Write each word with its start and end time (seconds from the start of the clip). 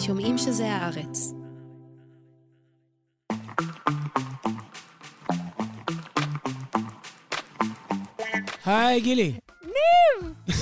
שומעים 0.00 0.38
שזה 0.38 0.72
הארץ. 0.72 1.32
היי, 8.66 9.00
גילי. 9.00 9.32
ניב! 9.62 10.32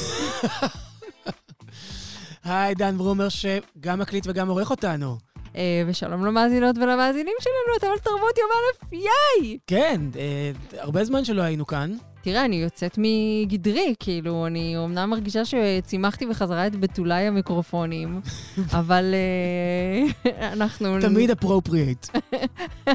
היי, 2.45 2.75
דן 2.75 2.99
ברומר, 2.99 3.29
שגם 3.29 3.99
מקליט 3.99 4.27
וגם 4.29 4.49
עורך 4.49 4.71
אותנו. 4.71 5.17
אה, 5.57 5.83
ושלום 5.87 6.27
למאזינות 6.27 6.77
ולמאזינים 6.79 7.35
שלנו, 7.41 7.77
אתם 7.79 7.87
על 7.87 7.99
תרבות 7.99 8.39
יום 8.39 8.51
א', 8.51 8.95
ייי! 8.95 9.59
כן, 9.67 10.01
אה, 10.17 10.51
הרבה 10.79 11.05
זמן 11.05 11.25
שלא 11.25 11.43
היינו 11.43 11.67
כאן. 11.67 11.97
תראה, 12.23 12.45
אני 12.45 12.57
יוצאת 12.57 12.99
מגדרי, 12.99 13.95
כאילו, 14.01 14.47
אני 14.47 14.77
אומנם 14.77 15.11
מרגישה 15.11 15.43
שצימחתי 15.45 16.27
בחזרה 16.27 16.67
את 16.67 16.77
בתולי 16.77 17.27
המיקרופונים, 17.27 18.21
אבל 18.81 19.15
אה, 19.15 20.53
אנחנו... 20.53 21.01
תמיד 21.01 21.31
אפרופריאט. 21.31 22.09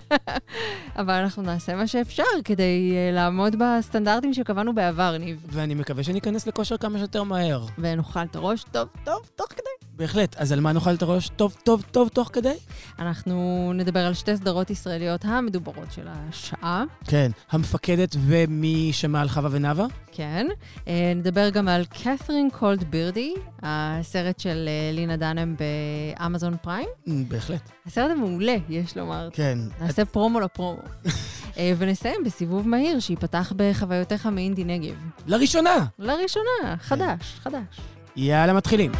אבל 0.99 1.13
אנחנו 1.13 1.41
נעשה 1.41 1.75
מה 1.75 1.87
שאפשר 1.87 2.23
כדי 2.45 2.93
אה, 2.95 3.11
לעמוד 3.15 3.55
בסטנדרטים 3.59 4.33
שקבענו 4.33 4.75
בעבר, 4.75 5.17
ניב. 5.17 5.45
ואני 5.49 5.75
מקווה 5.75 6.03
שניכנס 6.03 6.47
לכושר 6.47 6.77
כמה 6.77 6.97
שיותר 6.97 7.23
מהר. 7.23 7.65
ונאכל 7.77 8.19
את 8.19 8.35
הראש 8.35 8.63
טוב 8.71 8.87
טוב 9.03 9.29
תוך 9.35 9.47
כדי. 9.47 9.82
בהחלט. 9.95 10.35
אז 10.35 10.51
על 10.51 10.59
מה 10.59 10.71
נאכל 10.71 10.93
את 10.93 11.01
הראש 11.01 11.29
טוב 11.29 11.55
טוב 11.63 11.83
טוב 11.91 12.09
תוך 12.09 12.29
כדי? 12.33 12.53
אנחנו 12.99 13.71
נדבר 13.75 13.99
על 13.99 14.13
שתי 14.13 14.37
סדרות 14.37 14.69
ישראליות 14.69 15.25
המדוברות 15.25 15.91
של 15.91 16.07
השעה. 16.07 16.83
כן, 17.07 17.31
המפקדת 17.51 18.15
ומי 18.19 18.89
שמע 18.93 19.21
על 19.21 19.29
חווה 19.29 19.49
ונאווה? 19.51 19.85
כן. 20.11 20.47
אה, 20.87 21.13
נדבר 21.15 21.49
גם 21.49 21.67
על 21.67 21.85
קת'רין 21.85 22.49
קולד 22.59 22.83
בירדי, 22.83 23.33
הסרט 23.61 24.39
של 24.39 24.65
אה, 24.67 24.91
לינה 24.93 25.17
דנם 25.17 25.55
באמזון 25.55 26.55
פריים. 26.61 26.87
Mm, 27.07 27.11
בהחלט. 27.27 27.69
הסרט 27.85 28.11
המעולה, 28.11 28.55
יש 28.69 28.97
לומר. 28.97 29.29
כן. 29.33 29.59
נעשה 29.81 30.05
פרומו 30.05 30.39
לפרומו. 30.39 30.81
אה, 31.57 31.73
ונסיים 31.77 32.23
בסיבוב 32.25 32.67
מהיר 32.67 32.99
שייפתח 32.99 33.53
בחוויותיך 33.55 34.25
מאינדי 34.25 34.63
נגב. 34.63 34.95
לראשונה! 35.27 35.85
לראשונה, 35.99 36.77
חדש, 36.79 37.39
חדש. 37.43 37.79
יאללה, 38.15 38.53
מתחילים. 38.53 38.91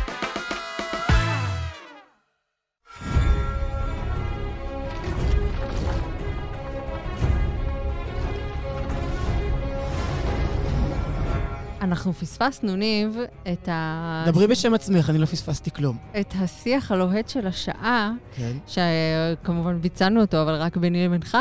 אנחנו 11.93 12.13
פספסנו, 12.13 12.75
ניב, 12.75 13.17
את 13.53 13.69
ה... 13.69 14.23
דברי 14.27 14.47
בשם 14.47 14.73
עצמך, 14.73 15.09
אני 15.09 15.17
לא 15.17 15.25
פספסתי 15.25 15.71
כלום. 15.71 15.97
את 16.19 16.33
השיח 16.39 16.91
הלוהט 16.91 17.29
של 17.29 17.47
השעה, 17.47 18.11
כן. 18.35 18.51
שכמובן 18.67 19.81
ביצענו 19.81 20.21
אותו, 20.21 20.41
אבל 20.41 20.55
רק 20.55 20.77
ביני 20.77 21.05
לבינך, 21.05 21.37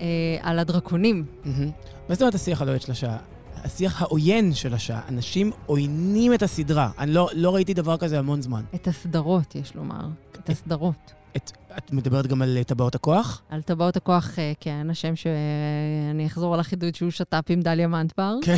אה, 0.00 0.06
על 0.42 0.58
הדרקונים. 0.58 1.24
מהמם. 1.44 1.70
מה 2.08 2.14
זאת 2.14 2.22
אומרת 2.22 2.34
השיח 2.34 2.62
הלוהט 2.62 2.82
של 2.82 2.92
השעה? 2.92 3.16
השיח 3.64 4.02
העוין 4.02 4.54
של 4.54 4.74
השעה. 4.74 5.00
אנשים 5.08 5.50
עוינים 5.66 6.34
את 6.34 6.42
הסדרה. 6.42 6.90
אני 6.98 7.10
לא, 7.10 7.28
לא 7.34 7.54
ראיתי 7.54 7.74
דבר 7.74 7.96
כזה 7.96 8.18
המון 8.18 8.42
זמן. 8.42 8.62
את 8.74 8.88
הסדרות, 8.88 9.54
יש 9.54 9.74
לומר. 9.74 10.06
את 10.44 10.50
הסדרות. 10.50 11.12
את, 11.36 11.52
את 11.78 11.92
מדברת 11.92 12.26
גם 12.26 12.42
על 12.42 12.56
אה, 12.58 12.64
טבעות 12.64 12.94
הכוח? 12.94 13.42
על 13.48 13.62
טבעות 13.62 13.96
הכוח, 13.96 14.38
אה, 14.38 14.52
כן, 14.60 14.86
השם 14.90 15.16
שאני 15.16 16.26
אחזור 16.26 16.54
על 16.54 16.60
החידוד 16.60 16.94
שהוא 16.94 17.10
שת"פ 17.10 17.44
עם 17.48 17.60
דליה 17.60 17.88
מנטבר. 17.88 18.34
כן. 18.42 18.56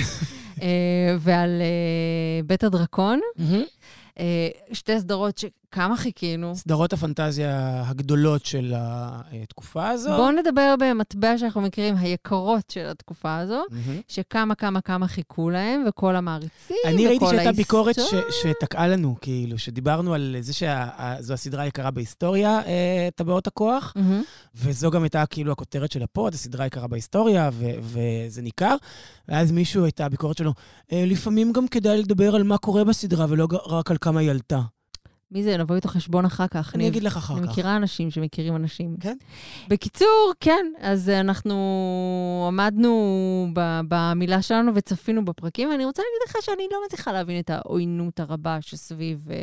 אה, 0.63 1.17
ועל 1.19 1.63
אה, 1.63 2.41
בית 2.47 2.65
הדרקון. 2.65 3.21
אה, 4.19 4.49
שתי 4.73 5.01
סדרות 5.01 5.37
שכמה 5.75 5.97
חיכינו. 5.97 6.57
סדרות 6.57 6.93
הפנטזיה 6.93 7.83
הגדולות 7.87 8.45
של 8.47 8.75
התקופה 8.77 9.89
הזו. 9.89 10.11
בואו 10.17 10.31
נדבר 10.31 10.75
במטבע 10.81 11.39
שאנחנו 11.39 11.61
מכירים, 11.61 11.97
היקרות 11.97 12.71
של 12.73 12.87
התקופה 12.87 13.39
הזו, 13.39 13.63
מהמם. 13.71 14.01
שכמה 14.09 14.55
כמה 14.55 14.81
כמה 14.81 15.09
חיכו 15.09 15.51
להם, 15.51 15.85
וכל 15.89 16.17
המעריצים, 16.17 16.77
אני 16.87 17.07
ראיתי 17.07 17.25
וכל 17.25 17.35
שהייתה 17.35 17.53
ביקורת 17.53 17.95
ש- 17.95 17.99
ההיסטוריה. 17.99 18.25
שתקעה 18.43 18.89
לנו, 18.89 19.17
כאילו, 19.21 19.59
שדיברנו 19.59 20.15
על 20.15 20.37
זה 20.41 20.53
שזו 20.53 21.35
הסדרה 21.35 21.63
היקרה 21.63 21.91
בהיסטוריה, 21.91 22.61
אה, 22.67 23.09
טבעות 23.15 23.47
הכוח, 23.47 23.93
מהמם. 23.97 24.23
וזו 24.55 24.91
גם 24.91 25.03
הייתה 25.03 25.27
כאילו 25.27 25.53
הכותרת 25.53 25.93
של 25.93 26.03
הפוד, 26.03 26.35
הסדרה 26.35 26.65
היקרה 26.65 26.87
בהיסטוריה, 26.87 27.51
ו- 27.53 27.65
וזה 27.81 28.43
ניכר. 28.43 28.77
ואז 29.29 29.53
מישהו, 29.53 29.85
הייתה 29.85 30.07
הביקורת 30.07 30.37
שלו, 30.37 30.53
"אה, 30.93 31.05
לפעמים 31.07 31.53
גם 31.53 31.69
כדאי 31.69 31.99
לדבר 32.03 32.35
על 32.35 32.43
מה 32.43 32.59
קורה 32.59 32.85
בסדרה, 32.85 33.27
ולא 33.29 33.49
רק 33.67 33.91
על 33.91 33.97
כמה 34.01 34.21
היא 34.21 34.31
עלתה. 34.31 34.61
מי 35.31 35.43
זה? 35.43 35.57
נבוא 35.57 35.77
איתו 35.77 35.89
חשבון 35.89 36.25
אחר 36.25 36.47
כך. 36.47 36.75
אני 36.75 36.85
ניב. 36.85 36.93
אגיד 36.93 37.03
לך 37.03 37.17
אחר 37.17 37.35
אני 37.39 37.47
כך. 37.47 37.53
מכירה 37.53 37.77
אנשים 37.77 38.11
שמכירים 38.11 38.57
אנשים. 38.57 38.97
כן? 39.01 39.17
בקיצור, 39.69 40.33
כן, 40.41 40.67
אז 40.81 41.09
אנחנו 41.09 41.55
עמדנו 42.49 42.93
ב- 43.55 43.81
במילה 43.89 44.43
שלנו 44.43 44.73
וצפינו 44.75 45.25
בפרקים, 45.25 45.71
ואני 45.71 45.85
רוצה 45.85 46.03
להגיד 46.03 46.29
לך 46.29 46.45
שאני 46.45 46.63
לא 46.73 46.79
מצליחה 46.87 47.13
להבין 47.13 47.39
את 47.41 47.51
העוינות 47.51 48.21
הרבה 48.21 48.59
שסביב... 48.61 49.29
אה, 49.31 49.37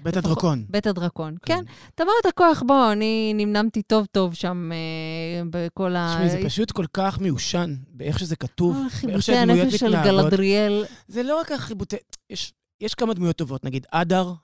בית 0.00 0.16
לפחות- 0.16 0.30
הדרקון. 0.32 0.64
בית 0.70 0.86
הדרקון, 0.86 1.34
כן. 1.46 1.64
טבעות 1.94 2.26
הכוח, 2.28 2.62
בוא, 2.66 2.92
אני 2.92 3.32
נמנמתי 3.34 3.82
טוב-טוב 3.82 4.34
שם 4.34 4.70
אה, 4.72 5.42
בכל 5.50 5.96
ה... 5.96 6.08
תשמעי, 6.14 6.30
זה 6.30 6.40
פשוט 6.48 6.70
כל 6.72 6.84
כך 6.92 7.18
מיושן, 7.20 7.74
באיך 7.90 8.18
שזה 8.18 8.36
כתוב, 8.36 8.76
אה, 8.76 8.82
באיך 8.82 8.92
חיבוטי 8.94 9.22
שהדמויות 9.22 9.64
הנפש 9.66 9.80
של 9.80 9.86
מתנהגות. 9.88 10.22
גלדריאל. 10.24 10.84
זה 11.08 11.22
לא 11.22 11.40
רק 11.40 11.52
החיבוטי... 11.52 11.96
יש, 12.30 12.52
יש 12.80 12.94
כמה 12.94 13.14
דמויות 13.14 13.36
טובות, 13.36 13.64
נגיד 13.64 13.86
אדר, 13.90 14.28
אה, 14.28 14.34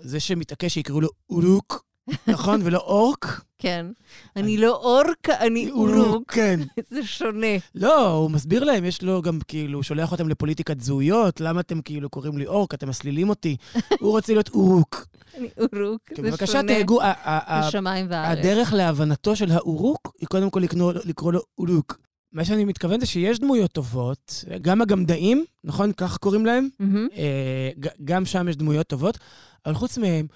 זה 0.00 0.20
שמתעקש 0.20 0.74
שיקראו 0.74 1.00
לו 1.00 1.08
אורוק, 1.30 1.84
נכון? 2.26 2.60
ולא 2.64 2.78
אורק. 2.78 3.40
כן. 3.58 3.86
אני 4.36 4.56
לא 4.56 4.76
אורק, 4.76 5.30
אני 5.30 5.70
אורוק. 5.70 6.32
כן. 6.32 6.60
זה 6.90 7.02
שונה. 7.02 7.46
לא, 7.74 8.08
הוא 8.12 8.30
מסביר 8.30 8.64
להם, 8.64 8.84
יש 8.84 9.02
לו 9.02 9.22
גם 9.22 9.38
כאילו, 9.48 9.78
הוא 9.78 9.82
שולח 9.82 10.12
אותם 10.12 10.28
לפוליטיקת 10.28 10.80
זהויות, 10.80 11.40
למה 11.40 11.60
אתם 11.60 11.80
כאילו 11.82 12.10
קוראים 12.10 12.38
לי 12.38 12.46
אורק, 12.46 12.74
אתם 12.74 12.88
מסלילים 12.88 13.28
אותי. 13.28 13.56
הוא 14.00 14.10
רוצה 14.10 14.32
להיות 14.32 14.48
אורוק. 14.48 15.06
אני 15.38 15.48
אורוק, 15.58 16.00
כן, 16.06 16.22
זה 16.22 16.30
בבקשה 16.30 16.46
שונה. 16.52 16.72
תהגו, 16.74 17.02
ה- 17.02 17.04
ה- 17.06 17.12
ה- 17.24 17.58
השמיים 17.66 18.06
והארץ. 18.10 18.38
הדרך 18.38 18.72
להבנתו 18.72 19.36
של 19.36 19.50
האורוק 19.52 20.12
היא 20.20 20.28
קודם 20.28 20.50
כל 20.50 20.60
לקרוא 21.04 21.32
לו 21.32 21.40
אורוק. 21.58 21.98
מה 22.32 22.44
שאני 22.44 22.64
מתכוון 22.64 23.00
זה 23.00 23.06
שיש 23.06 23.38
דמויות 23.38 23.72
טובות, 23.72 24.44
גם 24.62 24.82
הגמדאים, 24.82 25.44
נכון? 25.64 25.92
כך 25.92 26.16
קוראים 26.16 26.46
להם? 26.46 26.68
מהמם. 26.78 27.08
אה, 27.16 27.70
גם 28.04 28.24
שם 28.24 28.48
יש 28.48 28.56
דמויות 28.56 28.86
טובות, 28.86 29.18
אבל 29.66 29.74
חוץ 29.74 29.98
מהם, 29.98 30.26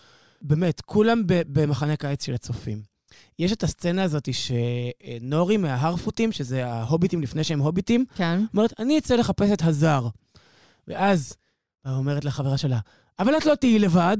באמת, 0.42 0.80
כולם 0.80 1.22
במחנה 1.26 1.96
קיץ 1.96 2.24
של 2.24 2.34
הצופים. 2.34 2.82
יש 3.38 3.52
את 3.52 3.62
הסצנה 3.62 4.02
הזאת 4.02 4.28
שנורי 4.32 5.56
מההרפוטים, 5.56 6.32
שזה 6.32 6.66
ההוביטים 6.66 7.22
לפני 7.22 7.44
שהם 7.44 7.60
הוביטים, 7.60 8.04
כן. 8.16 8.40
אומרת, 8.54 8.80
אני 8.80 8.98
אצא 8.98 9.16
לחפש 9.16 9.50
את 9.52 9.62
הזר. 9.62 10.08
ואז, 10.88 11.36
אומרת 11.86 12.24
לחברה 12.24 12.58
שלה, 12.58 12.78
אבל 13.18 13.36
את 13.36 13.46
לא 13.46 13.54
תהיי 13.54 13.78
לבד, 13.78 14.16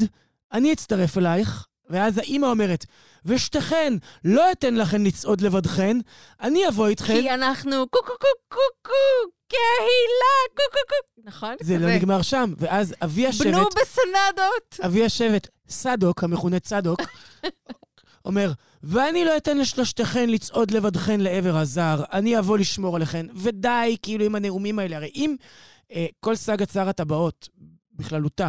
אני 0.53 0.73
אצטרף 0.73 1.19
אלייך. 1.19 1.67
ואז 1.91 2.19
האימא 2.19 2.47
אומרת, 2.47 2.87
ושתיכן, 3.25 3.95
לא 4.25 4.53
אתן 4.53 4.75
לכן 4.75 5.03
לצעוד 5.05 5.41
לבדכן, 5.41 5.97
אני 6.41 6.69
אבוא 6.69 6.89
איתכן. 6.89 7.21
כי 7.21 7.31
אנחנו 7.31 7.87
קו 7.91 7.99
קו 7.99 8.13
קו 8.21 8.27
קו 8.49 8.59
קו, 8.83 9.31
קהילה, 9.49 10.57
קו 10.57 10.63
קו 10.73 10.79
קו. 10.89 11.29
נכון? 11.29 11.55
זה 11.61 11.79
לא. 11.79 11.95
נגמר 11.95 12.23
שם. 12.23 12.55
ואז 12.59 12.95
אבי 13.05 13.27
השבט... 13.27 13.47
בנו 13.47 13.65
בסנדות. 13.65 14.81
אבי 14.87 15.05
השבט, 15.05 15.49
סדוק, 15.69 16.25
המכונה 16.25 16.61
צדוק, 16.61 17.01
אומר, 18.25 18.53
ואני 18.83 19.25
לא 19.25 19.37
אתן 19.37 19.59
לשלושתכן 19.59 20.31
לצעוד 20.31 20.71
לבדכן 20.71 21.21
לעבר 21.21 21.57
הזר, 21.57 22.03
אני 22.13 22.39
אבוא 22.39 22.59
לשמור 22.59 22.97
עליכן. 22.97 23.27
ודי, 23.35 23.97
כאילו, 24.03 24.25
עם 24.25 24.35
הנאומים 24.35 24.79
האלה. 24.79 24.97
הרי 24.97 25.11
אם 25.15 25.37
אה, 25.93 26.07
כל 26.21 26.37
סאגת 26.37 26.71
שר 26.71 26.89
הטבעות, 26.89 27.49
בכללותה, 27.93 28.49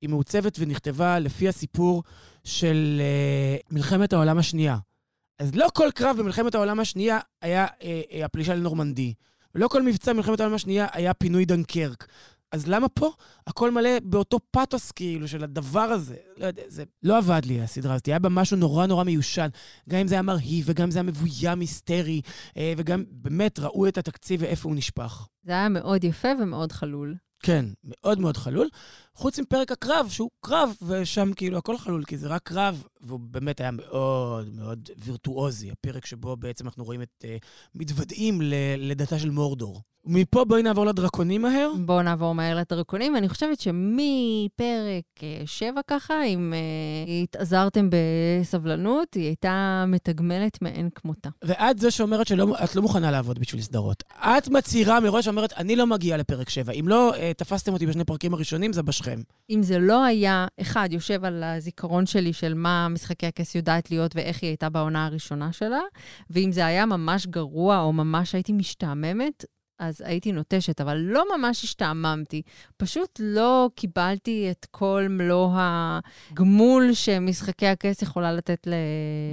היא 0.00 0.10
מעוצבת 0.10 0.56
ונכתבה 0.58 1.18
לפי 1.18 1.48
הסיפור 1.48 2.02
של 2.44 3.00
אה, 3.00 3.56
מלחמת 3.70 4.12
העולם 4.12 4.38
השנייה. 4.38 4.76
אז 5.38 5.54
לא 5.54 5.68
כל 5.74 5.88
קרב 5.94 6.16
במלחמת 6.18 6.54
העולם 6.54 6.80
השנייה 6.80 7.18
היה 7.42 7.66
אה, 7.82 8.00
אה, 8.12 8.24
הפלישה 8.24 8.54
לנורמנדי. 8.54 9.14
ולא 9.54 9.68
כל 9.68 9.82
מבצע 9.82 10.12
במלחמת 10.12 10.40
העולם 10.40 10.54
השנייה 10.54 10.86
היה 10.92 11.14
פינוי 11.14 11.44
דנקרק. 11.44 12.06
אז 12.52 12.66
למה 12.66 12.88
פה 12.88 13.12
הכל 13.46 13.70
מלא 13.70 13.90
באותו 14.02 14.38
פאתוס 14.50 14.90
כאילו 14.90 15.28
של 15.28 15.44
הדבר 15.44 15.80
הזה? 15.80 16.16
לא 16.36 16.46
יודע, 16.46 16.62
זה 16.66 16.84
לא 17.02 17.18
עבד 17.18 17.40
לי 17.44 17.62
הסדרה 17.62 17.94
הזאת. 17.94 18.06
היה 18.06 18.18
בה 18.18 18.28
משהו 18.28 18.56
נורא 18.56 18.86
נורא 18.86 19.04
מיושן. 19.04 19.48
גם 19.88 19.98
אם 19.98 20.08
זה 20.08 20.14
היה 20.14 20.22
מרהיב 20.22 20.64
וגם 20.68 20.84
אם 20.84 20.90
זה 20.90 20.98
היה 20.98 21.02
מבוים 21.02 21.60
היסטרי, 21.60 22.20
אה, 22.56 22.72
וגם 22.76 23.04
באמת 23.10 23.58
ראו 23.58 23.88
את 23.88 23.98
התקציב 23.98 24.42
ואיפה 24.42 24.68
הוא 24.68 24.76
נשפך. 24.76 25.28
זה 25.42 25.52
היה 25.52 25.68
מאוד 25.68 26.04
יפה 26.04 26.28
ומאוד 26.40 26.72
חלול. 26.72 27.14
כן, 27.42 27.64
מאוד 27.84 28.20
מאוד 28.20 28.36
חלול. 28.36 28.68
חוץ 29.14 29.38
מפרק 29.38 29.72
הקרב, 29.72 30.08
שהוא 30.10 30.30
קרב, 30.40 30.74
ושם 30.82 31.32
כאילו 31.36 31.58
הכל 31.58 31.78
חלול, 31.78 32.04
כי 32.04 32.18
זה 32.18 32.28
רק 32.28 32.42
קרב, 32.42 32.84
והוא 33.00 33.20
באמת 33.20 33.60
היה 33.60 33.70
מאוד 33.70 34.48
מאוד 34.54 34.88
וירטואוזי, 34.98 35.70
הפרק 35.70 36.06
שבו 36.06 36.36
בעצם 36.36 36.66
אנחנו 36.66 36.84
רואים 36.84 37.02
את... 37.02 37.08
Uh, 37.24 37.46
מתוודעים 37.74 38.40
ללידתה 38.42 39.18
של 39.18 39.30
מורדור. 39.30 39.80
מפה 40.04 40.44
בואי 40.44 40.62
נעבור 40.62 40.86
לדרקונים 40.86 41.42
מהר. 41.42 41.72
בואו 41.78 42.02
נעבור 42.02 42.34
מהר 42.34 42.56
לדרקונים. 42.56 43.16
אני 43.16 43.28
חושבת 43.28 43.60
שמפרק 43.60 45.22
אה, 45.22 45.42
שבע 45.46 45.80
ככה, 45.86 46.24
אם 46.24 46.52
uh, 46.52 47.10
התעזרתם 47.22 47.88
בסבלנות, 47.90 49.14
היא 49.14 49.24
הייתה 49.24 49.84
מתגמלת 49.88 50.62
מאין 50.62 50.88
כמותה. 50.94 51.28
ואת 51.44 51.78
זו 51.78 51.90
שאומרת 51.90 52.26
שאת 52.26 52.76
לא 52.76 52.82
מוכנה 52.82 53.10
לעבוד 53.10 53.38
בשביל 53.38 53.62
סדרות. 53.62 54.02
את 54.12 54.48
מצהירה 54.48 55.00
מראש 55.00 55.26
ואומרת, 55.26 55.52
אני 55.52 55.76
לא 55.76 55.86
מגיעה 55.86 56.18
לפרק 56.18 56.48
שבע. 56.48 56.72
אם 56.72 56.88
לא 56.88 57.12
uh, 57.14 57.18
תפסתם 57.36 57.72
אותי 57.72 57.86
בשני 57.86 58.04
פרקים 58.04 58.34
הראשונים, 58.34 58.72
זה 58.72 58.82
בשכם. 59.02 59.20
אם 59.50 59.62
זה 59.62 59.78
לא 59.78 60.04
היה, 60.04 60.46
אחד, 60.60 60.88
יושב 60.92 61.24
על 61.24 61.42
הזיכרון 61.42 62.06
שלי 62.06 62.32
של 62.32 62.54
מה 62.54 62.88
משחקי 62.88 63.26
הכס 63.26 63.54
יודעת 63.54 63.90
להיות 63.90 64.16
ואיך 64.16 64.42
היא 64.42 64.48
הייתה 64.48 64.68
בעונה 64.68 65.06
הראשונה 65.06 65.52
שלה, 65.52 65.80
ואם 66.30 66.52
זה 66.52 66.66
היה 66.66 66.86
ממש 66.86 67.26
גרוע 67.26 67.80
או 67.80 67.92
ממש 67.92 68.34
הייתי 68.34 68.52
משתעממת, 68.52 69.44
אז 69.78 70.02
הייתי 70.06 70.32
נוטשת, 70.32 70.80
אבל 70.80 70.96
לא 70.96 71.24
ממש 71.36 71.64
השתעממתי. 71.64 72.42
פשוט 72.76 73.20
לא 73.22 73.70
קיבלתי 73.74 74.48
את 74.50 74.66
כל 74.70 75.06
מלוא 75.10 75.50
הגמול 75.54 76.92
שמשחקי 76.92 77.66
הכס 77.66 78.02
יכולה 78.02 78.32
לתת 78.32 78.66
ל... 78.66 78.74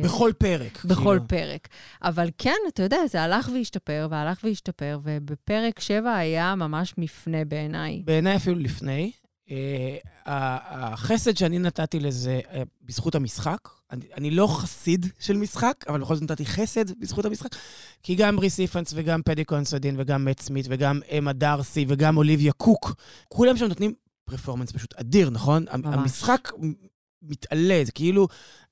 בכל 0.04 0.32
פרק. 0.38 0.86
בכל 0.86 1.04
כאילו. 1.04 1.28
פרק. 1.28 1.68
אבל 2.04 2.30
כן, 2.38 2.56
אתה 2.68 2.84
יודע, 2.84 2.98
זה 3.08 3.22
הלך 3.22 3.50
והשתפר, 3.54 4.08
והלך 4.12 4.40
והשתפר, 4.44 5.00
ובפרק 5.04 5.80
7 5.80 6.16
היה 6.16 6.56
ממש 6.56 6.94
מפנה 6.98 7.46
בעיניי. 7.46 8.02
בעיניי 8.06 8.36
אפילו 8.36 8.60
לפני. 8.60 9.12
Uh, 9.50 9.52
החסד 10.26 11.38
שאני 11.38 11.60
נתתי 11.60 12.00
לזה 12.00 12.42
uh, 12.46 12.56
בזכות 12.82 13.16
המשחק, 13.16 13.70
אני, 13.92 14.06
אני 14.18 14.32
לא 14.32 14.48
חסיד 14.48 15.06
של 15.20 15.38
משחק, 15.38 15.86
אבל 15.88 16.02
בכל 16.02 16.16
זאת 16.16 16.24
נתתי 16.24 16.46
חסד 16.46 17.00
בזכות 17.00 17.26
המשחק, 17.26 17.50
כי 18.04 18.16
גם 18.16 18.36
בריס 18.36 18.60
איפנס 18.60 18.92
וגם 18.96 19.22
פדי 19.26 19.44
קונסודין 19.44 19.96
וגם 19.98 20.26
מאט 20.26 20.40
סמית 20.40 20.66
וגם 20.70 21.00
אמה 21.18 21.34
דארסי 21.34 21.86
וגם 21.88 22.18
אוליביה 22.18 22.54
קוק, 22.54 22.96
כולם 23.28 23.58
שם 23.58 23.66
נותנים 23.66 23.94
פרפורמנס 24.26 24.72
פשוט 24.72 24.94
אדיר, 24.94 25.30
נכון? 25.30 25.66
ממש. 25.74 25.98
המשחק 25.98 26.50
מתעלה, 27.22 27.82
זה 27.86 27.92
כאילו, 27.92 28.28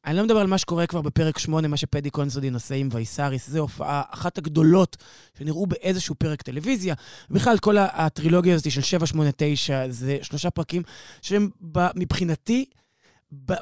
אני 0.05 0.17
לא 0.17 0.23
מדבר 0.23 0.39
על 0.39 0.47
מה 0.47 0.57
שקורה 0.57 0.88
כבר 0.88 1.01
בפרק 1.01 1.38
8, 1.38 1.67
מה 1.67 1.77
שפדי 1.77 2.09
קונסודין 2.09 2.53
עושה 2.53 2.75
עם 2.75 2.89
וייסאריס, 2.91 3.49
זו 3.49 3.59
הופעה 3.59 4.01
אחת 4.09 4.38
הגדולות 4.38 4.97
שנראו 5.38 5.67
באיזשהו 5.67 6.15
פרק 6.15 6.41
טלוויזיה. 6.41 6.95
בכלל, 7.29 7.57
כל 7.57 7.77
הטרילוגיה 7.77 8.55
הזאת 8.55 8.71
של 8.71 8.81
7, 8.81 9.05
8, 9.05 9.29
9, 9.38 9.89
זה 9.89 10.17
שלושה 10.21 10.49
פרקים 10.49 10.81
שהם 11.21 11.49
מבחינתי... 11.95 12.65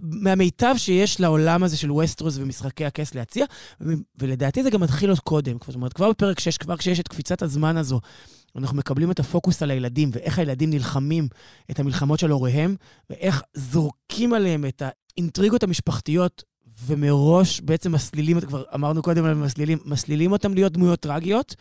מהמיטב 0.01 0.73
שיש 0.77 1.19
לעולם 1.21 1.63
הזה 1.63 1.77
של 1.77 1.91
ווסטרוס 1.91 2.37
ומשחקי 2.37 2.85
הכס 2.85 3.15
להציע, 3.15 3.45
ולדעתי 4.19 4.63
זה 4.63 4.69
גם 4.69 4.81
מתחיל 4.81 5.09
עוד 5.09 5.19
קודם. 5.19 5.57
זאת 5.65 5.75
אומרת, 5.75 5.93
כבר 5.93 6.09
בפרק 6.09 6.39
6, 6.39 6.57
כבר 6.57 6.77
כשיש 6.77 6.99
את 6.99 7.07
קפיצת 7.07 7.41
הזמן 7.41 7.77
הזו, 7.77 7.99
אנחנו 8.55 8.77
מקבלים 8.77 9.11
את 9.11 9.19
הפוקוס 9.19 9.63
על 9.63 9.71
הילדים, 9.71 10.09
ואיך 10.13 10.39
הילדים 10.39 10.69
נלחמים 10.69 11.27
את 11.71 11.79
המלחמות 11.79 12.19
של 12.19 12.31
הוריהם, 12.31 12.75
ואיך 13.09 13.41
זורקים 13.53 14.33
עליהם 14.33 14.65
את 14.65 14.81
האינטריגות 14.85 15.63
המשפחתיות, 15.63 16.43
ומראש 16.85 17.61
בעצם 17.61 17.91
מסלילים, 17.91 18.41
כבר 18.41 18.63
אמרנו 18.75 19.01
קודם 19.01 19.25
על 19.25 19.33
מסלילים, 19.33 19.77
מסלילים 19.85 20.31
אותם 20.31 20.53
להיות 20.53 20.73
דמויות 20.73 20.99
טרגיות. 20.99 21.55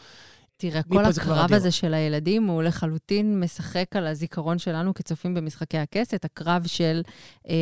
תראה, 0.70 0.82
כל 0.82 1.04
הקרב 1.04 1.52
הזה 1.52 1.70
של 1.70 1.94
הילדים 1.94 2.46
הוא 2.46 2.62
לחלוטין 2.62 3.40
משחק 3.40 3.84
על 3.96 4.06
הזיכרון 4.06 4.58
שלנו 4.58 4.94
כצופים 4.94 5.34
במשחקי 5.34 5.78
הכס, 5.78 6.14
את 6.14 6.24
הקרב 6.24 6.66
של, 6.66 7.02
אה, 7.48 7.54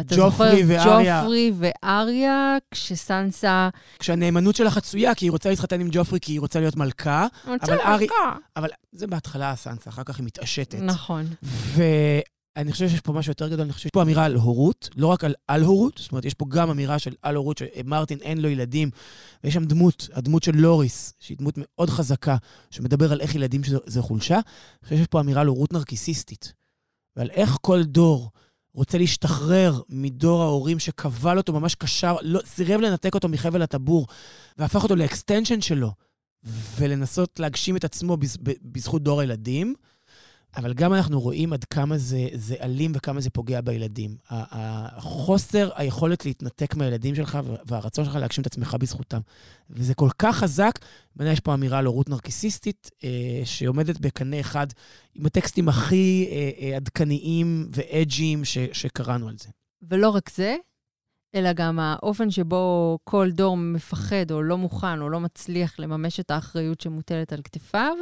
אתה 0.00 0.14
זוכר, 0.14 0.52
ואריה. 0.66 1.20
ג'ופרי 1.22 1.52
ואריה, 1.58 2.56
כשסנסה... 2.70 3.68
כשהנאמנות 3.98 4.56
שלה 4.56 4.70
חצויה, 4.70 5.14
כי 5.14 5.24
היא 5.24 5.30
רוצה 5.30 5.50
להתחתן 5.50 5.80
עם 5.80 5.88
ג'ופרי, 5.90 6.20
כי 6.20 6.32
היא 6.32 6.40
רוצה 6.40 6.60
להיות 6.60 6.76
מלכה. 6.76 7.26
אבל 7.46 7.80
אריה... 7.80 8.08
אבל 8.56 8.68
זה 8.92 9.06
בהתחלה 9.06 9.56
סנסה, 9.56 9.90
אחר 9.90 10.02
כך 10.04 10.18
היא 10.18 10.26
מתעשתת. 10.26 10.80
נכון. 10.80 11.26
אני 12.56 12.72
חושב 12.72 12.88
שיש 12.88 13.00
פה 13.00 13.12
משהו 13.12 13.30
יותר 13.30 13.48
גדול, 13.48 13.60
אני 13.60 13.72
חושב 13.72 13.82
שיש 13.82 13.90
פה 13.90 14.02
אמירה 14.02 14.24
על 14.24 14.34
הורות, 14.36 14.88
לא 14.96 15.06
רק 15.06 15.24
על 15.24 15.34
על-הורות, 15.48 15.98
זאת 15.98 16.12
אומרת, 16.12 16.24
יש 16.24 16.34
פה 16.34 16.46
גם 16.48 16.70
אמירה 16.70 16.98
של 16.98 17.14
על-הורות, 17.22 17.58
שמרטין 17.58 18.18
אין 18.18 18.40
לו 18.40 18.48
ילדים, 18.48 18.90
ויש 19.44 19.54
שם 19.54 19.64
דמות, 19.64 20.08
הדמות 20.12 20.42
של 20.42 20.56
לוריס, 20.56 21.14
שהיא 21.20 21.36
דמות 21.38 21.54
מאוד 21.56 21.90
חזקה, 21.90 22.36
שמדבר 22.70 23.12
על 23.12 23.20
איך 23.20 23.34
ילדים 23.34 23.60
זה 23.86 24.02
חולשה. 24.02 24.34
אני 24.34 24.42
חושב 24.84 24.96
שיש 24.96 25.06
פה 25.06 25.20
אמירה 25.20 25.40
על 25.40 25.46
הורות 25.46 25.72
נרקיסיסטית, 25.72 26.52
ועל 27.16 27.30
איך 27.30 27.56
כל 27.60 27.82
דור 27.82 28.30
רוצה 28.74 28.98
להשתחרר 28.98 29.80
מדור 29.88 30.42
ההורים 30.42 30.78
שכבל 30.78 31.38
אותו, 31.38 31.52
ממש 31.52 31.74
קשר, 31.74 32.16
לא, 32.22 32.40
סירב 32.44 32.80
לנתק 32.80 33.14
אותו 33.14 33.28
מחבל 33.28 33.62
הטבור, 33.62 34.06
והפך 34.58 34.82
אותו 34.82 34.96
ל 34.96 35.02
extension 35.02 35.60
שלו, 35.60 35.92
ולנסות 36.76 37.40
להגשים 37.40 37.76
את 37.76 37.84
עצמו 37.84 38.16
בזכות 38.62 39.02
דור 39.02 39.20
הילדים. 39.20 39.74
אבל 40.56 40.72
גם 40.72 40.94
אנחנו 40.94 41.20
רואים 41.20 41.52
עד 41.52 41.64
כמה 41.64 41.98
זה, 41.98 42.28
זה 42.34 42.54
אלים 42.60 42.92
וכמה 42.94 43.20
זה 43.20 43.30
פוגע 43.30 43.60
בילדים. 43.60 44.16
החוסר 44.30 45.70
היכולת 45.74 46.26
להתנתק 46.26 46.74
מהילדים 46.74 47.14
שלך 47.14 47.38
והרצון 47.66 48.04
שלך 48.04 48.14
להגשים 48.14 48.42
את 48.42 48.46
עצמך 48.46 48.76
בזכותם. 48.80 49.20
וזה 49.70 49.94
כל 49.94 50.08
כך 50.18 50.36
חזק, 50.36 50.78
בעיניי 51.16 51.32
יש 51.32 51.40
פה 51.40 51.54
אמירה 51.54 51.78
על 51.78 51.86
הורות 51.86 52.08
נרקיסיסטית, 52.08 52.90
אה, 53.04 53.40
שעומדת 53.44 54.00
בקנה 54.00 54.40
אחד 54.40 54.66
עם 55.14 55.26
הטקסטים 55.26 55.68
הכי 55.68 56.28
אה, 56.30 56.50
אה, 56.60 56.76
עדכניים 56.76 57.68
ואג'יים 57.70 58.44
שקראנו 58.72 59.28
על 59.28 59.34
זה. 59.38 59.48
ולא 59.82 60.08
רק 60.08 60.30
זה, 60.30 60.56
אלא 61.34 61.52
גם 61.52 61.78
האופן 61.80 62.30
שבו 62.30 62.98
כל 63.04 63.30
דור 63.30 63.56
מפחד 63.56 64.30
או 64.30 64.42
לא 64.42 64.58
מוכן 64.58 65.00
או 65.00 65.08
לא 65.08 65.20
מצליח 65.20 65.74
לממש 65.78 66.20
את 66.20 66.30
האחריות 66.30 66.80
שמוטלת 66.80 67.32
על 67.32 67.40
כתפיו, 67.44 67.96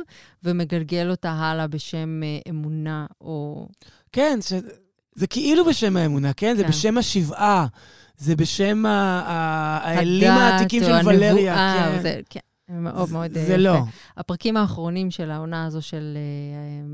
ומגלגל 0.45 1.11
אותה 1.11 1.31
הלאה 1.31 1.67
בשם 1.67 2.21
אה, 2.23 2.51
אמונה 2.51 3.07
או... 3.21 3.69
כן, 4.13 4.39
ש... 4.43 4.53
זה 5.15 5.27
כאילו 5.27 5.65
בשם 5.65 5.97
האמונה, 5.97 6.33
כן? 6.33 6.47
כן. 6.47 6.57
זה 6.57 6.65
בשם 6.65 6.99
השבעה, 6.99 7.67
זה 8.17 8.37
בשם 8.37 8.87
האלים 8.87 10.31
העתיקים 10.31 10.83
של 10.83 11.09
ולריה. 11.09 11.57
כן. 11.57 12.03
זה, 12.03 12.21
כן. 12.31 12.41
מאוד 12.71 13.13
מאוד 13.13 13.31
יפה. 13.31 13.45
זה 13.45 13.57
לא. 13.57 13.79
הפרקים 14.17 14.57
האחרונים 14.57 15.11
של 15.11 15.31
העונה 15.31 15.67
הזו 15.67 15.83
של... 15.83 16.17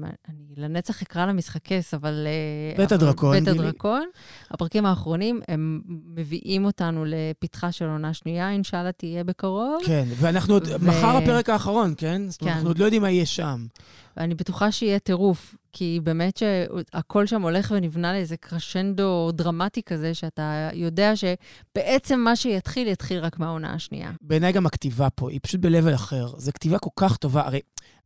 אה, 0.03 0.09
אני 0.29 0.45
לנצח 0.57 1.03
אקרא 1.03 1.27
לה 1.27 1.33
משחק 1.33 1.61
כס, 1.65 1.95
אבל... 1.95 2.27
אה, 2.27 2.77
בית 2.77 2.93
הדרקון. 2.93 3.39
בית 3.39 3.49
הדרקון. 3.49 4.09
הפרקים 4.51 4.87
האחרונים, 4.87 5.41
הם 5.49 5.81
מביאים 5.89 6.65
אותנו 6.65 7.05
לפתחה 7.07 7.73
של 7.73 7.85
עונה 7.85 8.15
שנייה, 8.15 8.51
אינשאללה 8.51 8.93
תהיה 8.93 9.25
בקרוב. 9.25 9.83
כן, 9.87 10.07
ואנחנו 10.17 10.55
עוד... 10.55 10.69
מחר 10.83 11.17
הפרק 11.17 11.51
האחרון, 11.51 11.95
כן? 11.97 12.23
זאת 12.29 12.41
אומרת, 12.41 12.53
כן. 12.53 12.57
אנחנו 12.57 12.71
עוד 12.71 12.79
לא 12.79 12.85
יודעים 12.85 13.03
מה 13.03 13.11
יהיה 13.11 13.27
שם. 13.27 13.67
ואני 14.17 14.35
בטוחה 14.35 14.73
שיהיה 14.73 14.99
טירוף, 14.99 15.55
כי 15.79 16.01
באמת 16.03 16.37
שהכל 16.37 17.27
שם 17.27 17.43
הולך 17.43 17.73
ונבנה 17.77 18.13
לאיזה 18.13 18.37
קרשנדו 18.37 19.31
דרמטי 19.33 19.83
כזה, 19.83 20.15
שאתה 20.15 20.71
יודע 20.73 21.13
שבעצם 21.17 22.21
מה 22.21 22.37
שיתחיל, 22.37 22.89
יתחיל 22.89 23.19
רק 23.19 23.39
מהעונה 23.39 23.75
השנייה. 23.75 24.11
בעיניי 24.21 24.53
גם 24.53 24.67
הכתיבה 24.67 25.11
פה, 25.11 25.31
היא 25.31 25.41
פשוט 25.43 25.61
ב-level 25.61 25.95
אחר. 25.95 26.29
זו 26.39 26.53
כתיבה 26.53 26.79
כל 26.79 26.91
כך 26.97 27.17
טובה. 27.17 27.47
הרי 27.47 27.61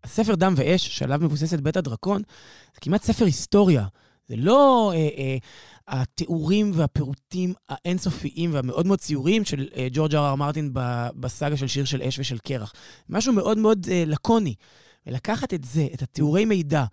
הספר 0.04 0.34
דם 0.34 0.54
ואש, 0.56 0.98
שעליו 0.98 1.18
מבוססת 1.22 1.60
בית 1.60 1.76
הדרקון, 1.76 2.22
זה 2.74 2.80
כמעט 2.80 3.02
ספר 3.02 3.24
היסטוריה. 3.24 3.86
זה 4.28 4.36
לא 4.36 4.92
אה, 4.94 5.08
אה, 5.18 5.36
התיאורים 5.88 6.70
והפירוטים 6.74 7.54
האינסופיים 7.68 8.54
והמאוד 8.54 8.86
מאוד 8.86 8.98
ציוריים 8.98 9.44
של 9.44 9.68
אה, 9.76 9.88
ג'ורג' 9.92 10.14
אר 10.14 10.28
אר 10.28 10.34
מרטין 10.34 10.70
בסאגה 11.14 11.56
של 11.56 11.66
שיר 11.66 11.84
של 11.84 12.02
אש 12.02 12.18
ושל 12.18 12.38
קרח. 12.38 12.72
משהו 13.08 13.32
מאוד 13.32 13.58
מאוד 13.58 13.86
אה, 13.90 14.04
לקוני. 14.06 14.54
ולקחת 15.06 15.54
את 15.54 15.64
זה, 15.64 15.86
את 15.94 16.02
התיאורי 16.02 16.44
מידע, 16.44 16.84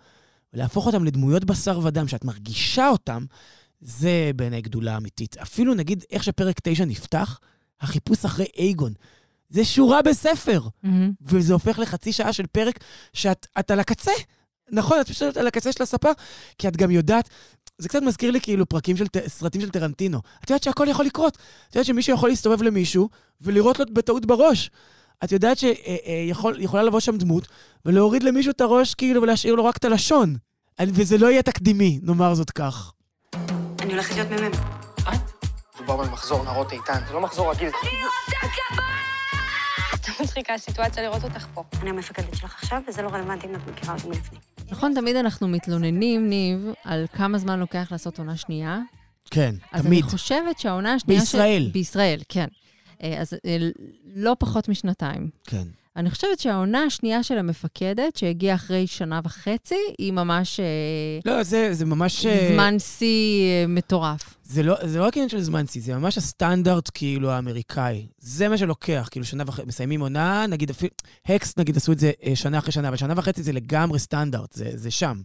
ולהפוך 0.54 0.86
אותם 0.86 1.04
לדמויות 1.04 1.46
בשר 1.46 1.80
ודם, 1.84 2.08
שאת 2.08 2.26
מרגישה 2.26 2.90
אותם, 2.90 3.26
זה 3.82 4.32
בעיניי 4.36 4.62
גדולה 4.62 4.98
אמיתית. 4.98 5.38
אפילו 5.38 5.74
נגיד 5.74 6.04
איך 6.12 6.24
שפרק 6.24 6.60
9 6.64 6.86
נפתח, 6.86 7.40
החיפוש 7.82 8.26
אחרי 8.26 8.46
אייגון. 8.58 8.94
זה 9.50 9.66
שורה 9.66 10.02
בספר, 10.02 10.62
mm-hmm. 10.62 10.88
וזה 11.22 11.54
הופך 11.54 11.80
לחצי 11.80 12.14
שעה 12.14 12.34
של 12.34 12.48
פרק 12.48 12.80
שאת 13.14 13.72
על 13.72 13.80
הקצה. 13.80 14.12
נכון, 14.72 15.02
את 15.02 15.08
פשוט 15.08 15.38
על 15.38 15.48
הקצה 15.48 15.72
של 15.72 15.84
הספה, 15.84 16.10
כי 16.58 16.68
את 16.68 16.78
גם 16.78 16.92
יודעת, 16.92 17.30
זה 17.78 17.90
קצת 17.90 18.02
מזכיר 18.02 18.32
לי 18.32 18.42
כאילו 18.42 18.70
פרקים 18.70 18.98
של 18.98 19.06
סרטים 19.28 19.62
של 19.62 19.70
טרנטינו. 19.70 20.22
את 20.44 20.50
יודעת 20.50 20.64
שהכל 20.64 20.88
יכול 20.90 21.06
לקרות. 21.06 21.38
את 21.70 21.76
יודעת 21.76 21.86
שמישהו 21.86 22.14
יכול 22.14 22.30
להסתובב 22.30 22.62
למישהו 22.62 23.10
ולראות 23.42 23.80
לו 23.80 23.86
בטעות 23.94 24.26
בראש. 24.26 24.70
את 25.24 25.32
יודעת 25.32 25.58
שיכולה 25.58 26.84
לבוא 26.84 27.00
שם 27.00 27.18
דמות 27.18 27.48
ולהוריד 27.86 28.24
למישהו 28.24 28.52
את 28.52 28.62
הראש 28.62 28.94
כאילו 28.94 29.22
ולהשאיר 29.22 29.56
לו 29.56 29.66
רק 29.66 29.78
את 29.78 29.86
הלשון. 29.86 30.36
וזה 30.82 31.18
לא 31.18 31.28
יהיה 31.32 31.42
תקדימי, 31.42 32.00
נאמר 32.04 32.34
זאת 32.34 32.52
כך. 32.52 32.92
אני 33.80 33.94
הולכת 33.94 34.16
להיות 34.16 34.32
מ"מ. 34.32 34.52
את? 35.02 35.46
מדובר 35.76 35.98
במחזור 35.98 36.44
נערות 36.44 36.72
איתן, 36.72 37.00
זה 37.08 37.14
לא 37.14 37.22
מחזור 37.22 37.52
רגיל. 37.52 37.68
אני 37.68 37.90
רוצה 37.90 38.40
קב"ן! 38.42 38.84
יותר 39.94 40.24
מצחיקה 40.24 40.54
הסיטואציה 40.54 41.04
לראות 41.04 41.24
אותך 41.24 41.48
פה. 41.54 41.64
אני 41.82 41.90
המפקדת 41.90 42.38
שלך 42.38 42.56
עכשיו, 42.62 42.82
וזה 42.88 43.02
לא 43.02 43.10
רלוונטי 43.10 43.48
אם 43.48 43.56
את 43.56 43.68
מכירה 43.68 43.94
אותי 43.94 44.08
מלפני. 44.08 44.40
נכון, 44.72 44.94
תמיד 44.96 45.16
אנחנו 45.16 45.48
מתלוננים, 45.48 46.30
ניב, 46.30 46.68
על 46.84 47.06
כמה 47.14 47.38
זמן 47.38 47.60
לוקח 47.60 47.88
לעשות 47.92 48.20
עונה 48.20 48.38
שנייה. 48.38 48.80
כן, 49.32 49.56
אז 49.72 49.84
תמיד. 49.84 50.04
אני 50.04 50.12
חושבת 50.12 50.60
שהעונה 50.60 50.94
השנייה... 50.94 51.20
בישראל. 51.20 51.64
של... 51.64 51.72
בישראל, 51.72 52.20
כן. 52.30 52.48
אה, 53.04 53.22
אז 53.22 53.34
אה, 53.34 53.58
לא 54.16 54.36
פחות 54.40 54.70
משנתיים. 54.70 55.30
כן. 55.44 55.68
אני 55.98 56.10
חושבת 56.10 56.40
שהעונה 56.40 56.84
השנייה 56.84 57.24
של 57.24 57.38
המפקדת, 57.38 58.16
שהגיעה 58.16 58.56
אחרי 58.56 58.88
שנה 58.88 59.20
וחצי, 59.24 59.76
היא 59.98 60.14
ממש 60.14 60.60
אה, 60.60 60.66
לא, 61.26 61.44
זה, 61.44 61.74
זה 61.74 61.86
ממש... 61.86 62.26
אה, 62.26 62.50
זמן 62.54 62.80
שיא 62.80 63.44
אה, 63.44 63.68
מטורף. 63.68 64.38
זה 64.44 64.64
לא, 64.64 64.76
זה 64.84 65.00
לא 65.00 65.04
רק 65.04 65.18
עניין 65.18 65.30
של 65.30 65.42
זמן 65.42 65.68
שיא, 65.68 65.82
זה 65.82 65.96
ממש 65.96 66.18
הסטנדרט, 66.18 66.90
כאילו, 66.94 67.30
האמריקאי. 67.32 68.08
זה 68.20 68.50
מה 68.50 68.58
שלוקח, 68.58 69.08
כאילו, 69.12 69.26
שנה 69.26 69.44
וחצי, 69.48 69.68
מסיימים 69.68 70.02
עונה, 70.02 70.46
נגיד 70.48 70.70
אפילו, 70.70 70.92
הקס, 71.26 71.58
נגיד, 71.58 71.78
עשו 71.78 71.92
את 71.92 72.00
זה 72.00 72.12
שנה 72.36 72.58
אחרי 72.58 72.72
שנה, 72.72 72.88
אבל 72.88 72.98
שנה 72.98 73.14
וחצי 73.18 73.44
זה 73.44 73.52
לגמרי 73.52 74.00
סטנדרט, 74.00 74.54
זה, 74.54 74.70
זה 74.74 74.92
שם. 74.92 75.22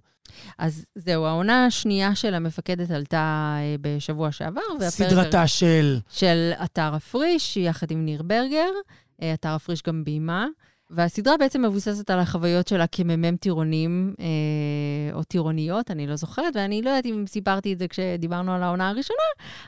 אז 0.59 0.85
זהו, 0.95 1.27
העונה 1.27 1.67
השנייה 1.67 2.15
של 2.15 2.35
המפקדת 2.35 2.91
עלתה 2.91 3.57
בשבוע 3.81 4.33
שעבר, 4.33 4.61
סדרתה 4.89 5.47
של... 5.47 5.99
של 6.11 6.53
אתר 6.65 6.95
הפריש, 6.95 7.57
יחד 7.57 7.91
עם 7.91 8.05
ניר 8.05 8.23
ברגר. 8.23 8.71
אה, 9.23 9.35
אתר 9.35 9.49
הפריש 9.49 9.83
גם 9.83 10.05
ביימה. 10.05 10.47
והסדרה 10.91 11.37
בעצם 11.37 11.63
מבוססת 11.63 12.11
על 12.11 12.19
החוויות 12.19 12.69
שלה 12.69 12.87
כמ"מ 12.87 13.37
טירונים, 13.37 14.15
אה, 14.21 15.15
או 15.15 15.25
טירוניות, 15.25 15.91
אני 15.91 16.07
לא 16.07 16.17
זוכרת, 16.17 16.57
ואני 16.57 16.83
לא 16.83 16.91
יודעת 16.91 17.07
אם 17.07 17.25
סיפרתי 17.27 17.73
את 17.73 17.79
זה 17.79 17.89
כשדיברנו 17.89 18.53
על 18.55 18.63
העונה 18.63 18.89
הראשונה, 18.89 19.19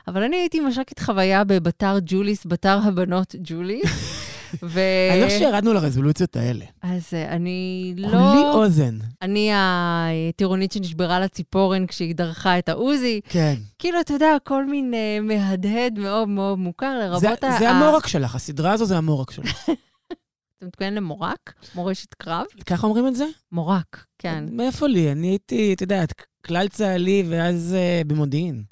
אבל 0.07 0.23
אני 0.23 0.35
הייתי 0.35 0.59
מש"קית 0.59 0.99
חוויה 0.99 1.43
בבתר 1.43 1.97
ג'וליס, 2.05 2.45
בתר 2.45 2.79
הבנות 2.83 3.35
ג'וליס. 3.43 4.21
ו... 4.63 4.79
אני 5.11 5.21
לא 5.21 5.29
שירדנו 5.29 5.73
לרזולוציות 5.73 6.35
האלה. 6.35 6.65
אז 6.81 7.01
אה, 7.13 7.31
אני 7.31 7.93
לא... 7.97 8.07
כולי 8.07 8.43
אוזן. 8.53 8.97
אני 9.21 9.51
הטירונית 9.53 10.71
שנשברה 10.71 11.19
לה 11.19 11.27
ציפורן 11.27 11.87
כשהיא 11.87 12.15
דרכה 12.15 12.59
את 12.59 12.69
העוזי. 12.69 13.21
כן. 13.29 13.55
כאילו, 13.79 13.99
אתה 14.01 14.13
יודע, 14.13 14.35
כל 14.43 14.65
מין 14.65 14.93
אה, 14.93 15.17
מהדהד 15.21 15.99
מאוד 15.99 16.29
מאוד 16.29 16.59
מוכר, 16.59 16.97
זה, 16.99 17.05
לרבות 17.27 17.43
ה... 17.43 17.51
זה 17.59 17.69
ה- 17.69 17.71
המורק 17.71 18.07
שלך, 18.07 18.35
הסדרה 18.35 18.71
הזו 18.71 18.85
זה 18.85 18.97
המורק 18.97 19.31
שלך. 19.31 19.69
אתה 20.57 20.65
מתכוון 20.65 20.93
למורק? 20.93 21.53
מורשת 21.75 22.13
קרב? 22.13 22.45
ככה 22.65 22.87
אומרים 22.87 23.07
את 23.07 23.15
זה? 23.15 23.25
מורק, 23.51 24.05
כן. 24.19 24.43
מאיפה 24.51 24.87
לי? 24.87 25.11
אני 25.11 25.27
הייתי, 25.27 25.73
את 25.73 25.81
יודעת, 25.81 26.13
כלל 26.45 26.67
צה"לי 26.67 27.23
ואז 27.29 27.75
uh, 27.75 28.07
במודיעין. 28.07 28.63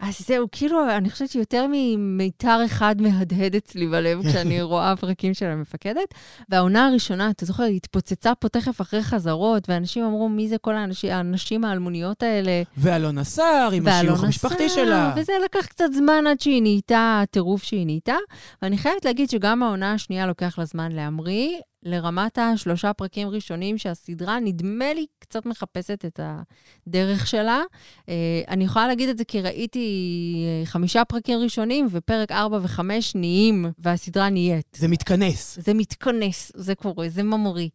אז 0.00 0.18
זהו, 0.18 0.46
כאילו, 0.52 0.90
אני 0.90 1.10
חושבת 1.10 1.30
שיותר 1.30 1.66
ממיתר 1.72 2.60
אחד 2.64 3.02
מהדהד 3.02 3.54
אצלי 3.54 3.86
בלב 3.86 4.22
כשאני 4.28 4.62
רואה 4.62 4.96
פרקים 4.96 5.34
של 5.34 5.46
המפקדת. 5.46 6.14
והעונה 6.48 6.86
הראשונה, 6.86 7.30
אתה 7.30 7.46
זוכר, 7.46 7.62
היא 7.62 7.76
התפוצצה 7.76 8.34
פה 8.34 8.48
תכף 8.48 8.80
אחרי 8.80 9.02
חזרות, 9.02 9.68
ואנשים 9.68 10.04
אמרו, 10.04 10.28
מי 10.28 10.48
זה 10.48 10.58
כל 10.58 10.74
האנשים, 10.74 11.12
האנשים 11.12 11.64
האלמוניות 11.64 12.22
האלה? 12.22 12.62
ואלונה 12.76 13.24
סער 13.24 13.70
עם 13.72 13.88
השיוך 13.88 14.24
המשפחתי 14.24 14.68
שלה. 14.68 15.14
וזה 15.16 15.32
לקח 15.44 15.66
קצת 15.66 15.92
זמן 15.92 16.26
עד 16.26 16.40
שהיא 16.40 16.62
נהייתה 16.62 17.20
הטירוף 17.22 17.62
שהיא 17.62 17.86
נהייתה. 17.86 18.16
ואני 18.62 18.78
חייבת 18.78 19.04
להגיד 19.04 19.30
שגם 19.30 19.62
העונה 19.62 19.92
השנייה 19.92 20.26
לוקח 20.26 20.58
לה 20.58 20.64
זמן 20.64 20.92
להמריא, 20.92 21.50
לרמת 21.86 22.38
השלושה 22.38 22.92
פרקים 22.92 23.28
ראשונים 23.28 23.78
שהסדרה, 23.78 24.40
נדמה 24.40 24.94
לי, 24.94 25.06
קצת 25.18 25.46
מחפשת 25.46 26.04
את 26.04 26.20
הדרך 26.22 27.26
שלה. 27.26 27.62
אה, 28.08 28.14
אני 28.48 28.64
יכולה 28.64 28.86
להגיד 28.86 29.08
את 29.08 29.18
זה 29.18 29.24
כי 29.24 29.40
ראיתי 29.40 30.44
אה, 30.46 30.66
חמישה 30.66 31.04
פרקים 31.04 31.38
ראשונים, 31.38 31.86
ופרק 31.90 32.32
ארבע 32.32 32.58
וחמש 32.62 33.14
נהיים, 33.14 33.66
והסדרה 33.78 34.30
נהיית. 34.30 34.76
זה 34.78 34.88
מתכנס. 34.88 35.58
זה 35.60 35.74
מתכנס, 35.74 36.52
זה 36.54 36.74
קורה, 36.74 37.08
זה 37.08 37.22
ממריא. 37.22 37.68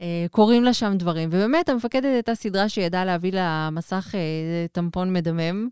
אה, 0.00 0.26
קורים 0.30 0.64
לה 0.64 0.74
שם 0.74 0.94
דברים. 0.98 1.28
ובאמת, 1.32 1.68
המפקדת 1.68 2.04
הייתה 2.04 2.34
סדרה 2.34 2.68
שידעה 2.68 3.04
להביא 3.04 3.32
למסך 3.34 4.14
טמפון 4.72 5.12
מדמם. 5.12 5.68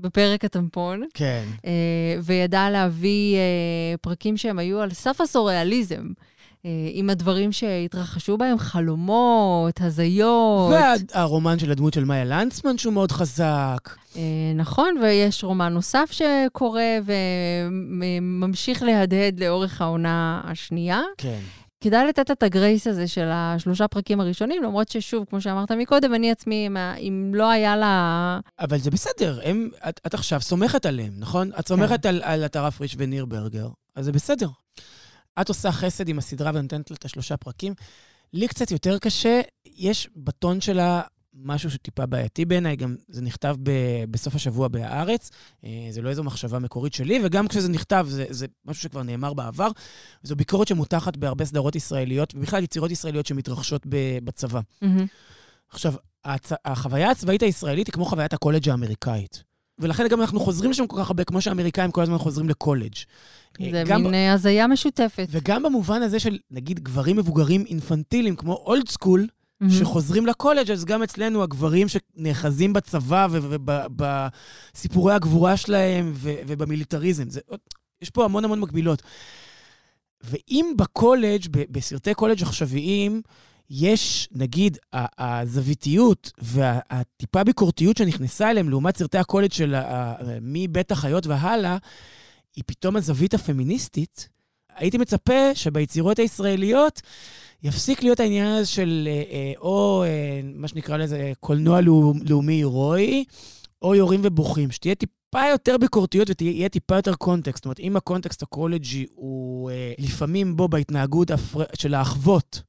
בפרק 0.00 0.44
הטמפון, 0.44 1.02
כן. 1.14 1.44
וידעה 2.22 2.70
להביא 2.70 3.36
פרקים 4.00 4.36
שהם 4.36 4.58
היו 4.58 4.80
על 4.80 4.90
סף 4.90 5.20
הסוריאליזם, 5.20 6.06
עם 6.92 7.10
הדברים 7.10 7.52
שהתרחשו 7.52 8.38
בהם, 8.38 8.58
חלומות, 8.58 9.80
הזיות. 9.80 10.72
והרומן 11.14 11.58
של 11.58 11.70
הדמות 11.70 11.94
של 11.94 12.04
מאיה 12.04 12.24
לנצמן, 12.24 12.78
שהוא 12.78 12.92
מאוד 12.92 13.12
חזק. 13.12 13.96
אה, 14.16 14.22
נכון, 14.54 14.94
ויש 15.02 15.44
רומן 15.44 15.72
נוסף 15.72 16.10
שקורה 16.12 16.98
וממשיך 18.20 18.82
להדהד 18.82 19.40
לאורך 19.40 19.80
העונה 19.80 20.40
השנייה. 20.44 21.00
כן. 21.18 21.38
כדאי 21.80 22.06
לתת 22.08 22.30
את 22.30 22.42
הגרייס 22.42 22.86
הזה 22.86 23.08
של 23.08 23.28
השלושה 23.32 23.88
פרקים 23.88 24.20
הראשונים, 24.20 24.62
למרות 24.62 24.88
ששוב, 24.88 25.24
כמו 25.30 25.40
שאמרת 25.40 25.72
מקודם, 25.72 26.14
אני 26.14 26.30
עצמי, 26.30 26.68
אם 26.98 27.32
לא 27.34 27.50
היה 27.50 27.76
לה... 27.76 28.38
אבל 28.60 28.78
זה 28.78 28.90
בסדר, 28.90 29.40
הם, 29.44 29.68
את, 29.88 30.00
את 30.06 30.14
עכשיו 30.14 30.40
סומכת 30.40 30.86
עליהם, 30.86 31.12
נכון? 31.18 31.50
את 31.58 31.68
סומכת 31.68 32.06
על, 32.06 32.20
על 32.24 32.44
אתר 32.44 32.64
הפריש 32.64 32.94
וניר 32.98 33.24
ברגר, 33.24 33.68
אז 33.96 34.04
זה 34.04 34.12
בסדר. 34.12 34.48
את 35.40 35.48
עושה 35.48 35.72
חסד 35.72 36.08
עם 36.08 36.18
הסדרה 36.18 36.50
ונותנת 36.54 36.90
לה 36.90 36.96
את 36.96 37.04
השלושה 37.04 37.36
פרקים. 37.36 37.74
לי 38.32 38.48
קצת 38.48 38.70
יותר 38.70 38.98
קשה, 38.98 39.40
יש 39.64 40.08
בטון 40.16 40.60
שלה 40.60 41.02
משהו 41.34 41.70
שטיפה 41.70 42.06
בעייתי 42.06 42.44
בעיניי, 42.44 42.76
גם 42.76 42.96
זה 43.08 43.22
נכתב 43.22 43.56
ב, 43.62 43.70
בסוף 44.10 44.34
השבוע 44.34 44.68
בהארץ, 44.68 45.30
אה, 45.64 45.86
זה 45.90 46.02
לא 46.02 46.08
איזו 46.08 46.24
מחשבה 46.24 46.58
מקורית 46.58 46.94
שלי, 46.94 47.20
וגם 47.24 47.48
כשזה 47.48 47.68
נכתב, 47.68 48.06
זה, 48.08 48.24
זה 48.30 48.46
משהו 48.64 48.82
שכבר 48.82 49.02
נאמר 49.02 49.34
בעבר. 49.34 49.68
זו 50.22 50.36
ביקורת 50.36 50.68
שמותחת 50.68 51.16
בהרבה 51.16 51.44
סדרות 51.44 51.76
ישראליות, 51.76 52.34
ובכלל 52.34 52.64
יצירות 52.64 52.90
ישראליות 52.90 53.26
שמתרחשות 53.26 53.86
ב, 53.88 54.18
בצבא. 54.24 54.60
מהמם. 54.82 55.06
עכשיו, 55.68 55.94
הצ... 56.24 56.52
החוויה 56.64 57.10
הצבאית 57.10 57.42
הישראלית 57.42 57.86
היא 57.86 57.92
כמו 57.92 58.04
חוויית 58.04 58.32
הקולג' 58.32 58.68
האמריקאית. 58.68 59.44
ולכן 59.78 60.08
גם 60.08 60.20
אנחנו 60.20 60.40
חוזרים 60.40 60.70
לשם 60.70 60.86
כל 60.86 60.96
כך 61.00 61.10
הרבה, 61.10 61.24
כמו 61.24 61.40
שהאמריקאים 61.40 61.90
כל 61.90 62.02
הזמן 62.02 62.18
חוזרים 62.18 62.48
לקולג'. 62.48 62.94
זה 63.58 63.82
גם 63.86 64.02
מין 64.02 64.14
אה, 64.14 64.32
הזיה 64.32 64.66
משותפת. 64.66 65.28
וגם 65.30 65.62
במובן 65.62 66.02
הזה 66.02 66.20
של, 66.20 66.38
נגיד, 66.50 66.80
גברים 66.80 67.16
מבוגרים 67.16 67.64
אינפנטילים, 67.66 68.36
כמו 68.36 68.52
Old 68.54 68.88
School, 68.88 69.26
מהמם. 69.60 69.72
שחוזרים 69.74 70.26
לקולג', 70.26 70.70
אז 70.70 70.84
גם 70.84 71.02
אצלנו 71.02 71.42
הגברים 71.42 71.86
שנאחזים 71.88 72.72
בצבא 72.72 73.26
ובסיפורי 73.30 75.14
הגבורה 75.14 75.56
שלהם 75.56 76.12
ו- 76.14 76.34
ובמיליטריזם. 76.46 77.30
זה, 77.30 77.40
יש 78.02 78.10
פה 78.10 78.24
המון 78.24 78.44
המון 78.44 78.60
מקבילות. 78.60 79.02
ואם 80.24 80.72
בקולג', 80.76 81.46
בסרטי 81.50 82.14
קולג' 82.14 82.42
עכשוויים, 82.42 83.22
יש, 83.70 84.28
נגיד, 84.32 84.78
הזוויתיות 84.92 86.32
והטיפה 86.38 87.44
ביקורתיות 87.44 87.96
שנכנסה 87.96 88.50
אליהם 88.50 88.68
לעומת 88.68 88.96
סרטי 88.96 89.18
הקולג' 89.18 89.52
של 89.52 89.74
מבית 90.40 90.92
החיות 90.92 91.26
והלאה, 91.26 91.76
היא 92.56 92.64
פתאום 92.66 92.96
הזווית 92.96 93.34
הפמיניסטית, 93.34 94.28
הייתי 94.76 94.98
מצפה 94.98 95.54
שביצירות 95.54 96.18
הישראליות 96.18 97.02
יפסיק 97.62 98.02
להיות 98.02 98.20
העניין 98.20 98.46
הזה 98.46 98.66
של 98.66 99.08
אה, 99.10 99.22
אה, 99.32 99.52
או 99.58 100.04
אה, 100.06 100.40
מה 100.54 100.68
שנקרא 100.68 100.96
לזה 100.96 101.32
קולנוע 101.40 101.80
לאו- 101.80 102.14
לאומי 102.28 102.54
הירואי, 102.54 103.24
או 103.82 103.94
יורים 103.94 104.20
ובוכים, 104.24 104.70
שתהיה 104.70 104.94
טיפה 104.94 105.46
יותר 105.50 105.78
ביקורתיות 105.78 106.30
ותהיה 106.30 106.68
טיפה 106.68 106.96
יותר 106.96 107.14
קונטקסט. 107.14 107.56
זאת 107.56 107.64
אומרת, 107.64 107.80
אם 107.80 107.96
הקונטקסט 107.96 108.42
הקולג'י 108.42 109.06
הוא 109.14 109.70
לפעמים 109.98 110.56
בו 110.56 110.68
בהתנהגות. 110.68 111.30
של 111.74 111.94
האחוות, 111.94 112.62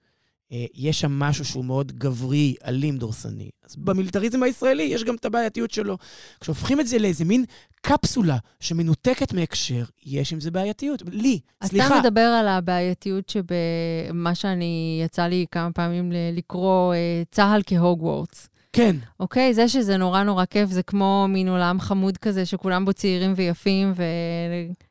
יש 0.76 1.00
שם 1.00 1.12
משהו 1.12 1.46
שהוא 1.46 1.66
מאוד 1.66 1.92
גברי, 1.92 2.56
אלים, 2.66 2.98
דורסני. 2.98 3.50
אז 3.66 3.76
במיליטריזם 3.76 4.44
הישראלי 4.44 4.84
יש 4.84 5.04
גם 5.04 5.16
את 5.16 5.26
הבעייתיות 5.26 5.72
שלו. 5.72 5.98
כשהופכים 6.40 6.80
את 6.80 6.88
זה 6.88 7.00
לאיזה 7.00 7.26
מין 7.26 7.46
קפסולה 7.82 8.38
שמנותקת 8.60 9.34
מהקשר, 9.34 9.84
יש 10.06 10.34
עם 10.34 10.40
זה 10.40 10.52
בעייתיות. 10.52 11.04
לי, 11.12 11.40
סליחה. 11.64 11.88
אתה 11.88 12.08
מדבר 12.08 12.22
על 12.22 12.48
הבעייתיות 12.48 13.30
שבמה 13.30 14.36
שאני, 14.36 15.02
יצא 15.06 15.24
לי 15.24 15.46
כמה 15.52 15.72
פעמים 15.72 16.12
לקרוא 16.34 16.94
אה, 16.94 17.24
צה"ל 17.32 17.62
כהוגוורטס. 17.66 18.50
כן, 18.74 18.96
אוקיי? 19.20 19.54
זה 19.54 19.68
שזה 19.68 19.98
נורא 19.98 20.24
נורא 20.24 20.46
כיף, 20.46 20.70
זה 20.70 20.84
כמו 20.84 21.26
מין 21.30 21.48
עולם 21.50 21.80
חמוד 21.80 22.18
כזה, 22.18 22.46
שכולם 22.46 22.86
בו 22.86 22.94
צעירים 22.94 23.34
ויפים, 23.36 23.94
ו... 23.96 24.04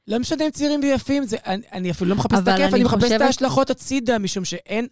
לא 0.08 0.18
משנה 0.18 0.44
אם 0.44 0.50
צעירים 0.50 0.80
ויפים, 0.82 1.24
זה, 1.24 1.36
אני, 1.46 1.62
אני 1.72 1.90
אפילו 1.90 2.10
לא 2.10 2.16
מחפש 2.16 2.38
את 2.38 2.48
הכיף, 2.48 2.64
אני 2.66 2.74
אני 2.74 2.84
מחפש 2.84 3.02
חושבת- 3.02 3.16
את 3.16 3.26
ההשלכות 3.26 3.70
הצידה, 3.70 4.18
משום 4.18 4.44
שאין... 4.44 4.86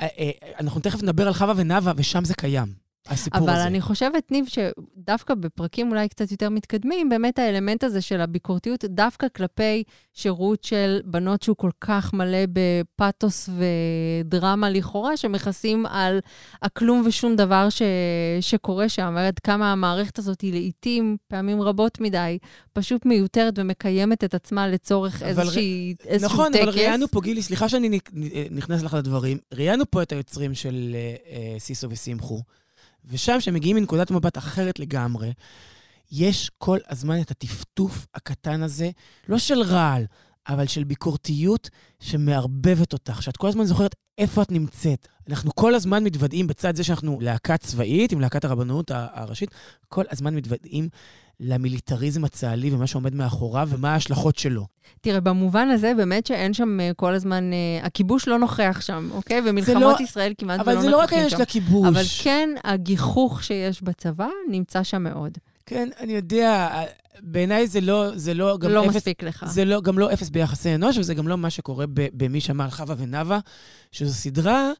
אה, 0.00 0.06
אה, 0.18 0.30
אנחנו 0.60 0.80
תכף 0.80 1.02
נדבר 1.02 1.26
על 1.26 1.32
חווה 1.34 1.54
ונאווה, 1.56 1.92
ושם 1.96 2.24
זה 2.24 2.34
קיים, 2.34 2.85
הסיפור 3.08 3.40
אבל 3.40 3.50
הזה. 3.50 3.66
אני 3.66 3.80
חופשת, 3.80 4.12
ניב, 4.30 4.46
שדווקא 4.46 5.34
בפרקים 5.34 5.90
אולי 5.90 6.08
קצת 6.08 6.30
יותר 6.30 6.50
מתקדמים, 6.50 7.08
באמת 7.08 7.38
האלמנט 7.38 7.84
הזה 7.84 8.00
של 8.00 8.20
הביקורתיות, 8.20 8.84
דווקא 8.84 9.26
כלפי 9.36 9.82
שירות 10.12 10.64
של 10.64 11.00
בנות 11.04 11.42
שהוא 11.42 11.56
כל 11.56 11.70
כך 11.80 12.14
מלא 12.14 12.38
בפתוס 12.52 13.48
ודרמה 14.24 14.70
לכאורה, 14.70 15.16
שמכסים 15.16 15.86
על 15.86 16.18
הכלום 16.62 17.02
ושום 17.06 17.36
דבר 17.36 17.70
ש... 17.70 17.82
שקורה 18.40 18.88
שם, 18.88 19.16
עד 19.16 19.38
כמה 19.38 19.72
המערכת 19.72 20.18
הזאת 20.18 20.40
היא 20.40 20.52
לעיתים, 20.52 21.16
פעמים 21.28 21.62
רבות 21.62 22.00
מדי, 22.00 22.38
פשוט 22.72 23.06
מיותרת 23.06 23.58
ומקיימת 23.58 24.24
את 24.24 24.34
עצמה 24.34 24.68
לצורך 24.68 25.22
אבל 25.22 25.40
איזושהי, 25.40 25.94
איזשהו 26.04 26.32
נכון, 26.34 26.52
טקס. 26.52 26.62
אבל 26.62 26.70
ראיינו 26.70 27.08
פה, 27.08 27.20
גילי, 27.20 27.42
סליחה 27.42 27.68
שאני 27.68 27.98
נכנס 28.50 28.82
לך 28.82 28.94
לדברים, 28.94 29.38
ראיינו 29.54 29.84
פה 29.90 30.02
את 30.02 30.12
היוצרים 30.12 30.54
של 30.54 30.90
אה, 30.94 31.14
אה, 31.30 31.58
סיסו 31.58 31.90
ושמחו, 31.90 32.42
ושם, 33.06 33.36
כשהם 33.38 33.54
מגיעים 33.54 33.76
מנקודת 33.76 34.10
מבט 34.10 34.38
אחרת 34.38 34.78
לגמרי, 34.78 35.32
יש 36.12 36.50
כל 36.58 36.78
הזמן 36.88 37.20
את 37.20 37.30
הטפטוף 37.30 38.06
הקטן 38.14 38.62
הזה, 38.62 38.90
לא 39.28 39.38
של 39.38 39.62
רעל, 39.62 40.06
אבל 40.48 40.66
של 40.66 40.84
ביקורתיות 40.84 41.70
שמערבבת 42.00 42.92
אותך, 42.92 43.22
שאת 43.22 43.36
כל 43.36 43.48
הזמן 43.48 43.64
זוכרת 43.64 43.94
איפה 44.18 44.42
את 44.42 44.52
נמצאת. 44.52 45.08
אנחנו 45.28 45.54
כל 45.54 45.74
הזמן 45.74 46.04
מתוודעים, 46.04 46.46
בצד 46.46 46.76
זה 46.76 46.84
שאנחנו 46.84 47.20
להקה 47.20 47.56
צבאית, 47.56 48.12
עם 48.12 48.20
להקת 48.20 48.44
הרבנות 48.44 48.90
הראשית, 48.94 49.50
כל 49.88 50.04
הזמן 50.10 50.34
מתוודעים 50.34 50.88
למיליטריזם 51.40 52.24
הצה"לי 52.24 52.70
ומה 52.70 52.86
שעומד 52.86 53.14
מאחוריו 53.14 53.68
ומה 53.70 53.92
ההשלכות 53.92 54.38
שלו. 54.38 54.66
תראה, 55.00 55.20
במובן 55.20 55.68
הזה, 55.68 55.92
באמת 55.96 56.26
שאין 56.26 56.54
שם 56.54 56.80
אה, 56.80 56.90
כל 56.96 57.14
הזמן, 57.14 57.52
אה, 57.52 57.86
הכיבוש 57.86 58.28
לא 58.28 58.38
נוכח 58.38 58.78
שם, 58.80 59.08
אוקיי? 59.12 59.40
ומלחמות 59.44 60.00
לא, 60.00 60.04
ישראל 60.04 60.32
כמעט 60.38 60.60
ולא 60.60 60.72
נוכחים 60.72 60.74
שם. 60.74 60.78
אבל 60.78 60.82
זה 60.82 60.90
לא 60.90 60.96
רק 60.96 61.12
העניין 61.12 61.30
של 61.30 61.42
הכיבוש. 61.42 61.88
אבל 61.88 62.02
כן, 62.22 62.50
הגיחוך 62.64 63.42
שיש 63.42 63.82
בצבא 63.82 64.28
נמצא 64.50 64.82
שם 64.82 65.02
מאוד. 65.02 65.38
כן, 65.66 65.88
אני 66.00 66.12
יודע, 66.12 66.82
בעיניי 67.20 67.66
זה 67.66 67.80
לא, 67.80 68.16
זה 68.18 68.34
לא 68.34 68.58
גם 68.58 68.70
לא 68.70 68.86
אפס... 68.86 68.96
מספיק 68.96 69.22
לך. 69.22 69.44
זה 69.48 69.64
לא, 69.64 69.80
גם 69.80 69.98
לא 69.98 70.12
אפס 70.12 70.28
ביחסי 70.28 70.74
אנוש, 70.74 70.98
וזה 70.98 71.14
גם 71.14 71.28
לא 71.28 71.38
מה 71.38 71.50
שקורה 71.50 71.84
במי 71.88 72.40
שמע 72.40 72.64
על 72.64 72.70
חווה 72.70 72.94
ונאווה, 72.98 73.38
שזו 73.92 74.14
סדרה 74.14 74.70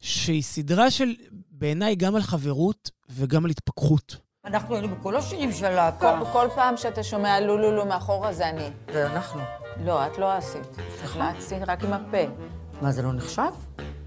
שהיא 0.00 0.42
סדרה 0.42 0.90
של, 0.90 1.14
בעיניי, 1.50 1.96
גם 1.96 2.14
על 2.14 2.22
חברות 2.22 2.90
וגם 3.10 3.44
על 3.44 3.50
התפכחות. 3.50 4.25
אנחנו 4.46 4.74
היינו 4.74 4.96
בכל 4.96 5.16
השירים 5.16 5.52
של 5.52 5.64
הלהקה. 5.64 6.18
כל, 6.18 6.32
כל 6.32 6.48
פעם 6.54 6.76
שאתה 6.76 7.02
שומע 7.02 7.40
לו 7.40 7.56
לו 7.56 7.70
לו 7.70 7.86
מאחורה 7.86 8.32
זה 8.32 8.48
אני. 8.48 8.70
זה 8.92 9.06
אנחנו. 9.06 9.40
לא, 9.84 10.06
את 10.06 10.18
לא 10.18 10.32
עשית. 10.32 10.66
צריך 10.96 11.16
להציג 11.16 11.62
רק 11.66 11.84
עם 11.84 11.92
הפה. 11.92 12.32
מה, 12.82 12.92
זה 12.92 13.02
לא 13.02 13.12
נחשב? 13.12 13.50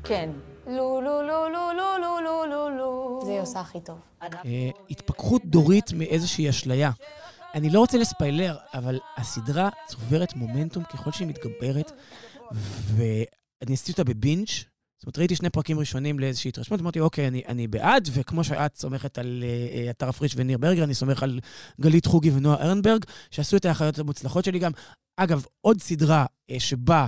כן. 0.03 0.29
לו 0.67 1.01
לו 1.01 1.21
לו 1.21 1.49
לו 1.49 1.71
לו 1.77 1.97
לו 2.01 2.19
לו 2.21 2.45
לו 2.45 2.69
לו. 2.69 3.21
זה 3.25 3.31
היא 3.31 3.41
עושה 3.41 3.59
הכי 3.59 3.81
טוב. 3.81 3.99
התפכחות 4.89 5.45
דורית 5.45 5.93
מאיזושהי 5.93 6.49
אשליה. 6.49 6.91
אני 7.55 7.69
לא 7.69 7.79
רוצה 7.79 7.97
לספיילר, 7.97 8.57
אבל 8.73 8.99
הסדרה 9.17 9.69
צוברת 9.87 10.35
מומנטום 10.35 10.83
ככל 10.83 11.11
שהיא 11.11 11.27
מתגברת, 11.27 11.91
ואני 12.95 13.73
עשיתי 13.73 13.91
אותה 13.91 14.03
בבינג', 14.03 14.47
זאת 14.99 15.05
אומרת, 15.05 15.17
ראיתי 15.17 15.35
שני 15.35 15.49
פרקים 15.49 15.79
ראשונים 15.79 16.19
לאיזושהי 16.19 16.49
התרשמות, 16.49 16.79
אמרתי, 16.79 16.99
אוקיי, 16.99 17.27
אני, 17.27 17.41
אני 17.47 17.67
בעד, 17.67 18.09
וכמו 18.13 18.43
שאת 18.43 18.77
סומכת 18.77 19.17
על 19.17 19.43
uh, 19.43 19.89
עטר 19.89 20.09
הפריש 20.09 20.33
וניר 20.35 20.57
ברגר, 20.57 20.83
אני 20.83 20.93
סומך 20.93 21.23
על 21.23 21.39
גלית 21.81 22.05
חוגי 22.05 22.31
ונועה 22.31 22.61
ארנברג, 22.61 23.05
שעשו 23.31 23.57
את 23.57 23.65
האחיות 23.65 23.99
המוצלחות 23.99 24.45
שלי 24.45 24.59
גם. 24.59 24.71
אגב, 25.17 25.45
עוד 25.61 25.81
סדרה 25.81 26.25
uh, 26.25 26.55
שבה 26.59 27.07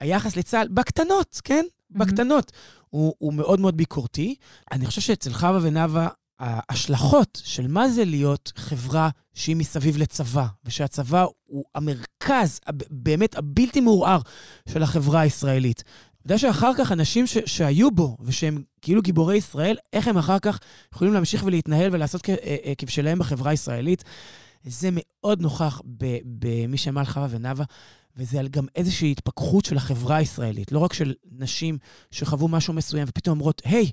היחס 0.00 0.36
לצה"ל, 0.36 0.68
בקטנות, 0.68 1.40
כן? 1.44 1.64
Mm-hmm. 1.64 1.98
בקטנות, 1.98 2.52
הוא, 2.88 3.14
הוא 3.18 3.34
מאוד 3.34 3.60
מאוד 3.60 3.76
ביקורתי. 3.76 4.34
אני 4.72 4.86
חושב 4.86 5.00
שאצל 5.00 5.32
חווה 5.32 5.58
ונאווה, 5.62 6.08
ההשלכות 6.38 7.42
של 7.44 7.66
מה 7.66 7.88
זה 7.88 8.04
להיות 8.04 8.52
חברה 8.56 9.10
שהיא 9.34 9.56
מסביב 9.56 9.96
לצבא, 9.96 10.46
ושהצבא 10.64 11.26
הוא 11.44 11.64
המרכז, 11.74 12.60
באמת 12.90 13.38
הבלתי 13.38 13.80
מעורער 13.80 14.20
של 14.68 14.82
החברה 14.82 15.20
הישראלית. 15.20 15.82
יודע 16.24 16.38
שאחר 16.38 16.70
כך 16.78 16.92
אנשים 16.92 17.26
ש- 17.26 17.38
שהיו 17.46 17.90
בו, 17.90 18.16
ושהם 18.20 18.62
כאילו 18.82 19.02
גיבורי 19.02 19.36
ישראל, 19.36 19.76
איך 19.92 20.08
הם 20.08 20.18
אחר 20.18 20.38
כך 20.38 20.58
יכולים 20.94 21.14
להמשיך 21.14 21.42
ולהתנהל 21.46 21.90
ולעשות 21.92 22.28
אה, 22.28 22.34
אה, 22.64 22.72
כבשלהם 22.78 23.18
בחברה 23.18 23.50
הישראלית. 23.50 24.04
זה 24.64 24.88
מאוד 24.92 25.40
נוכח 25.40 25.80
במי 26.24 26.76
שאמר 26.76 27.04
חווה 27.04 27.26
ונאווה, 27.30 27.64
וזה 28.16 28.40
על 28.40 28.48
גם 28.48 28.66
איזושהי 28.76 29.10
התפכחות 29.10 29.64
של 29.64 29.76
החברה 29.76 30.16
הישראלית, 30.16 30.72
לא 30.72 30.78
רק 30.78 30.92
של 30.92 31.14
נשים 31.32 31.78
שחוו 32.10 32.48
משהו 32.48 32.72
מסוים 32.74 33.04
ופתאום 33.08 33.38
אומרות, 33.38 33.62
היי, 33.64 33.90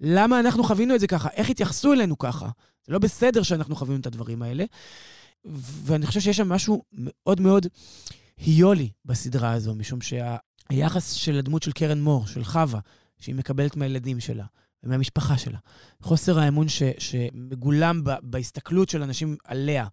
למה 0.00 0.40
אנחנו 0.40 0.64
חווינו 0.64 0.94
את 0.94 1.00
זה 1.00 1.06
ככה? 1.06 1.28
איך 1.34 1.50
התייחסו 1.50 1.92
אלינו 1.92 2.18
ככה? 2.18 2.48
זה 2.86 2.92
לא 2.92 2.98
בסדר 2.98 3.42
שאנחנו 3.42 3.76
חווינו 3.76 4.00
את 4.00 4.06
הדברים 4.06 4.42
האלה. 4.42 4.64
ואני 5.84 6.06
חושב 6.06 6.20
שיש 6.20 6.36
שם 6.36 6.48
משהו 6.48 6.82
מאוד 6.92 7.40
מאוד 7.40 7.66
היולי 8.36 8.90
בסדרה 9.04 9.52
הזו, 9.52 9.74
משום 9.74 10.00
שהיחס 10.72 11.12
של 11.12 11.38
הדמות 11.38 11.62
של 11.62 11.72
קרן 11.72 12.00
מור, 12.00 12.26
של 12.26 12.44
חווה, 12.44 12.80
שהיא 13.18 13.34
מקבלת 13.34 13.76
מהילדים 13.76 14.20
שלה 14.20 14.44
ומהמשפחה 14.82 15.38
שלה, 15.38 15.58
חוסר 16.02 16.38
האמון 16.38 16.68
ש, 16.68 16.82
שמגולם 16.98 18.04
ב, 18.04 18.10
בהסתכלות 18.22 18.88
של 18.88 19.02
אנשים 19.02 19.36
עליה, 19.44 19.86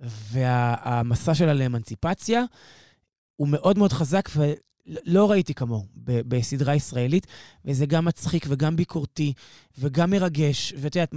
והמסע 0.00 1.34
שלה 1.34 1.54
לאמנציפציה, 1.54 2.42
הוא 3.36 3.48
מאוד 3.48 3.78
מאוד 3.78 3.92
חזק, 3.92 4.28
לא 4.86 5.30
ראיתי 5.30 5.54
כמוהו 5.54 5.86
בסדרה 6.04 6.74
ישראלית, 6.74 7.26
וזה 7.64 7.86
גם 7.86 8.04
מצחיק 8.04 8.46
וגם 8.48 8.76
ביקורתי 8.76 9.32
וגם 9.78 10.10
מרגש. 10.10 10.74
ואת 10.76 10.96
יודעת, 10.96 11.14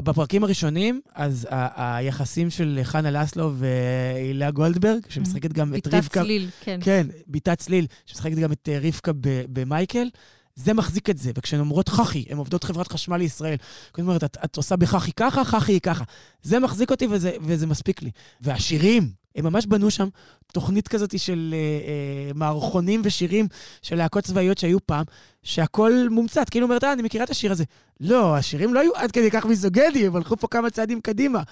בפרקים 0.00 0.44
הראשונים, 0.44 1.00
אז 1.14 1.46
ה- 1.50 1.96
היחסים 1.96 2.50
של 2.50 2.80
חנה 2.82 3.10
לסלו 3.10 3.52
והילה 3.54 4.50
גולדברג, 4.50 5.00
שמשחקת 5.08 5.52
גם 5.52 5.74
את 5.74 5.86
רבקה... 5.86 6.00
ביתת 6.00 6.12
צליל, 6.12 6.48
כן. 6.60 6.78
כן, 6.82 7.06
ביתת 7.26 7.58
צליל, 7.58 7.86
שמשחקת 8.06 8.34
גם 8.36 8.52
את 8.52 8.68
אה, 8.72 8.78
רבקה 8.82 9.10
במייקל. 9.52 10.08
זה 10.56 10.74
מחזיק 10.74 11.10
את 11.10 11.18
זה, 11.18 11.30
וכשהן 11.38 11.60
אומרות 11.60 11.88
חחי, 11.88 12.24
הן 12.28 12.36
עובדות 12.36 12.64
חברת 12.64 12.88
חשמל 12.88 13.16
לישראל. 13.16 13.56
זאת 13.86 13.98
אומרת, 13.98 14.24
את, 14.24 14.36
את 14.44 14.56
עושה 14.56 14.76
בחחי 14.76 15.12
ככה, 15.12 15.44
חחי 15.44 15.80
ככה. 15.80 16.04
זה 16.42 16.58
מחזיק 16.58 16.90
אותי 16.90 17.06
וזה, 17.10 17.32
וזה 17.40 17.66
מספיק 17.66 18.02
לי. 18.02 18.10
והשירים, 18.40 19.10
הם 19.36 19.44
ממש 19.44 19.66
בנו 19.66 19.90
שם 19.90 20.08
תוכנית 20.52 20.88
כזאת 20.88 21.18
של 21.18 21.54
אה, 21.54 21.58
אה, 21.58 22.32
מערכונים 22.34 23.00
ושירים 23.04 23.48
של 23.82 23.96
להקות 23.96 24.24
צבאיות 24.24 24.58
שהיו 24.58 24.86
פעם, 24.86 25.04
שהכל 25.42 25.92
מומצת. 26.10 26.48
כאילו 26.50 26.66
אומרת, 26.66 26.84
אה, 26.84 26.92
אני 26.92 27.02
מכירה 27.02 27.24
את 27.24 27.30
השיר 27.30 27.52
הזה. 27.52 27.64
לא, 28.00 28.36
השירים 28.36 28.74
לא 28.74 28.80
היו 28.80 28.96
עד 28.96 29.10
כדי 29.10 29.30
כך 29.30 29.46
מיזוגנים, 29.46 30.06
הם 30.06 30.16
הלכו 30.16 30.36
פה 30.36 30.48
כמה 30.48 30.70
צעדים 30.70 31.00
קדימה. 31.00 31.42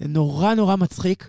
זה 0.00 0.08
נורא 0.08 0.54
נורא 0.54 0.76
מצחיק. 0.76 1.28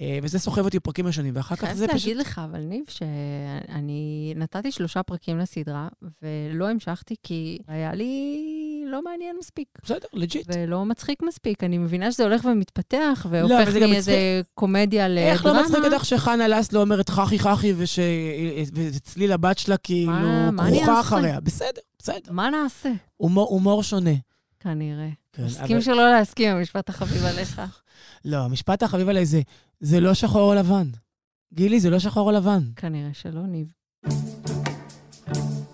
אה, 0.00 0.18
וזה 0.22 0.38
סוחב 0.38 0.64
אותי 0.64 0.78
בפרקים 0.78 1.06
ראשונים, 1.06 1.36
ואחר 1.36 1.56
כך 1.56 1.72
זה 1.72 1.88
פשוט... 1.88 2.00
חייבת 2.00 2.06
להגיד 2.06 2.16
לך, 2.16 2.40
אבל 2.44 2.60
ניב, 2.60 2.84
שאני 2.88 4.32
נתתי 4.36 4.72
שלושה 4.72 5.02
פרקים 5.02 5.38
לסדרה, 5.38 5.88
ולא 6.22 6.68
המשכתי 6.68 7.14
כי 7.22 7.58
היה 7.68 7.94
לי 7.94 8.84
לא 8.86 9.02
מעניין 9.02 9.36
מספיק. 9.38 9.68
בסדר, 9.82 10.06
לג'יט. 10.12 10.46
ולא 10.54 10.84
מצחיק 10.84 11.22
מספיק. 11.22 11.64
אני 11.64 11.78
מבינה 11.78 12.12
שזה 12.12 12.24
הולך 12.24 12.44
ומתפתח, 12.44 13.26
לא, 13.30 13.38
והופך 13.38 13.74
לא, 13.80 13.86
מאיזה 13.86 14.40
קומדיה 14.54 15.08
לדרמה. 15.08 15.32
איך 15.32 15.46
לא 15.46 15.62
מצחיק 15.62 15.92
אותך 15.92 16.04
שחנה 16.04 16.48
לסלו 16.48 16.80
אומרת 16.80 17.08
חחי 17.08 17.38
חחי, 17.38 17.74
וצליל 18.74 19.32
הבת 19.32 19.58
שלה 19.58 19.76
כאילו 19.76 20.12
כרוכה 20.58 21.00
אחריה? 21.00 21.40
בסדר, 21.40 21.80
בסדר. 21.98 22.32
מה 22.32 22.50
נעשה? 22.50 22.92
הומור 23.16 23.82
שונה. 23.82 24.14
כנראה. 24.60 25.08
כן, 25.32 25.44
מסכים 25.44 25.76
אבל... 25.76 25.84
שלא 25.84 26.10
להסכים, 26.10 26.56
המשפט 26.56 26.88
החביב 26.88 27.24
עליך. 27.24 27.62
לא, 28.24 28.36
המשפט 28.36 28.82
החביב 28.82 29.08
עליי 29.08 29.26
זה, 29.26 29.40
זה 29.80 30.00
לא 30.00 30.14
שחור 30.14 30.50
או 30.50 30.54
לבן. 30.54 30.88
גילי, 31.54 31.80
זה 31.80 31.90
לא 31.90 31.98
שחור 31.98 32.30
או 32.30 32.36
לבן. 32.36 32.60
כנראה 32.76 33.10
שלא, 33.12 33.40
ניב. 33.46 33.72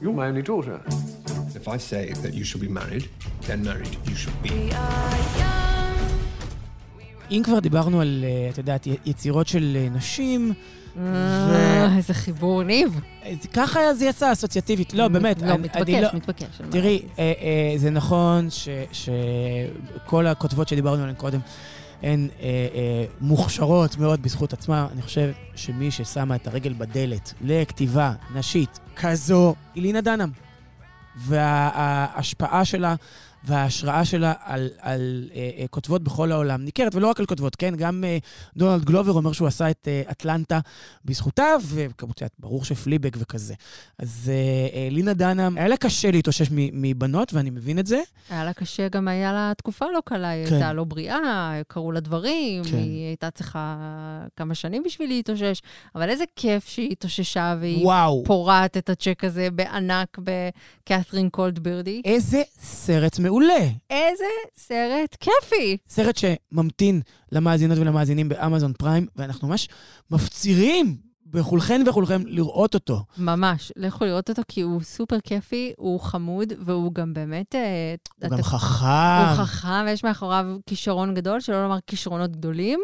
You're 0.00 0.04
my 0.04 0.28
only 0.28 0.46
daughter. 0.46 0.78
If 1.54 1.68
I 1.68 1.78
say 1.78 2.12
that 2.22 2.34
you 2.34 2.44
should 2.44 2.60
be 2.60 2.68
married, 2.68 3.04
then 3.46 3.64
married 3.64 3.94
you 4.06 4.16
should 4.16 4.48
be. 4.48 4.74
אם 7.30 7.42
כבר 7.44 7.58
דיברנו 7.58 8.00
על, 8.00 8.24
אה, 8.24 8.50
את 8.50 8.58
יודעת, 8.58 8.86
יצירות 9.06 9.48
של 9.48 9.76
אה, 9.76 9.88
נשים, 9.90 10.52
אה, 10.98 11.96
איזה 11.96 12.14
חיבור 12.14 12.62
ניב. 12.62 13.00
ככה 13.52 13.94
זה 13.94 14.04
יצא 14.04 14.32
אסוציאטיבית. 14.32 14.94
לא, 14.94 15.08
באמת. 15.08 15.42
לא, 15.42 15.56
מתבקש, 15.56 16.14
מתבקש. 16.14 16.60
תראי, 16.70 17.02
זה 17.76 17.90
נכון 17.90 18.48
שכל 18.92 20.26
הכותבות 20.26 20.68
שדיברנו 20.68 21.02
עליהן 21.02 21.16
קודם, 21.16 21.40
הן 22.02 22.28
אה, 22.40 22.44
אה, 22.74 23.04
מוכשרות 23.20 23.98
מאוד 23.98 24.22
בזכות 24.22 24.52
עצמה. 24.52 24.88
אני 24.92 25.02
חושב 25.02 25.30
שמי 25.54 25.90
ששמה 25.90 26.36
את 26.36 26.46
הרגל 26.46 26.72
בדלת 26.72 27.34
לכתיבה 27.40 28.12
נשית 28.34 28.78
כזו, 28.96 29.54
היא 29.74 29.82
לינה 29.82 30.00
דנאם. 30.00 30.30
וההשפעה 31.16 32.64
שלה 32.64 32.94
וההשראה 33.44 34.04
שלה 34.04 34.32
על, 34.44 34.68
על 34.80 35.30
אה, 35.34 35.50
אה, 35.58 35.64
כותבות 35.70 36.02
בכל 36.02 36.32
העולם 36.32 36.64
ניכרת, 36.64 36.94
ולא 36.94 37.06
רק 37.10 37.20
על 37.20 37.26
כותבות, 37.26 37.56
כן? 37.56 37.74
גם 37.76 38.04
אה, 38.04 38.18
דונלד 38.56 38.84
גלובר 38.84 39.12
אומר 39.12 39.32
שהוא 39.32 39.48
עשה 39.48 39.70
את 39.70 39.88
אה, 39.88 40.02
אטלנטה 40.10 40.60
בזכותה, 41.04 41.46
וכמובן, 41.68 42.14
ברור 42.38 42.64
שפליבק 42.64 43.16
וכזה. 43.18 43.54
אז 43.98 44.30
אה, 44.32 44.78
אה, 44.78 44.88
לינה 44.90 45.12
דנה, 45.14 45.48
היה 45.56 45.68
לה 45.68 45.76
קשה 45.76 46.10
להתאושש 46.10 46.48
מבנות, 46.52 47.34
ואני 47.34 47.50
מבין 47.50 47.78
את 47.78 47.86
זה. 47.86 48.00
היה 48.30 48.44
לה 48.44 48.52
קשה, 48.52 48.88
גם 48.88 49.08
היה 49.08 49.32
לה 49.32 49.52
תקופה 49.56 49.84
לא 49.94 50.00
קלה, 50.04 50.28
היא 50.28 50.46
כן. 50.46 50.54
הייתה 50.54 50.72
לא 50.72 50.84
בריאה, 50.84 51.60
קרו 51.68 51.92
לה 51.92 52.00
דברים, 52.00 52.64
כן. 52.64 52.76
היא 52.76 53.06
הייתה 53.06 53.30
צריכה 53.30 53.76
כמה 54.36 54.54
שנים 54.54 54.82
בשביל 54.82 55.08
להתאושש, 55.08 55.62
אבל 55.94 56.10
איזה 56.10 56.24
כיף 56.36 56.68
שהיא 56.68 56.92
התאוששה, 56.92 57.56
והיא 57.60 57.84
וואו. 57.84 58.22
פורעת 58.26 58.76
את 58.76 58.90
הצ'ק 58.90 59.24
הזה 59.24 59.48
בענק 59.50 60.18
בקת'רין 60.18 61.28
קולדברדי. 61.28 62.02
איזה 62.04 62.42
סרט 62.60 63.18
מעולה. 63.18 63.33
מעולה. 63.34 63.68
איזה 63.90 64.24
סרט 64.56 65.16
כיפי. 65.20 65.76
סרט 65.88 66.16
שממתין 66.16 67.00
למאזינות 67.32 67.78
ולמאזינים 67.78 68.28
באמזון 68.28 68.72
פריים, 68.72 69.06
ואנחנו 69.16 69.48
ממש 69.48 69.68
מפצירים 70.10 70.96
בכולכן 71.26 71.82
וכולכם 71.88 72.22
לראות 72.26 72.74
אותו. 72.74 73.02
ממש, 73.18 73.72
לכו 73.76 74.04
לראות 74.04 74.30
אותו, 74.30 74.42
כי 74.48 74.60
הוא 74.60 74.80
סופר 74.82 75.20
כיפי, 75.20 75.72
הוא 75.76 76.00
חמוד, 76.00 76.52
והוא 76.58 76.92
גם 76.94 77.14
באמת... 77.14 77.54
אה, 77.54 77.94
הוא 78.20 78.26
אתה- 78.26 78.36
גם 78.36 78.42
חכם. 78.42 78.86
הוא 79.36 79.44
חכם, 79.44 79.84
ויש 79.86 80.04
מאחוריו 80.04 80.44
כישרון 80.66 81.14
גדול, 81.14 81.40
שלא 81.40 81.62
לומר 81.62 81.78
כישרונות 81.86 82.30
גדולים. 82.30 82.80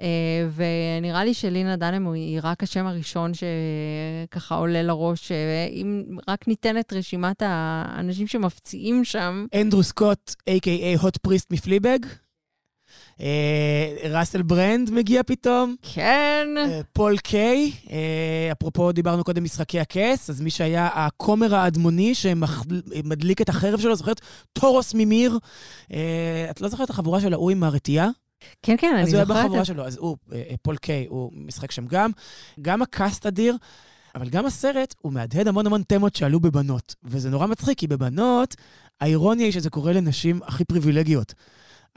אה, 0.00 0.48
ונראה 0.54 1.24
לי 1.24 1.34
שלינה 1.34 1.76
דנהאם 1.76 2.12
היא 2.12 2.40
רק 2.42 2.62
השם 2.62 2.86
הראשון 2.86 3.32
שככה 3.34 4.54
עולה 4.54 4.82
לראש. 4.82 5.32
אם 5.72 6.04
רק 6.28 6.48
ניתן 6.48 6.78
את 6.78 6.92
רשימת 6.92 7.42
האנשים 7.44 8.26
שמפציעים 8.26 9.04
שם, 9.04 9.46
אנדרו 9.54 9.82
סקוט, 9.82 10.34
a.k.a. 10.50 11.00
Hot 11.00 11.16
Priest 11.16 11.52
מ 11.52 11.57
Fleabag. 11.57 11.98
אה, 13.20 14.10
ראסל 14.10 14.42
ברנד 14.42 14.90
מגיע 14.90 15.22
פתאום. 15.22 15.76
כן, 15.94 16.48
אה, 16.58 16.80
פול 16.92 17.18
קיי, 17.18 17.72
אה, 17.90 18.52
אפרופו 18.52 18.92
דיברנו 18.92 19.24
קודם 19.24 19.44
משחקי 19.44 19.80
הכס, 19.80 20.30
אז 20.30 20.40
מי 20.40 20.50
שהיה 20.50 20.88
הכומר 20.92 21.54
האדמוני 21.54 22.14
שמדליק 22.14 23.40
את 23.40 23.48
החרב 23.48 23.80
שלו, 23.80 23.96
זוכרת? 23.96 24.20
טורוס 24.52 24.94
ממיר. 24.94 25.38
אה, 25.92 26.46
את 26.50 26.60
לא 26.60 26.68
זוכרת 26.68 26.84
את 26.84 26.90
החבורה 26.90 27.20
של 27.20 27.32
ההוא 27.32 27.50
עם 27.50 27.64
הרטייה? 27.64 28.08
כן, 28.62 28.74
כן, 28.78 28.92
אני 28.94 29.02
אז 29.02 29.08
הוא 29.08 29.16
היה 29.16 29.24
זוכרת. 29.24 29.44
בחבורה 29.44 29.64
שלו, 29.64 29.86
אז 29.86 29.96
הוא, 29.96 30.16
אה, 30.32 30.42
אה, 30.50 30.54
פול 30.62 30.76
קיי, 30.76 31.06
הוא 31.08 31.30
משחק 31.34 31.70
שם 31.70 31.86
גם. 31.86 32.10
גם 32.60 32.82
הקאסט 32.82 33.26
אדיר, 33.26 33.56
אבל 34.14 34.28
גם 34.28 34.46
הסרט, 34.46 34.94
הוא 35.00 35.12
מהדהד 35.12 35.48
המון 35.48 35.66
המון 35.66 35.82
תמות 35.82 36.16
שעלו 36.16 36.40
בבנות. 36.40 36.94
וזה 37.04 37.30
נורא 37.30 37.46
מצחיק, 37.46 37.78
כי 37.78 37.86
בבנות, 37.86 38.54
האירוניה 39.00 39.44
היא 39.44 39.52
שזה 39.52 39.70
קורה 39.70 39.92
לנשים 39.92 40.40
הכי 40.44 40.64
פריבילגיות. 40.64 41.34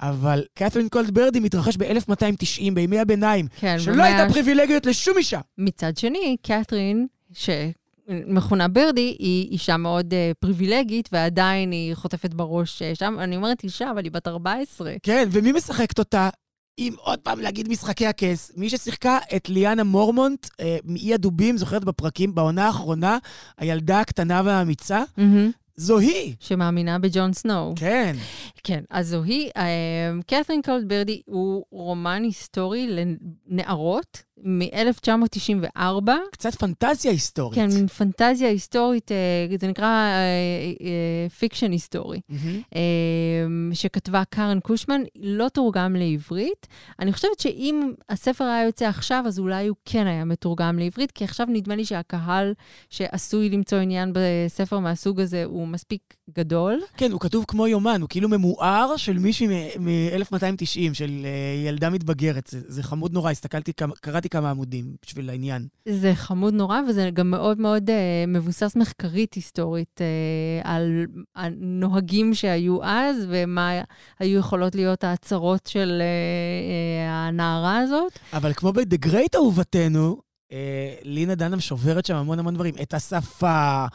אבל 0.01 0.43
Catherine 0.53 0.89
Called 0.89 1.17
Birdy 1.17 1.39
מתרחש 1.39 1.77
ב-1290, 1.77 2.73
בימי 2.73 2.99
הביניים, 2.99 3.47
כן, 3.59 3.79
שלא 3.79 4.03
הייתה 4.03 4.33
פריבילגיות 4.33 4.85
לשום 4.85 5.17
אישה. 5.17 5.39
מצד 5.57 5.97
שני, 5.97 6.37
קת'רין, 6.41 7.07
שמכונה 7.33 8.67
Birdy, 8.67 9.15
היא 9.19 9.51
אישה 9.51 9.77
מאוד 9.77 10.13
אה, 10.13 10.15
פריבילגית, 10.39 11.09
ועדיין 11.11 11.71
היא 11.71 11.95
חוטפת 11.95 12.33
בראש 12.33 12.81
אה, 12.81 12.95
שם. 12.95 13.17
אני 13.19 13.35
אומרת 13.35 13.63
אישה, 13.63 13.91
אבל 13.91 14.03
היא 14.03 14.11
בת 14.11 14.27
14. 14.27 14.93
כן, 15.03 15.29
ומי 15.31 15.51
משחקת 15.51 15.99
אותה? 15.99 16.29
אם 16.77 16.93
עוד 16.97 17.19
פעם 17.19 17.39
להגיד 17.39 17.69
משחקי 17.69 18.07
הכס, 18.07 18.51
מי 18.55 18.69
ששיחקה 18.69 19.17
את 19.35 19.49
ליאנה 19.49 19.83
מורמונט 19.83 20.47
אה, 20.59 20.77
מאי 20.85 21.13
הדובים, 21.13 21.57
זוכרת 21.57 21.83
בפרקים, 21.85 22.35
בעונה 22.35 22.67
האחרונה, 22.67 23.17
הילדה 23.57 23.99
הקטנה 23.99 24.41
והאמיצה, 24.45 25.03
זו 25.75 25.97
היא. 25.99 26.35
שמאמינה 26.39 26.99
בג'ון 26.99 27.33
סנואו. 27.33 27.73
כן. 27.75 28.15
כן, 28.63 28.83
אז 28.89 29.07
זו 29.07 29.23
היא. 29.23 29.49
אה, 29.57 30.11
Catherine 30.27 30.61
Called 30.61 30.94
Birdy 30.94 31.21
הוא 31.25 31.65
רומן 31.71 32.23
היסטורי 32.23 32.87
לנערות 33.47 34.23
מ-1994. 34.43 36.09
קצת 36.31 36.55
פנטזיה 36.55 37.11
היסטורית. 37.11 37.59
כן, 37.59 37.67
מין 37.73 37.87
פנטזיה 37.87 38.49
היסטורית, 38.49 39.11
אה, 39.11 39.57
זה 39.59 39.67
נקרא 39.67 39.85
אה, 39.85 40.17
אה, 40.87 41.29
fiction 41.29 41.71
היסטורי. 41.71 42.21
אה, 42.75 42.81
שכתבה 43.73 44.23
קארן 44.29 44.59
קושמן, 44.59 45.01
לא 45.15 45.49
תורגם 45.49 45.95
לעברית. 45.95 46.67
אני 46.99 47.13
חושבת 47.13 47.39
שאם 47.39 47.91
הספר 48.09 48.43
היה 48.43 48.65
יוצא 48.65 48.85
עכשיו, 48.85 49.23
אז 49.27 49.39
אולי 49.39 49.67
הוא 49.67 49.77
כן 49.85 50.07
היה 50.07 50.25
מתורגם 50.25 50.79
לעברית, 50.79 51.11
כי 51.11 51.23
עכשיו 51.23 51.47
נדמה 51.49 51.75
לי 51.75 51.85
שהקהל 51.85 52.53
שעשוי 52.89 53.49
למצוא 53.49 53.77
עניין 53.77 54.13
בספר 54.13 54.79
מהסוג 54.79 55.19
הזה 55.19 55.43
הוא 55.45 55.67
מספיק 55.67 56.01
גדול. 56.29 56.79
כן, 56.97 57.11
הוא 57.11 57.19
כתוב 57.19 57.45
כמו 57.47 57.67
יומן, 57.67 58.01
הוא 58.01 58.09
כאילו 58.09 58.29
ממואר 58.29 58.97
של 58.97 59.17
מישהי 59.17 59.47
מ-1290, 59.79 60.93
של 60.93 61.25
ילדה 61.65 61.89
מתבגרת. 61.89 62.47
זה, 62.47 62.59
זה 62.67 62.83
חמוד 62.83 63.13
נורא, 63.13 63.31
הסתכלתי, 63.31 63.71
קראתי 64.01 64.29
כמה 64.31 64.49
עמודים 64.49 64.95
בשביל 65.05 65.29
העניין. 65.29 65.67
זה 65.87 66.15
חמוד 66.15 66.53
נורא, 66.53 66.79
וזה 66.89 67.09
גם 67.13 67.31
מאוד 67.31 67.59
מאוד 67.59 67.89
uh, 67.89 67.93
מבוסס 68.27 68.75
מחקרית 68.75 69.33
היסטורית 69.33 70.01
uh, 70.01 70.67
על 70.67 71.05
הנוהגים 71.35 72.33
שהיו 72.33 72.83
אז, 72.83 73.17
ומה 73.29 73.81
היו 74.19 74.39
יכולות 74.39 74.75
להיות 74.75 75.03
ההצהרות 75.03 75.67
של 75.67 76.01
uh, 76.01 76.03
uh, 76.03 77.11
הנערה 77.11 77.77
הזאת. 77.77 78.19
אבל 78.33 78.53
כמו 78.53 78.73
ב-The 78.73 79.05
Great 79.05 79.35
אהובתנו, 79.35 80.17
אה, 80.51 80.93
לינה 81.03 81.35
דנם 81.35 81.59
שוברת 81.59 82.05
שם 82.05 82.15
המון 82.15 82.39
המון 82.39 82.53
דברים. 82.53 82.73
את 82.81 82.93
השפה, 82.93 83.85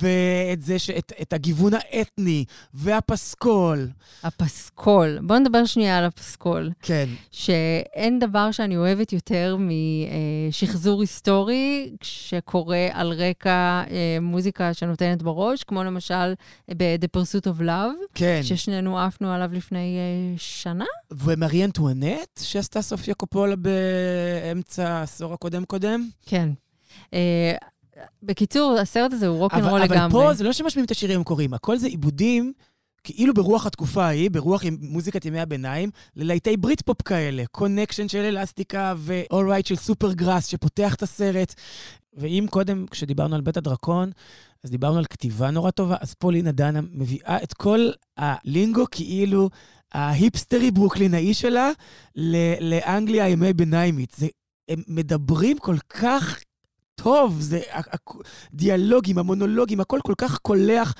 ואת 0.00 0.62
זה, 0.62 0.78
ש... 0.78 0.90
את, 0.90 1.12
את 1.22 1.32
הגיוון 1.32 1.72
האתני, 1.74 2.44
והפסקול. 2.74 3.88
הפסקול. 4.22 5.18
בואו 5.22 5.38
נדבר 5.38 5.64
שנייה 5.64 5.98
על 5.98 6.04
הפסקול. 6.04 6.70
כן. 6.82 7.08
שאין 7.30 8.18
דבר 8.18 8.50
שאני 8.50 8.76
אוהבת 8.76 9.12
יותר 9.12 9.56
משחזור 10.50 11.00
היסטורי 11.00 11.92
שקורה 12.02 12.88
על 12.92 13.12
רקע 13.12 13.82
אה, 13.90 14.18
מוזיקה 14.20 14.74
שנותנת 14.74 15.22
בראש, 15.22 15.64
כמו 15.64 15.84
למשל 15.84 16.34
ב-The 16.76 17.18
Pursuit 17.18 17.46
of 17.46 17.60
Love, 17.60 18.04
כן. 18.14 18.40
ששנינו 18.42 18.98
עפנו 18.98 19.32
עליו 19.32 19.50
לפני 19.52 19.96
אה, 19.98 20.38
שנה. 20.38 20.84
ומרי 21.10 21.64
אנטואנט, 21.64 22.40
שעשתה 22.42 22.82
סופיה 22.82 23.14
קופולה 23.14 23.56
באמצע 23.56 24.88
העשור 24.88 25.34
הקודם-קודם. 25.34 26.08
כן. 26.26 26.48
אה, 27.14 27.54
בקיצור, 28.22 28.78
הסרט 28.80 29.12
הזה 29.12 29.26
הוא 29.26 29.38
רוקנרול 29.38 29.80
לגמרי. 29.80 29.98
אבל 29.98 30.10
פה 30.10 30.34
זה 30.34 30.44
לא 30.44 30.52
שמשמיעים 30.52 30.84
את 30.84 30.90
השירים 30.90 31.18
המקוריים, 31.18 31.54
הכל 31.54 31.76
זה 31.76 31.86
עיבודים, 31.86 32.52
כאילו 33.04 33.34
ברוח 33.34 33.66
התקופה 33.66 34.04
ההיא, 34.04 34.30
ברוח 34.30 34.64
עם 34.64 34.76
מוזיקת 34.80 35.24
ימי 35.24 35.40
הביניים, 35.40 35.90
ללהיטי 36.16 36.56
Britpop 36.56 37.02
כאלה, 37.02 37.44
Connection 37.50 38.08
של 38.08 38.18
Elastica 38.18 38.94
ו-Alright 38.96 39.68
של 39.68 39.76
Supergrass 39.76 40.46
שפותח 40.46 40.94
את 40.94 41.02
הסרט. 41.02 41.54
ואם 42.14 42.46
קודם, 42.50 42.86
כשדיברנו 42.90 43.34
על 43.34 43.40
בית 43.40 43.56
הדרקון, 43.56 44.10
אז 44.64 44.70
דיברנו 44.70 44.98
על 44.98 45.04
כתיבה 45.04 45.50
נורא 45.50 45.70
טובה, 45.70 45.96
אז 46.00 46.14
פה 46.14 46.32
לינה 46.32 46.52
דנהאם 46.52 46.80
מביאה 46.92 47.38
את 47.42 47.54
כל 47.54 47.90
ה 48.16 48.27
lingo 48.27 48.84
כאילו 48.90 49.50
ההיפסטרי 49.92 50.70
ברוקלינאי 50.70 51.34
שלה 51.34 51.70
לאנגליה 52.60 53.24
הימי 53.24 53.52
ביניימית. 53.52 54.14
זה, 54.16 54.26
הם 54.68 54.82
מדברים 54.88 55.58
כל 55.58 55.76
כך 55.88 56.40
טוב, 57.02 57.36
זה 57.40 57.60
הדיאלוגים, 58.52 59.18
המונולוגים, 59.18 59.80
הכל 59.80 59.98
כל 60.04 60.14
כך 60.18 60.38
קולח, 60.38 60.94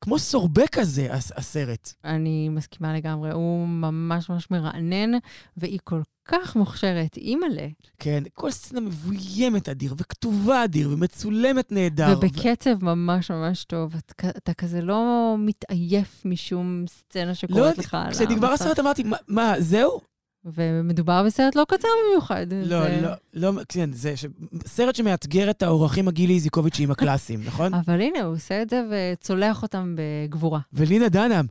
כמו 0.00 0.18
סורבה 0.18 0.66
כזה, 0.72 1.12
הס- 1.14 1.32
הסרט. 1.36 1.92
אני 2.04 2.48
מסכימה 2.48 2.94
לגמרי, 2.96 3.30
הוא 3.32 3.68
ממש 3.68 4.28
ממש 4.30 4.50
מרענן, 4.50 5.10
והיא 5.56 5.78
כל 5.84 6.00
כך 6.28 6.56
מוכשרת, 6.56 7.16
אימא'לה. 7.16 7.66
כן, 7.98 8.22
כל 8.34 8.50
סצנה 8.50 8.80
מבוימת 8.80 9.68
אדיר, 9.68 9.94
וכתובה 9.98 10.64
אדיר, 10.64 10.90
ומצולמת 10.92 11.72
נהדר. 11.72 12.14
ובקצב 12.18 12.84
ממש 12.84 13.30
ממש 13.30 13.64
טוב. 13.64 13.94
את 13.96 14.12
כ- 14.18 14.24
אתה 14.36 14.54
כזה 14.54 14.80
לא 14.82 15.34
מתעייף 15.38 16.22
משום 16.24 16.84
סצנה 16.88 17.24
לא, 17.24 17.34
שקורית 17.34 17.78
לך 17.78 17.94
על 17.94 18.12
כשנגמר 18.12 18.50
המסך. 18.50 18.62
הסרט 18.62 18.78
אמרתי, 18.80 19.02
"מה- 19.02 19.16
מה, 19.28 19.54
זהו? 19.58 20.00
ומדובר 20.44 21.22
בסרט 21.26 21.56
לא 21.56 21.64
קצר 21.68 21.88
במיוחד. 22.08 22.46
לא, 22.52 22.82
זה- 22.82 23.00
לא, 23.02 23.10
לא, 23.52 23.60
כן, 23.68 23.90
זה 23.92 24.16
ש- 24.16 24.26
סרט 24.66 24.94
שמאתגר 24.94 25.50
את 25.50 25.62
האורחים 25.62 26.08
הגילי 26.08 26.34
איזיקוביצ'ים 26.34 26.90
הקלאסיים, 26.90 27.40
נכון? 27.48 27.74
אבל 27.74 28.00
הנה, 28.00 28.22
הוא 28.22 28.34
עושה 28.34 28.62
את 28.62 28.70
זה 28.70 28.82
וצולח 28.90 29.62
אותם 29.62 29.96
בגבורה. 29.98 30.60
ולינה 30.72 31.08
דנהאם, 31.08 31.44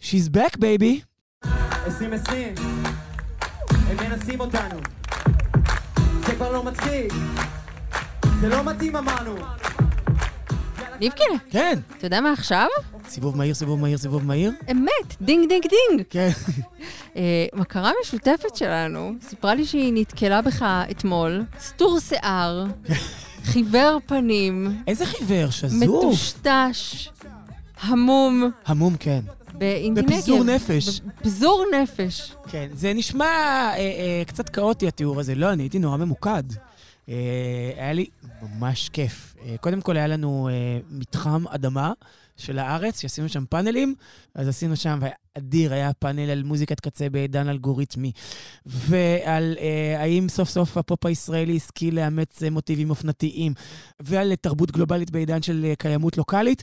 She's 0.00 0.28
back, 0.36 0.56
baby. 0.56 1.02
2020, 1.86 2.54
הם 3.70 3.96
מנסים 4.10 4.40
אותנו. 4.40 4.78
זה 6.26 6.34
כבר 6.34 6.52
לא 6.52 6.64
מצחיק. 6.64 7.12
זה 8.40 8.48
לא 8.48 8.64
מתאים 8.64 8.96
אמרנו. 8.96 9.34
ליבקה, 11.00 11.24
כן. 11.50 11.78
אתה 11.98 12.06
יודע 12.06 12.20
מה 12.20 12.32
עכשיו? 12.32 12.66
סיבוב 13.08 13.36
מהיר, 13.36 13.54
סיבוב 13.54 13.80
מהיר, 13.80 13.98
סיבוב 13.98 14.24
מהיר. 14.24 14.52
אמת, 14.70 15.16
דינג 15.20 15.48
דינג 15.48 15.66
דינג. 15.66 16.02
כן. 16.10 16.30
אה, 17.16 17.46
מכרה 17.54 17.90
משותפת 18.02 18.56
שלנו 18.56 19.12
סיפרה 19.22 19.54
לי 19.54 19.64
שהיא 19.64 19.92
נתקלה 19.94 20.42
בך 20.42 20.62
אתמול, 20.90 21.44
סטור 21.60 22.00
שיער, 22.00 22.64
חיוור 23.44 24.00
פנים, 24.06 24.82
איזה 24.86 25.06
חיוור, 25.06 25.50
שזוף. 25.50 25.82
מטושטש, 25.82 27.08
המום, 27.80 28.50
המום, 28.66 28.96
כן. 29.00 29.20
באינטינקב. 29.52 30.12
בפיזור 30.12 30.44
נפש. 30.44 31.00
בפיזור 31.20 31.64
נפש. 31.82 32.32
כן, 32.48 32.68
זה 32.72 32.92
נשמע 32.94 33.24
אה, 33.24 33.76
אה, 33.76 34.22
קצת 34.26 34.48
כאוטי 34.48 34.88
התיאור 34.88 35.20
הזה. 35.20 35.34
לא, 35.34 35.52
אני 35.52 35.62
הייתי 35.62 35.78
נורא 35.78 35.96
ממוקד. 35.96 36.42
אה, 37.08 37.72
היה 37.76 37.92
לי 37.92 38.06
ממש 38.42 38.88
כיף. 38.88 39.36
אה, 39.42 39.56
קודם 39.60 39.80
כל 39.80 39.96
היה 39.96 40.06
לנו 40.06 40.48
אה, 40.48 40.78
מתחם 40.90 41.44
אדמה 41.48 41.92
של 42.38 42.58
הארץ, 42.58 43.00
שעשינו 43.00 43.28
שם 43.28 43.44
פאנלים, 43.50 43.94
אז 44.34 44.48
עשינו 44.48 44.76
שם, 44.76 44.98
אדיר, 45.38 45.72
היה 45.72 45.92
פאנל 45.92 46.30
על 46.30 46.42
מוזיקת 46.42 46.80
קצה 46.80 47.08
בעידן 47.08 47.48
אלגוריתמי, 47.48 48.12
ועל 48.66 49.56
אה, 49.60 50.00
האם 50.00 50.28
סוף 50.28 50.48
סוף 50.48 50.76
הפופ 50.76 51.06
הישראלי 51.06 51.56
השכיל 51.56 51.96
לאמץ 51.96 52.42
מוטיבים 52.50 52.90
אופנתיים, 52.90 53.54
ועל 54.00 54.34
תרבות 54.34 54.70
גלובלית 54.70 55.10
בעידן 55.10 55.42
של 55.42 55.72
קיימות 55.78 56.16
לוקאלית. 56.18 56.62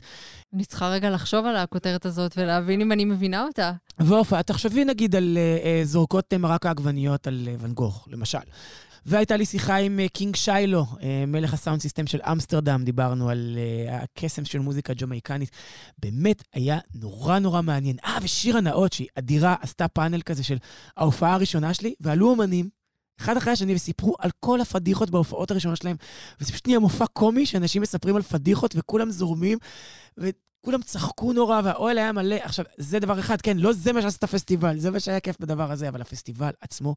אני 0.54 0.64
צריכה 0.64 0.88
רגע 0.88 1.10
לחשוב 1.10 1.46
על 1.46 1.56
הכותרת 1.56 2.06
הזאת 2.06 2.34
ולהבין 2.36 2.80
אם 2.80 2.92
אני 2.92 3.04
מבינה 3.04 3.44
אותה. 3.44 3.72
והופעה, 3.98 4.42
תחשבי 4.42 4.84
נגיד 4.84 5.16
על 5.16 5.38
אה, 5.64 5.80
זורקות 5.84 6.34
מרק 6.34 6.66
העגבניות 6.66 7.26
על 7.26 7.48
אה, 7.48 7.54
ואן 7.58 7.72
גוך, 7.72 8.08
למשל. 8.10 8.38
והייתה 9.06 9.36
לי 9.36 9.46
שיחה 9.46 9.76
עם 9.76 10.00
אה, 10.00 10.08
King 10.08 10.36
Shiloh, 10.36 10.86
אה, 11.02 11.24
מלך 11.26 11.54
ה 11.54 11.58
sound 11.58 11.80
system 11.80 12.06
של 12.06 12.20
אמסטרדם, 12.32 12.84
דיברנו 12.84 13.28
על 13.28 13.58
אה, 13.58 13.98
הקסם 14.02 14.44
של 14.44 14.58
מוזיקה 14.58 14.94
ג'מייקנית. 14.94 15.50
באמת 15.98 16.42
היה 16.54 16.78
נורא 16.94 17.38
נורא 17.38 17.62
מעניין. 17.62 17.96
אה, 18.04 18.18
ושירה 18.22 18.60
נאות, 18.60 18.92
שהיא 18.92 19.08
אדירה, 19.14 19.54
עשתה 19.60 19.88
פאנל 19.88 20.22
כזה 20.22 20.44
של 20.44 20.56
ההופעה 20.96 21.34
הראשונה 21.34 21.74
שלי, 21.74 21.94
ועלו 22.00 22.30
אומנים, 22.30 22.68
אחד 23.20 23.36
אחרי 23.36 23.52
השני, 23.52 23.74
וסיפרו 23.74 24.14
על 24.18 24.30
כל 24.40 24.60
הפדיחות 24.60 25.10
בהופעות 25.10 25.50
הראשונות 25.50 25.78
שלהם. 25.78 25.96
וזה 26.40 26.52
פשוט 26.52 26.66
נהיה 26.66 26.78
מופע 26.78 27.06
קומי, 27.06 27.46
שאנשים 27.46 27.82
מספרים 27.82 28.16
על 28.16 28.22
פדיחות 28.22 28.74
וכולם 28.76 29.10
זורמים, 29.10 29.58
וכולם 30.18 30.82
צחקו 30.82 31.32
נורא, 31.32 31.60
והאוהל 31.64 31.98
היה 31.98 32.12
מלא. 32.12 32.36
עכשיו, 32.42 32.64
זה 32.78 32.98
דבר 32.98 33.18
אחד, 33.18 33.40
כן, 33.40 33.56
לא 33.56 33.72
זה 33.72 33.92
מה 33.92 34.02
שעשה 34.02 34.16
את 34.16 34.24
הפסטיבל, 34.24 34.78
זה 34.78 34.90
מה 34.90 35.00
שהיה 35.00 35.20
כיף 35.20 35.36
בדבר 35.40 35.72
הזה, 35.72 35.88
אבל 35.88 36.00
הפסטיבל 36.00 36.50
עצמו, 36.60 36.94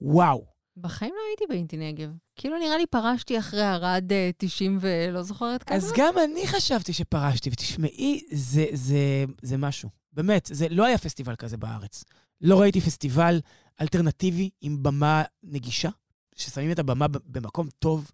וואו. 0.00 0.53
בחיים 0.76 1.12
לא 1.16 1.20
הייתי 1.30 1.44
באינטי 1.48 1.76
נגב. 1.76 2.10
כאילו 2.36 2.58
נראה 2.58 2.76
לי 2.76 2.86
פרשתי 2.86 3.38
אחרי 3.38 3.62
ערד 3.62 4.12
אה, 4.12 4.30
90 4.38 4.78
ולא 4.80 5.22
זוכרת 5.22 5.62
כמה. 5.62 5.76
אז 5.76 5.92
גם 5.96 6.14
אני 6.24 6.46
חשבתי 6.46 6.92
שפרשתי, 6.92 7.50
ותשמעי, 7.50 8.24
זה, 8.32 8.66
זה, 8.72 9.24
זה 9.42 9.56
משהו. 9.56 9.88
באמת, 10.12 10.50
זה 10.52 10.66
לא 10.70 10.84
היה 10.84 10.98
פסטיבל 10.98 11.36
כזה 11.36 11.56
בארץ. 11.56 12.04
לא 12.40 12.60
ראיתי 12.60 12.80
פסטיבל 12.80 13.40
אלטרנטיבי 13.80 14.50
עם 14.60 14.82
במה 14.82 15.22
נגישה, 15.42 15.88
ששמים 16.36 16.70
את 16.70 16.78
הבמה 16.78 17.06
במקום 17.08 17.68
טוב, 17.78 18.10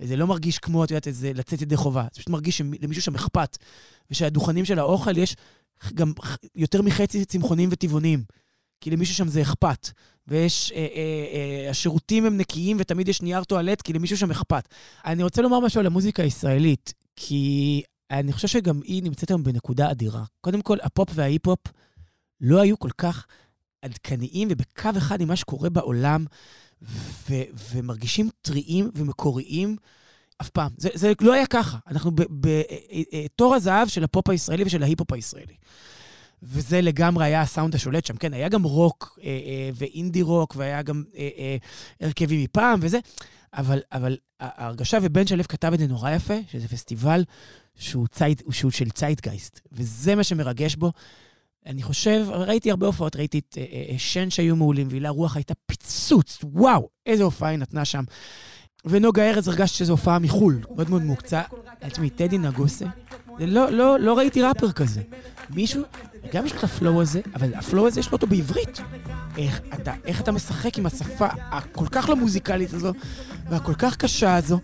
וזה 0.00 0.16
לא 0.16 0.26
מרגיש 0.26 0.58
כמו, 0.58 0.84
את 0.84 0.90
יודעת, 0.90 1.06
איזה 1.06 1.32
לצאת 1.34 1.62
ידי 1.62 1.76
חובה. 1.76 2.02
זה 2.02 2.10
פשוט 2.10 2.28
מרגיש 2.28 2.58
שלמישהו 2.58 3.02
שם 3.02 3.14
אכפת, 3.14 3.58
ושהדוכנים 4.10 4.64
של 4.64 4.78
האוכל 4.78 5.18
יש 5.18 5.36
גם 5.94 6.12
יותר 6.54 6.82
מחצי 6.82 7.24
צמחונים 7.24 7.68
וטבעונים. 7.72 8.24
כי 8.80 8.90
למישהו 8.90 9.14
שם 9.14 9.28
זה 9.28 9.42
אכפת. 9.42 9.90
ויש, 10.28 10.72
אה, 10.72 10.78
אה, 10.78 11.64
אה, 11.64 11.70
השירותים 11.70 12.26
הם 12.26 12.36
נקיים 12.36 12.76
ותמיד 12.80 13.08
יש 13.08 13.22
נייר 13.22 13.44
טואלט, 13.44 13.82
כי 13.82 13.92
למישהו 13.92 14.16
שם 14.16 14.30
אכפת. 14.30 14.68
אני 15.04 15.22
רוצה 15.22 15.42
לומר 15.42 15.60
משהו 15.60 15.80
על 15.80 15.86
המוזיקה 15.86 16.22
הישראלית, 16.22 16.94
כי 17.16 17.82
אני 18.10 18.32
חושב 18.32 18.48
שגם 18.48 18.80
היא 18.84 19.02
נמצאת 19.02 19.30
היום 19.30 19.42
בנקודה 19.44 19.90
אדירה. 19.90 20.24
קודם 20.40 20.62
כל, 20.62 20.78
הפופ 20.82 21.08
וההיפ-הופ 21.14 21.60
לא 22.40 22.60
היו 22.60 22.78
כל 22.78 22.90
כך 22.98 23.26
עדכניים 23.82 24.48
ובקו 24.50 24.90
אחד 24.98 25.20
עם 25.20 25.28
מה 25.28 25.36
שקורה 25.36 25.70
בעולם, 25.70 26.24
ו- 26.82 27.34
ומרגישים 27.72 28.30
טריים 28.42 28.90
ומקוריים 28.94 29.76
אף 30.40 30.50
פעם. 30.50 30.70
זה, 30.76 30.88
זה 30.94 31.12
לא 31.20 31.32
היה 31.32 31.46
ככה. 31.46 31.78
אנחנו 31.86 32.10
בתור 32.30 33.54
הזהב 33.54 33.88
של 33.88 34.04
הפופ 34.04 34.28
הישראלי 34.28 34.64
ושל 34.64 34.82
ההיפ-הופ 34.82 35.12
הישראלי. 35.12 35.54
וזה 36.42 36.80
לגמרי 36.80 37.24
היה 37.24 37.40
הסאונד 37.40 37.74
השולט 37.74 38.06
שם. 38.06 38.16
כן, 38.16 38.34
היה 38.34 38.48
גם 38.48 38.62
רוק 38.62 39.18
אה, 39.22 39.26
אה, 39.26 39.70
ואינדי 39.74 40.22
רוק, 40.22 40.54
והיה 40.56 40.82
גם 40.82 41.02
אה, 41.16 41.28
אה, 41.38 41.56
הרכבים 42.00 42.42
מפעם 42.42 42.78
וזה, 42.82 42.98
אבל, 43.54 43.80
אבל 43.92 44.16
ההרגשה, 44.40 44.98
ובן 45.02 45.26
שלו 45.26 45.44
כתב 45.44 45.72
את 45.72 45.78
זה 45.78 45.86
נורא 45.86 46.10
יפה, 46.10 46.34
שזה 46.52 46.68
פסטיבל 46.68 47.24
שהוא, 47.78 48.06
zeit, 48.06 48.42
שהוא 48.50 48.70
של 48.70 48.90
ציידגייסט, 48.90 49.60
וזה 49.72 50.14
מה 50.14 50.24
שמרגש 50.24 50.76
בו. 50.76 50.92
אני 51.66 51.82
חושב, 51.82 52.26
ראיתי 52.30 52.70
הרבה 52.70 52.86
הופעות, 52.86 53.16
ראיתי 53.16 53.38
את 53.38 53.58
אה, 53.58 53.64
אה, 53.92 53.98
שן 53.98 54.30
שהיו 54.30 54.56
מעולים, 54.56 54.88
והילה 54.90 55.08
רוח 55.08 55.36
הייתה 55.36 55.54
פיצוץ, 55.66 56.38
וואו, 56.44 56.88
איזה 57.06 57.22
הופעה 57.22 57.48
היא 57.48 57.58
נתנה 57.58 57.84
שם. 57.84 58.04
ונוגה 58.84 59.30
ארז 59.30 59.48
הרגשתי 59.48 59.78
שזו 59.78 59.92
הופעה 59.92 60.18
מחו"ל, 60.18 60.60
מאוד 60.70 60.90
מאוד 60.90 61.02
מוקצע. 61.02 61.42
לעצמי, 61.82 62.10
טדי 62.10 62.38
נגוסה, 62.38 62.86
לא, 63.38 63.70
לא, 63.70 64.00
לא 64.00 64.18
ראיתי 64.18 64.42
ראפר 64.42 64.72
כזה. 64.72 65.00
מישהו, 65.50 65.82
גם 66.32 66.46
יש 66.46 66.52
לו 66.52 66.58
את 66.58 66.64
ה 66.64 66.72
flow 66.72 67.02
הזה, 67.02 67.20
אבל 67.34 67.54
ה 67.54 67.60
flow 67.60 67.86
הזה 67.86 68.00
יש 68.00 68.06
לו 68.06 68.12
אותו 68.12 68.26
בעברית. 68.26 68.80
איך 69.38 69.60
אתה, 69.74 69.92
איך 70.04 70.20
אתה 70.20 70.32
משחק 70.32 70.78
עם 70.78 70.86
השפה 70.86 71.26
הכל 71.50 71.86
כך 71.90 72.08
לא 72.08 72.16
מוזיקלית 72.16 72.74
הזו, 72.74 72.92
והכל 73.50 73.74
כך 73.74 73.96
קשה 73.96 74.36
הזו, 74.36 74.60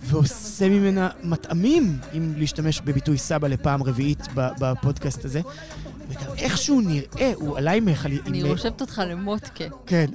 ועושה 0.00 0.68
ממנה 0.68 1.08
מטעמים, 1.22 1.98
אם 2.16 2.32
להשתמש 2.36 2.80
בביטוי 2.80 3.18
סבא 3.18 3.48
לפעם 3.48 3.82
רביעית 3.82 4.26
בפודקאסט 4.34 5.24
הזה. 5.24 5.40
וגם 6.08 6.34
איך 6.38 6.58
שהוא 6.58 6.82
נראה, 6.82 7.32
הוא 7.34 7.58
עליי 7.58 7.80
מחלי... 7.80 8.18
אני 8.26 8.42
רושמת 8.42 8.80
אותך 8.80 9.02
למוטקה. 9.06 9.64
כן. 9.86 10.06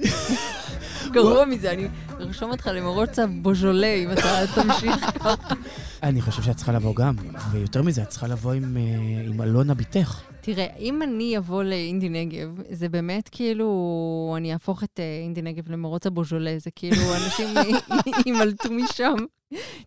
גרוע 1.12 1.44
מזה, 1.44 1.70
אני 1.70 1.88
ארשום 2.20 2.50
אותך 2.50 2.70
למרוצה 2.74 3.26
בוז'ולה, 3.26 3.94
אם 3.94 4.10
אתה 4.12 4.44
תמשיך 4.54 4.96
ככה. 5.18 5.54
אני 6.02 6.20
חושב 6.20 6.42
שאת 6.42 6.56
צריכה 6.56 6.72
לבוא 6.72 6.94
גם, 6.94 7.14
ויותר 7.50 7.82
מזה, 7.82 8.02
את 8.02 8.08
צריכה 8.08 8.26
לבוא 8.26 8.52
עם, 8.52 8.76
אה, 8.76 8.82
עם 9.26 9.42
אלונה 9.42 9.74
בתך. 9.74 10.22
תראה, 10.40 10.66
אם 10.78 11.02
אני 11.02 11.38
אבוא 11.38 11.62
לאינדי 11.62 12.08
נגב, 12.08 12.48
זה 12.70 12.88
באמת 12.88 13.28
כאילו, 13.28 14.34
אני 14.36 14.52
אהפוך 14.52 14.84
את 14.84 15.00
אה, 15.00 15.20
אינדי 15.22 15.42
נגב 15.42 15.72
למרוץ 15.72 16.06
הבוז'ולה, 16.06 16.58
זה 16.58 16.70
כאילו 16.74 17.14
אנשים 17.14 17.48
יימלטו 18.26 18.68
משם. 18.72 19.14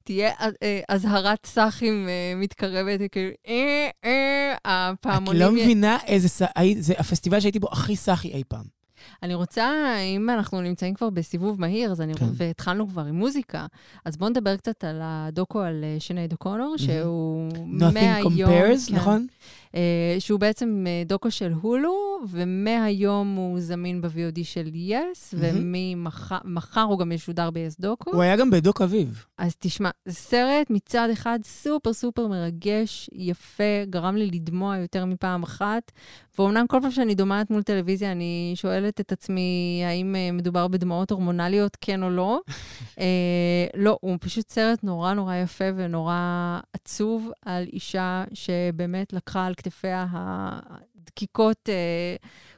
תהיה 0.04 0.32
אה, 0.64 0.82
אזהרת 0.90 1.46
סאחים 1.46 2.08
מתקרבת, 2.36 3.00
כאילו, 3.12 3.32
אה, 3.48 3.90
אה, 4.06 4.54
את 4.54 4.60
הפעמונים... 4.66 5.42
לא 5.42 5.52
מבינה 5.52 5.98
איזה... 6.08 6.46
זה 6.80 6.94
הפסטיבל 6.98 7.40
שהייתי 7.40 7.60
בו 7.60 7.68
הכי 7.72 7.96
סאחי 7.96 8.28
אי 8.28 8.44
פעם. 8.48 8.75
אני 9.24 9.34
רוצה, 9.34 9.96
אם 10.16 10.30
אנחנו 10.30 10.62
נמצאים 10.62 10.94
כבר 10.94 11.10
בסיבוב 11.10 11.62
מהיר, 11.62 11.92
אז 11.92 12.02
אני, 12.02 12.14
כן. 12.14 12.26
והתחלנו 12.34 12.88
כבר 12.88 13.02
עם 13.02 13.16
מוזיקה, 13.16 13.66
אז 14.06 14.18
בואו 14.18 14.30
נדבר 14.30 14.58
קצת 14.58 14.84
על 14.84 15.00
הדוקו 15.04 15.62
על 15.62 15.84
אה, 15.84 15.96
שנייד 16.00 16.32
אוקונור, 16.32 16.78
שהוא 16.78 17.50
Nothing 17.52 17.94
מהיום... 17.94 18.34
compares, 18.34 18.90
כן, 18.90 18.96
נכון? 18.96 19.28
אה, 19.76 20.16
שהוא 20.20 20.40
בעצם 20.40 20.84
אה, 20.88 21.04
דוקו 21.06 21.32
של 21.32 21.54
הולו, 21.62 22.20
ומהיום 22.30 23.36
הוא 23.36 23.60
זמין 23.60 24.02
ב-VOD 24.02 24.44
של 24.44 24.70
יס, 24.74 25.34
וממחר 25.38 26.82
הוא 26.82 27.00
גם 27.00 27.12
ישודר 27.12 27.50
ב-yes 27.50 27.76
דוקו. 27.80 28.12
הוא 28.12 28.22
היה 28.22 28.36
גם 28.36 28.50
בדוק 28.50 28.82
אביב. 28.82 29.26
אז 29.38 29.56
תשמע, 29.60 29.90
סרט 30.10 30.70
מצד 30.70 31.10
אחד 31.14 31.40
סופר 31.44 31.94
סופר 31.94 32.28
מרגש, 32.28 33.10
יפה, 33.14 33.64
גרם 33.90 34.16
לי 34.16 34.26
לדמוע 34.28 34.78
יותר 34.78 35.06
מפעם 35.06 35.44
אחת. 35.44 35.92
ואומנם 36.38 36.68
כל 36.68 36.78
פעם 36.82 36.92
שאני 36.92 37.16
דומעת 37.16 37.52
מול 37.52 37.64
טלוויזיה, 37.64 38.12
אני 38.12 38.54
שואלת 38.56 39.02
את 39.02 39.12
עצמי 39.12 39.84
האם 39.86 40.16
אה, 40.16 40.32
מדובר 40.32 40.68
בדמעות 40.68 41.12
הורמונליות, 41.12 41.78
כן 41.82 42.04
או 42.04 42.10
לא. 42.10 42.40
אה, 43.00 43.66
לא, 43.76 43.98
הוא 44.02 44.18
פשוט 44.22 44.50
סרט 44.50 44.84
נורא 44.84 45.14
נורא 45.14 45.36
יפה 45.36 45.66
ונורא 45.76 46.60
עצוב 46.74 47.32
על 47.46 47.66
אישה 47.74 48.24
שבאמת 48.34 49.14
לקחה 49.14 49.46
על 49.46 49.54
כתפיה 49.56 50.06
הדקיקות 50.12 51.70
אה, 51.70 52.16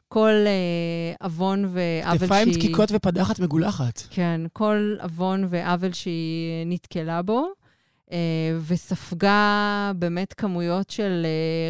כל 0.07 0.33
אה, 0.45 1.25
עוון 1.25 1.65
ועוול 1.65 2.17
שהיא... 2.17 2.19
כתפיים 2.19 2.51
דקיקות 2.51 2.89
ופדחת 2.91 3.39
מגולחת. 3.39 4.01
כן, 4.09 4.41
כל 4.53 4.95
עוון 5.01 5.47
ועוול 5.49 5.93
שהיא 5.93 6.65
נתקלה 6.65 7.21
בו, 7.21 7.47
אה, 8.11 8.57
וספגה 8.67 9.91
באמת 9.95 10.33
כמויות 10.33 10.89
של 10.89 11.25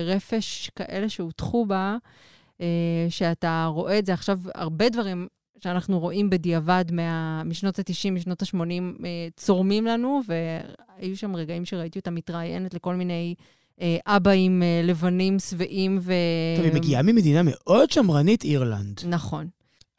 רפש 0.06 0.72
כאלה 0.76 1.10
שהוטחו 1.10 1.66
בה, 1.66 1.98
שאתה 3.10 3.66
רואה 3.66 4.00
את 4.00 4.06
זה 4.06 4.14
עכשיו, 4.14 4.40
הרבה 4.56 4.90
דברים 4.90 5.28
שאנחנו 5.60 6.00
רואים 6.00 6.30
בדיעבד 6.30 6.86
מה, 6.92 7.44
משנות 7.44 7.80
ה-90, 7.80 8.12
משנות 8.12 8.42
ה-80, 8.42 8.60
אה, 9.06 9.28
צורמים 9.36 9.86
לנו, 9.86 10.22
והיו 10.28 11.18
שם 11.18 11.36
רגעים 11.36 11.66
שראיתי 11.66 12.00
אותה 12.00 12.12
מתראיינת 12.12 12.74
לכל 12.74 12.96
מיני 12.96 13.36
אה, 13.40 13.44
אבאים 14.08 14.64
אה, 14.64 14.82
לבנים 14.84 15.40
שבעים 15.40 16.00
ו... 16.02 16.14
טוב, 16.58 16.66
היא 16.66 16.74
מגיעה 16.74 17.02
ממדינה 17.02 17.42
מאוד 17.44 17.92
שמרנית, 17.92 18.44
אירלנד. 18.44 19.02
נכון. 19.08 19.48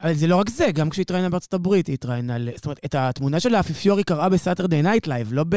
אבל 0.03 0.13
זה 0.13 0.27
לא 0.27 0.35
רק 0.35 0.49
זה, 0.49 0.71
גם 0.71 0.89
כשהיא 0.89 1.03
התראיינה 1.03 1.29
בארצות 1.29 1.53
הברית, 1.53 1.87
היא 1.87 1.93
התראיינה, 1.93 2.37
ל- 2.37 2.49
זאת 2.55 2.65
אומרת, 2.65 2.79
את 2.85 2.95
התמונה 2.95 3.39
של 3.39 3.55
האפיפיור 3.55 3.97
היא 3.97 4.05
קרעה 4.05 4.29
ב 4.29 4.35
Saturday 4.35 4.81
Night 4.81 5.07
Live, 5.07 5.33
לא 5.33 5.43
ב... 5.49 5.55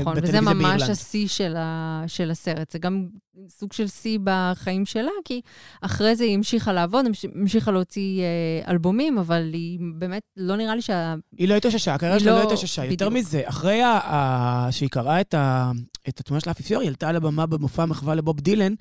נכון, 0.00 0.14
וזה 0.22 0.40
ממש. 0.40 0.82
השיא 0.82 1.28
של, 1.28 1.54
ה, 1.56 2.04
של 2.06 2.30
הסרט. 2.30 2.70
זה 2.72 2.78
גם 2.78 3.06
סוג 3.48 3.72
של 3.72 3.86
שיא 3.88 4.18
בחיים 4.24 4.86
שלה, 4.86 5.10
כי 5.24 5.40
אחרי 5.80 6.16
זה 6.16 6.24
היא 6.24 6.34
המשיכה 6.34 6.72
לעבוד, 6.72 7.06
המש- 7.06 7.24
המשיכה 7.34 7.70
להוציא 7.70 8.20
אה, 8.22 8.70
אלבומים, 8.70 9.18
אבל 9.18 9.50
היא 9.52 9.78
באמת, 9.98 10.22
לא 10.36 10.56
נראה 10.56 10.74
לי 10.74 10.82
שה... 10.82 11.14
היא 11.38 11.48
לא 11.48 11.54
התאוששה, 11.54 11.94
הקריירה 11.94 12.20
שלה 12.20 12.30
לא 12.32 12.38
לא- 12.38 12.42
התאוששה. 12.42 12.84
יותר 12.84 13.08
בדיוק. 13.08 13.26
מזה, 13.26 13.42
אחרי 13.44 13.82
ה- 13.82 13.98
ה- 14.04 14.68
שהיא 14.70 14.88
קרעה 14.88 15.20
את 15.20 15.34
ה- 15.34 15.70
את 16.08 16.20
התמונה 16.20 16.40
של 16.40 16.50
האפיפיור, 16.50 16.80
היא 16.80 16.88
עלתה 16.88 17.08
על 17.08 17.16
הבמה 17.16 17.46
במופע 17.46 17.82
המחווה 17.82 18.14
לבוב 18.14 18.40
דילן, 18.40 18.74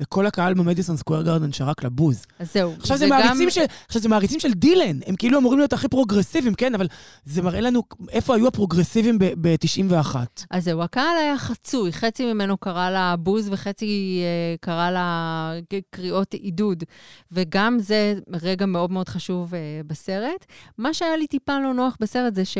וכל 0.00 0.26
הקהל 0.26 0.54
במדיסון 0.54 0.96
סקוויר 0.96 1.22
גרדן 1.22 1.52
שרק 1.52 1.84
לבוז. 1.84 2.26
אז 2.38 2.52
זהו. 2.52 2.72
עכשיו 2.78 2.96
זה, 2.96 3.06
מעריצים 3.06 3.50
של, 3.50 3.64
עכשיו 3.86 4.02
זה 4.02 4.08
מעריצים 4.08 4.40
של 4.40 4.52
דילן, 4.52 4.98
הם 5.06 5.16
כאילו 5.16 5.38
אמורים 5.38 5.58
להיות 5.58 5.72
הכי 5.72 5.88
פרוגרסיביים, 5.88 6.54
כן, 6.54 6.74
אבל 6.74 6.86
זה 7.24 7.42
מראה 7.42 7.60
לנו 7.60 7.82
איפה 8.10 8.34
היו 8.34 8.48
הפרוגרסיביים 8.48 9.18
ב-91. 9.18 10.16
אז 10.50 10.64
זהו, 10.64 10.82
הקהל 10.82 11.16
היה 11.18 11.38
חצוי, 11.38 11.92
חצי 11.92 12.32
ממנו 12.32 12.56
קרא 12.56 12.90
לה 12.90 13.14
בוז 13.18 13.48
וחצי 13.52 14.20
אה, 14.22 14.56
קרא 14.60 14.90
לה 14.90 15.52
קריאות 15.90 16.34
עידוד. 16.34 16.84
וגם 17.32 17.78
זה 17.78 18.14
רגע 18.42 18.66
מאוד 18.66 18.90
מאוד 18.92 19.08
חשוב 19.08 19.54
אה, 19.54 19.60
בסרט. 19.86 20.46
מה 20.78 20.94
שהיה 20.94 21.16
לי 21.16 21.26
טיפה 21.26 21.58
לא 21.58 21.74
נוח 21.74 21.96
בסרט 22.00 22.34
זה 22.34 22.44
ש... 22.44 22.58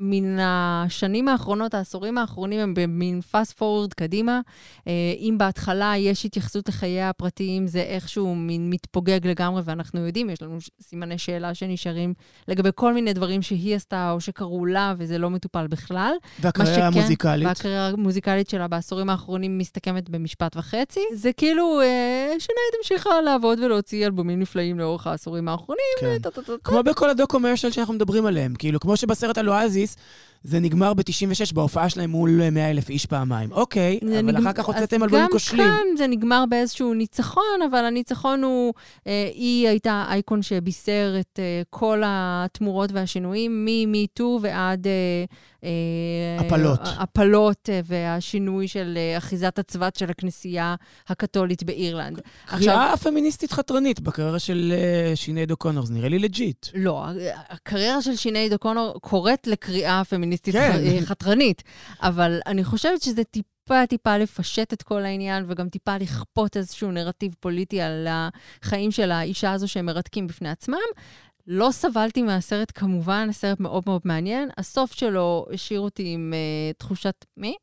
מן 0.00 0.38
השנים 0.40 1.28
האחרונות, 1.28 1.74
העשורים 1.74 2.18
האחרונים, 2.18 2.60
הם 2.60 2.74
במין 2.74 3.20
fast 3.32 3.52
forward 3.58 3.94
קדימה. 3.96 4.40
אה, 4.86 4.92
אם 5.18 5.34
בהתחלה 5.38 5.92
יש 5.96 6.24
התייחסות 6.24 6.68
לחיי 6.68 7.02
הפרטיים, 7.02 7.66
זה 7.66 7.80
איכשהו 7.80 8.34
מין 8.34 8.70
מתפוגג 8.70 9.26
לגמרי, 9.26 9.62
ואנחנו 9.64 10.06
יודעים, 10.06 10.30
יש 10.30 10.42
לנו 10.42 10.58
סימני 10.82 11.18
שאלה 11.18 11.54
שנשארים 11.54 12.14
לגבי 12.48 12.70
כל 12.74 12.94
מיני 12.94 13.12
דברים 13.12 13.42
שהיא 13.42 13.76
עשתה 13.76 14.10
או 14.10 14.20
שקרו 14.20 14.66
לה, 14.66 14.94
וזה 14.98 15.18
לא 15.18 15.30
מטופל 15.30 15.66
בכלל. 15.66 16.12
והקריירה 16.40 16.86
המוזיקלית. 16.86 17.46
והקריירה 17.46 17.88
המוזיקלית 17.88 18.48
שלה 18.48 18.68
בעשורים 18.68 19.10
האחרונים 19.10 19.58
מסתכמת 19.58 20.10
במשפט 20.10 20.56
וחצי. 20.56 21.00
זה 21.14 21.32
כאילו, 21.32 21.80
אה, 21.80 22.34
שנייד 22.38 22.74
המשיכה 22.78 23.20
לעבוד 23.20 23.58
ולהוציא 23.58 24.06
אלבומים 24.06 24.38
נפלאים 24.38 24.78
לאורך 24.78 25.06
העשורים 25.06 25.48
האחרונים. 25.48 25.84
כן. 26.00 26.16
כמו 26.64 26.82
בכל 26.82 27.10
הדוקומרשל 27.10 27.70
שאנחנו 27.70 27.94
מדברים 27.94 28.26
עליהם. 28.26 28.54
כאילו, 28.54 28.80
כמו 28.80 28.96
שבסרט 28.96 29.38
על 29.38 29.48
piece. 29.96 29.96
זה 30.42 30.60
נגמר 30.60 30.94
ב-96 30.94 31.54
בהופעה 31.54 31.88
שלהם 31.88 32.10
מול 32.10 32.50
100 32.50 32.70
אלף 32.70 32.88
איש 32.90 33.06
פעמיים. 33.06 33.52
אוקיי, 33.52 33.98
אבל 34.02 34.36
נגמ- 34.36 34.38
אחר 34.40 34.52
כך 34.52 34.64
הוצאתם 34.64 35.02
אלבומים 35.02 35.26
כושלים. 35.32 35.62
גם 35.62 35.68
כאן 35.88 35.96
זה 35.96 36.06
נגמר 36.06 36.44
באיזשהו 36.48 36.94
ניצחון, 36.94 37.42
אבל 37.70 37.84
הניצחון 37.84 38.42
הוא, 38.44 38.74
אה, 39.06 39.30
היא 39.34 39.68
הייתה 39.68 40.04
אייקון 40.08 40.42
שבישר 40.42 41.16
את 41.20 41.38
אה, 41.38 41.62
כל 41.70 42.02
התמורות 42.06 42.90
והשינויים, 42.92 43.64
מ-MeToo 43.64 44.22
ועד... 44.42 44.86
אה, 44.86 45.24
אה, 45.64 46.46
הפלות. 46.46 46.80
הפלות 46.98 47.68
אה, 47.72 47.80
והשינוי 47.84 48.68
של 48.68 48.94
אה, 48.96 49.18
אחיזת 49.18 49.58
הצבת 49.58 49.96
של 49.96 50.10
הכנסייה 50.10 50.74
הקתולית 51.08 51.62
באירלנד. 51.62 52.20
קריאה 52.46 52.96
פמיניסטית 52.96 53.52
חתרנית 53.52 54.00
בקריירה 54.00 54.38
של 54.38 54.72
אה, 54.76 55.16
שינייד 55.16 55.50
אוקונור, 55.50 55.86
זה 55.86 55.94
נראה 55.94 56.08
לי 56.08 56.18
legit. 56.18 56.66
לא, 56.74 57.04
הקריירה 57.48 58.02
של 58.02 58.16
שינייד 58.16 58.52
אוקונור 58.52 58.94
קוראת 59.00 59.46
לקריאה 59.46 60.02
פמיניסטית 60.04 60.28
כן. 60.42 61.00
כן. 61.00 61.04
חתרנית, 61.04 61.62
אבל 62.02 62.40
אני 62.46 62.64
חושבת 62.64 63.02
שזה 63.02 63.24
טיפה 63.24 63.86
טיפה 63.88 64.16
לפשט 64.16 64.72
את 64.72 64.82
כל 64.82 65.04
העניין, 65.04 65.44
וגם 65.46 65.68
טיפה 65.68 65.96
לכפות 65.96 66.56
איזשהו 66.56 66.90
נרטיב 66.90 67.34
פוליטי 67.40 67.80
על 67.80 68.06
החיים 68.10 68.90
של 68.90 69.10
האישה 69.10 69.52
הזו 69.52 69.68
שהם 69.68 69.86
מרתקים 69.86 70.26
בפני 70.26 70.48
עצמם. 70.48 70.76
לא 71.46 71.68
סבלתי 71.70 72.22
מהסרט, 72.22 72.72
כמובן, 72.74 73.26
הסרט 73.30 73.60
מאוד 73.60 73.82
מאוד 73.86 74.00
מעניין. 74.04 74.48
הסוף 74.58 74.92
שלו 74.92 75.46
השאיר 75.52 75.80
אותי 75.80 76.12
עם 76.14 76.34
uh, 76.34 76.78
תחושת 76.78 77.24
מי? 77.36 77.56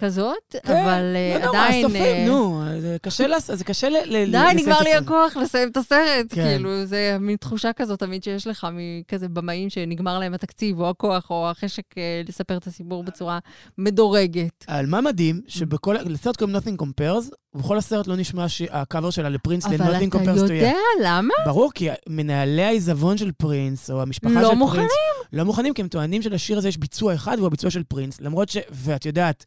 כזאת, 0.00 0.56
אבל 0.64 1.16
uh, 1.40 1.44
לא 1.44 1.48
עדיין... 1.48 1.84
הסופים, 1.84 2.02
אה, 2.02 2.24
נו, 2.26 2.62
זה 2.80 2.96
קשה 3.02 3.26
לעשות, 3.26 3.58
זה 3.58 3.64
קשה 3.64 3.88
ל... 3.88 3.96
ל- 4.04 4.30
די, 4.32 4.46
נגמר 4.54 4.80
לי. 4.80 4.94
הכוח 4.94 5.36
לסיים 5.36 5.68
את 5.68 5.76
הסרט. 5.76 6.26
כן. 6.30 6.44
כאילו, 6.44 6.84
זה 6.86 7.16
מין 7.20 7.36
תחושה 7.36 7.72
כזאת 7.72 7.98
תמיד 7.98 8.22
שיש 8.24 8.46
לך 8.46 8.66
מכזה 8.72 9.28
במאים 9.28 9.70
שנגמר 9.70 10.18
להם 10.18 10.34
התקציב, 10.34 10.80
או 10.80 10.90
הכוח, 10.90 11.30
או 11.30 11.50
החשק 11.50 11.82
אה, 11.98 12.22
לספר 12.28 12.56
את 12.56 12.66
הסיפור 12.66 13.04
בצורה 13.04 13.38
מדורגת. 13.78 14.64
על 14.66 14.86
מה 14.86 15.00
מדהים, 15.00 15.40
שבכל, 15.48 15.96
לסרט 16.04 16.36
קוראים 16.36 16.56
Nothing 16.56 16.82
Compares, 16.82 17.34
ובכל 17.54 17.78
הסרט 17.78 18.06
לא 18.06 18.16
נשמע 18.16 18.48
ש- 18.48 18.62
הקאבר 18.70 19.10
שלה 19.10 19.28
לפרינס 19.28 19.66
אבל 19.66 19.76
ל-Nothing 19.76 20.08
אתה 20.08 20.18
Compares 20.18 20.38
to 20.46 20.50
You. 20.50 20.52
יודע 20.52 20.72
למה? 21.04 21.34
ברור, 21.44 21.70
כי 21.74 21.88
מנהלי 22.08 22.62
העיזבון 22.62 23.16
של 23.18 23.32
פרינס, 23.32 23.90
או 23.90 24.02
המשפחה 24.02 24.34
לא 24.34 24.40
של 24.40 24.46
פרינס... 24.46 24.58
מוכנים. 24.58 24.86
לא 25.32 25.44
מוכנים, 25.44 25.74
כי 25.74 25.82
הם 25.82 25.88
טוענים 25.88 26.22
שלשיר 26.22 26.58
הזה 26.58 26.68
יש 26.68 26.76
ביצוע 26.78 27.14
אחד, 27.14 27.34
והוא 27.36 27.46
הביצוע 27.46 27.70
של 27.70 27.82
פרינס, 27.82 28.20
למרות 28.20 28.48
ש... 28.48 28.56
ואת 28.70 29.06
יודעת, 29.06 29.44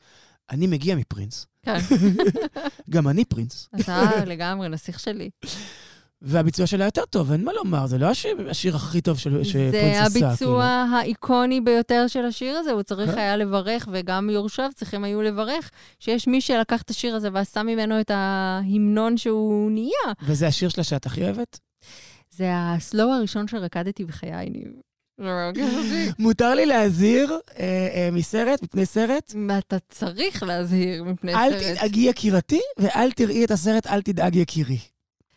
אני 0.52 0.68
מגיע 0.68 0.96
מפרינס. 0.96 1.48
כן, 1.62 1.78
גם 2.90 3.08
אני 3.08 3.26
פרינס. 3.26 3.70
אתה 3.80 4.26
לגמרי 4.26 4.70
נסיך 4.70 5.00
שלי. 5.00 5.30
והביצוע 6.22 6.68
שלה 6.68 6.86
יותר 6.86 7.06
טוב, 7.06 7.32
אין 7.32 7.44
מה 7.46 7.54
לומר, 7.54 7.86
זה 7.88 7.98
לא 7.98 8.06
השיר, 8.10 8.50
השיר 8.50 8.76
הכי 8.76 9.02
טוב 9.02 9.20
של, 9.20 9.44
שפרינס 9.44 9.72
זה 9.72 10.02
עשה. 10.02 10.14
כאילו. 10.14 10.28
הביצוע 10.30 10.66
האיקוני 10.66 11.62
ביותר 11.62 12.08
של 12.08 12.26
השיר 12.26 12.58
הזה, 12.58 12.72
הוא 12.72 12.84
צריך 12.84 13.12
כן. 13.12 13.18
היה 13.18 13.38
לברך, 13.38 13.88
וגם 13.92 14.30
יורשיו 14.30 14.70
צריכים 14.76 15.04
היו 15.04 15.22
לברך, 15.22 15.72
שיש 16.00 16.28
מי 16.28 16.42
שלקח 16.42 16.82
את 16.82 16.90
השיר 16.90 17.16
הזה 17.16 17.30
ועשה 17.34 17.64
ממנו 17.64 18.00
את 18.00 18.12
ההמנון 18.12 19.18
שהוא 19.18 19.72
נהיה. 19.72 20.14
וזה 20.26 20.48
השיר 20.48 20.70
שלה 20.70 20.84
שאת 20.84 21.06
הכי 21.06 21.24
אוהבת? 21.24 21.60
זה 22.32 22.50
הסלואו 22.54 23.10
הראשון 23.14 23.48
שרקדתי 23.48 24.06
בחיי, 24.06 24.50
ניב. 24.50 24.72
מותר 26.20 26.56
לי 26.56 26.66
להזהיר 26.66 27.40
אה, 27.60 27.88
אה, 27.94 28.10
מסרט, 28.12 28.64
מפני 28.64 28.86
סרט? 28.86 29.34
אתה 29.58 29.78
צריך 29.90 30.44
להזהיר 30.44 31.04
מפני 31.04 31.34
אל 31.34 31.52
סרט. 31.52 31.78
תדאגי 31.78 32.10
יקירתי, 32.10 32.60
ואל 32.78 33.12
תראי 33.12 33.46
את 33.46 33.52
הסרט 33.52 33.88
אל 33.88 34.02
תדאג 34.02 34.36
יקירי. 34.36 34.78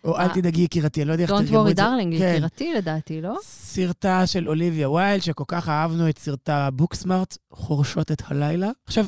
או 0.05 0.17
אל 0.17 0.23
אה. 0.23 0.35
תדאגי 0.35 0.63
יקירתי, 0.63 1.01
אני 1.01 1.09
לא 1.09 1.13
יודע 1.13 1.25
איך 1.25 1.33
Don't 1.33 1.37
תרגמו 1.39 1.67
worry 1.67 1.71
את 1.71 1.77
זה. 1.77 1.83
darling, 1.83 2.19
כן. 2.19 2.35
יקירתי 2.35 2.75
לדעתי, 2.75 3.21
לא? 3.21 3.39
סרטה 3.43 4.27
של 4.27 4.49
אוליביה 4.49 4.91
ויילד, 4.91 5.23
שכל 5.23 5.45
כך 5.49 5.69
אהבנו 5.69 6.09
את 6.09 6.19
סרטה 6.19 6.69
בוקסמארט, 6.73 7.37
חורשות 7.53 8.13
את 8.13 8.23
הלילה. 8.27 8.71
עכשיו, 8.87 9.07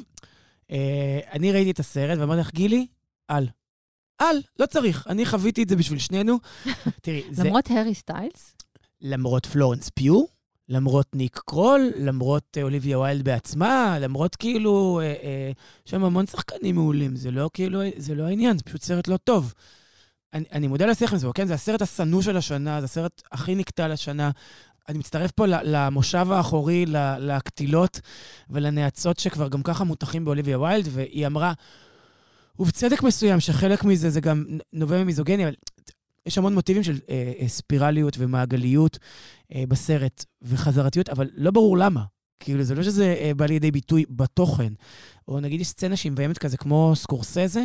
אני 1.32 1.52
ראיתי 1.52 1.70
את 1.70 1.78
הסרט 1.78 2.18
ואמרתי 2.18 2.40
לך, 2.40 2.54
גילי, 2.54 2.86
אל. 3.30 3.46
אל, 4.20 4.42
לא 4.58 4.66
צריך. 4.66 5.06
אני 5.08 5.26
חוויתי 5.26 5.62
את 5.62 5.68
זה 5.68 5.76
בשביל 5.76 5.98
שנינו. 5.98 6.38
תראי, 7.02 7.22
זה 7.30 7.44
למרות 7.44 7.70
הארי 7.70 7.94
סטיילס, 7.94 8.54
למרות 9.00 9.46
פלורנס 9.46 9.88
פיו, 9.88 10.24
למרות 10.68 11.06
ניק 11.14 11.40
קרול, 11.46 11.90
למרות 11.96 12.56
אה, 12.56 12.62
אוליביה 12.62 12.98
ויילד 12.98 13.24
בעצמה, 13.24 13.98
למרות 14.00 14.36
כאילו, 14.36 15.00
אה, 15.02 15.06
אה, 15.06 15.50
יש 15.86 15.90
שם 15.90 16.04
המון 16.04 16.26
שחקנים 16.26 16.74
מעולים. 16.74 17.16
זה 17.16 17.30
לא 17.30 17.50
כאילו, 17.52 17.80
זה 17.96 18.14
לא 18.14 18.22
העניין, 18.22 18.58
זה 18.58 18.64
פשוט 18.64 18.82
סרט 18.82 19.08
לא 19.08 19.16
טוב. 19.16 19.54
אני, 20.34 20.44
אני 20.52 20.66
מודה 20.66 20.86
לשיח 20.86 21.12
עם 21.12 21.18
זה, 21.18 21.26
כן? 21.34 21.46
זה 21.46 21.54
הסרט 21.54 21.82
השנוא 21.82 22.22
של 22.22 22.36
השנה, 22.36 22.80
זה 22.80 22.84
הסרט 22.84 23.22
הכי 23.32 23.54
נקטע 23.54 23.88
לשנה. 23.88 24.30
אני 24.88 24.98
מצטרף 24.98 25.30
פה 25.30 25.46
למושב 25.46 26.26
האחורי, 26.32 26.86
לקטילות 27.18 28.00
ולנאצות 28.50 29.18
שכבר 29.18 29.48
גם 29.48 29.62
ככה 29.62 29.84
מותחים 29.84 30.24
באוליביה 30.24 30.60
ויילד, 30.60 30.88
והיא 30.90 31.26
אמרה, 31.26 31.52
ובצדק 32.58 33.02
מסוים, 33.02 33.40
שחלק 33.40 33.84
מזה 33.84 34.10
זה 34.10 34.20
גם 34.20 34.44
נובע 34.72 35.02
ממיזוגניה, 35.02 35.48
אבל 35.48 35.54
יש 36.28 36.38
המון 36.38 36.54
מוטיבים 36.54 36.82
של 36.82 36.98
אה, 37.08 37.32
אה, 37.40 37.48
ספירליות 37.48 38.16
ומעגליות 38.18 38.98
אה, 39.54 39.64
בסרט 39.68 40.24
וחזרתיות, 40.42 41.08
אבל 41.08 41.28
לא 41.34 41.50
ברור 41.50 41.78
למה. 41.78 42.04
כאילו, 42.40 42.62
זה 42.64 42.74
לא 42.74 42.82
שזה 42.82 43.16
אה, 43.20 43.32
בא 43.36 43.46
לידי 43.46 43.70
ביטוי 43.70 44.04
בתוכן. 44.10 44.72
או 45.28 45.40
נגיד 45.40 45.60
יש 45.60 45.68
סצנה 45.68 45.96
שהיא 45.96 46.12
מביימת 46.12 46.38
כזה 46.38 46.56
כמו 46.56 46.92
סקורסזה, 46.94 47.64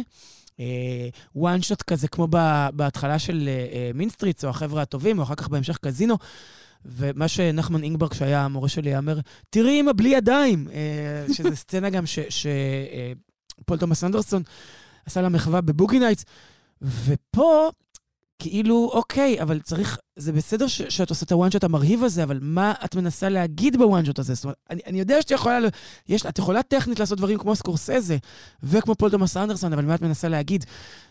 וואן 1.36 1.62
שוט 1.62 1.82
כזה 1.82 2.08
כמו 2.08 2.28
ב- 2.30 2.68
בהתחלה 2.74 3.20
של 3.20 3.50
אה, 3.50 3.92
מינסטריץ, 3.94 4.44
או 4.44 4.50
החבר'ה 4.50 4.82
הטובים, 4.82 5.20
או 5.20 5.24
אחר 5.24 5.36
כך 5.36 5.48
בהמשך 5.48 5.78
קזינו. 5.78 6.18
ומה 6.86 7.28
שנחמן 7.28 7.84
אינגבר, 7.84 8.14
שהיה 8.14 8.46
המורה 8.46 8.70
שלי, 8.70 8.98
אמר, 8.98 9.20
תראי 9.50 9.80
אמא 9.80 9.92
בלי 9.94 10.10
ידיים, 10.10 10.68
אה, 10.74 11.34
שזו 11.34 11.56
סצנה 11.56 11.90
גם 11.90 12.04
שפול 12.30 13.78
תומאס 13.78 14.04
אנדרסון 14.04 14.44
עשה 15.06 15.22
לה 15.22 15.30
מחווה 15.30 15.62
ב 15.62 15.67
Boogie 15.67 16.00
Nights. 16.00 16.26
ופה, 16.82 17.70
כאילו, 18.44 18.90
אוקיי, 18.94 19.42
אבל 19.42 19.60
צריך, 19.60 19.98
זה 20.16 20.32
בסדר 20.32 20.68
ש, 20.68 20.82
שאת 20.82 21.10
עושה 21.10 21.26
את 21.26 21.32
ה 21.32 21.37
one 21.37 21.52
shot 21.52 21.64
המרהיב 21.64 22.04
הזה, 22.04 22.24
אבל 22.24 22.40
מה 22.42 22.74
את 22.86 22.96
מנסה 22.96 23.30
להגיד 23.30 23.78
ב 23.78 23.85
one 23.85 24.06
shot 24.06 24.20
הזה? 24.20 24.34
זאת 24.34 24.44
אומרת, 24.44 24.58
אני, 24.70 24.82
אני 24.88 25.00
יודע 25.00 25.22
שאת 25.22 25.32
יכולה, 25.32 25.60
יש, 26.10 26.26
את 26.26 26.40
יכולה 26.40 26.64
טכנית 26.64 27.00
לעשות 27.00 27.18
דברים 27.18 27.38
כמו 27.38 27.56
סקורסזה 27.56 28.18
וכמו 28.64 28.96
פול 28.96 29.12
תומאס 29.12 29.38
אנדרסון, 29.38 29.74
אבל 29.74 29.86
מה 29.86 29.96
את 29.96 30.02
מנסה 30.02 30.28
להגיד? 30.30 30.66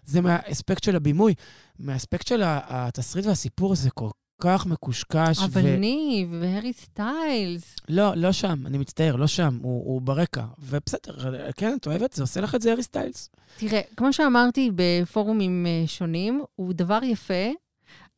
זה 0.05 0.21
מהאספקט 0.21 0.85
של 0.85 0.97
הבימוי. 0.97 1.35
מהאספקט 1.79 2.27
של 2.27 2.43
התסריט 2.45 3.27
והסיפור 3.27 3.75
זה 3.75 3.91
כל 3.91 4.09
כך 4.43 4.67
מקושקש. 4.67 5.39
אבל 5.45 5.77
ניב, 5.77 6.29
והארי 6.41 6.73
סטיילס. 6.73 7.77
לא, 7.89 8.15
לא 8.17 8.33
שם, 8.33 8.67
אני 8.67 8.79
מצטער, 8.79 9.17
לא 9.17 9.27
שם, 9.27 9.59
הוא, 9.63 9.85
הוא 9.85 10.03
ברקע. 10.03 10.45
ובסדר, 10.59 11.13
כן, 11.57 11.77
את 11.81 11.87
אוהבת? 11.87 12.13
זה 12.13 12.23
עושה 12.23 12.41
לך 12.41 12.55
את 12.55 12.63
זה 12.63 12.71
הארי 12.71 12.83
סטיילס. 12.83 13.31
תראה, 13.57 13.81
כמו 13.97 14.13
שאמרתי 14.13 14.71
בפורומים 14.75 15.67
אה, 15.67 15.87
שונים, 15.87 16.43
הוא 16.57 16.73
דבר 16.73 16.99
יפה, 17.03 17.51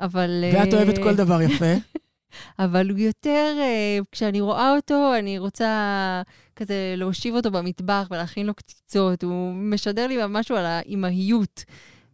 אבל... 0.01 0.45
ואת 0.55 0.75
אה, 0.75 0.79
אוהבת 0.79 0.99
כל 0.99 1.15
דבר 1.15 1.43
יפה. 1.43 1.75
אבל 2.65 2.91
הוא 2.91 2.99
יותר, 2.99 3.57
אה, 3.61 3.99
כשאני 4.13 4.41
רואה 4.41 4.77
אותו, 4.77 5.13
אני 5.19 5.39
רוצה 5.39 6.23
כזה 6.57 6.95
להושיב 6.97 7.35
אותו 7.35 7.51
במטבח 7.51 8.07
ולהכין 8.11 8.47
לו 8.47 8.55
קציצות. 8.55 9.23
הוא 9.23 9.55
משדר 9.55 10.07
לי 10.07 10.19
משהו 10.29 10.57
על 10.57 10.67
האימהיות. 10.67 11.65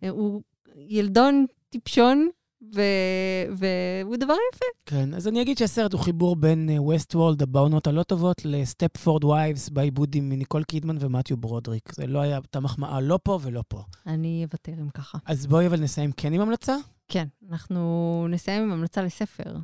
הוא 0.08 0.42
ילדון 0.88 1.46
טיפשון, 1.68 2.28
ו- 2.28 2.39
והוא 2.62 4.16
דבר 4.16 4.34
יפה. 4.54 4.64
כן, 4.86 5.14
אז 5.14 5.28
אני 5.28 5.42
אגיד 5.42 5.58
שהסרט 5.58 5.92
הוא 5.92 6.00
חיבור 6.00 6.36
בין 6.36 6.70
Westworld, 6.78 7.42
בעונות 7.42 7.86
הלא 7.86 8.02
טובות, 8.02 8.44
ל 8.44 8.53
Stepford 8.53 9.24
Wives, 9.24 9.68
בעיבוד 9.68 10.14
עם 10.14 10.28
ניקול 10.32 10.62
קידמן 10.62 10.96
ומתיו 11.00 11.36
ברודריק. 11.36 11.94
זה 11.94 12.06
לא 12.06 12.18
היה, 12.20 12.36
הייתה 12.36 12.60
מחמאה 12.60 13.00
לא 13.00 13.18
פה 13.22 13.38
ולא 13.42 13.62
פה. 13.68 13.82
אני 14.06 14.44
אוותר 14.44 14.72
אם 14.72 14.88
ככה. 14.88 15.18
אז 15.26 15.46
בואי 15.46 15.66
אבל 15.66 15.80
נסיים 15.80 16.12
כן 16.12 16.32
עם 16.32 16.40
המלצה. 16.40 16.76
כן, 17.08 17.26
אנחנו 17.50 18.26
נסיים 18.30 18.62
עם 18.62 18.72
המלצה 18.72 19.02
לספר. 19.02 19.56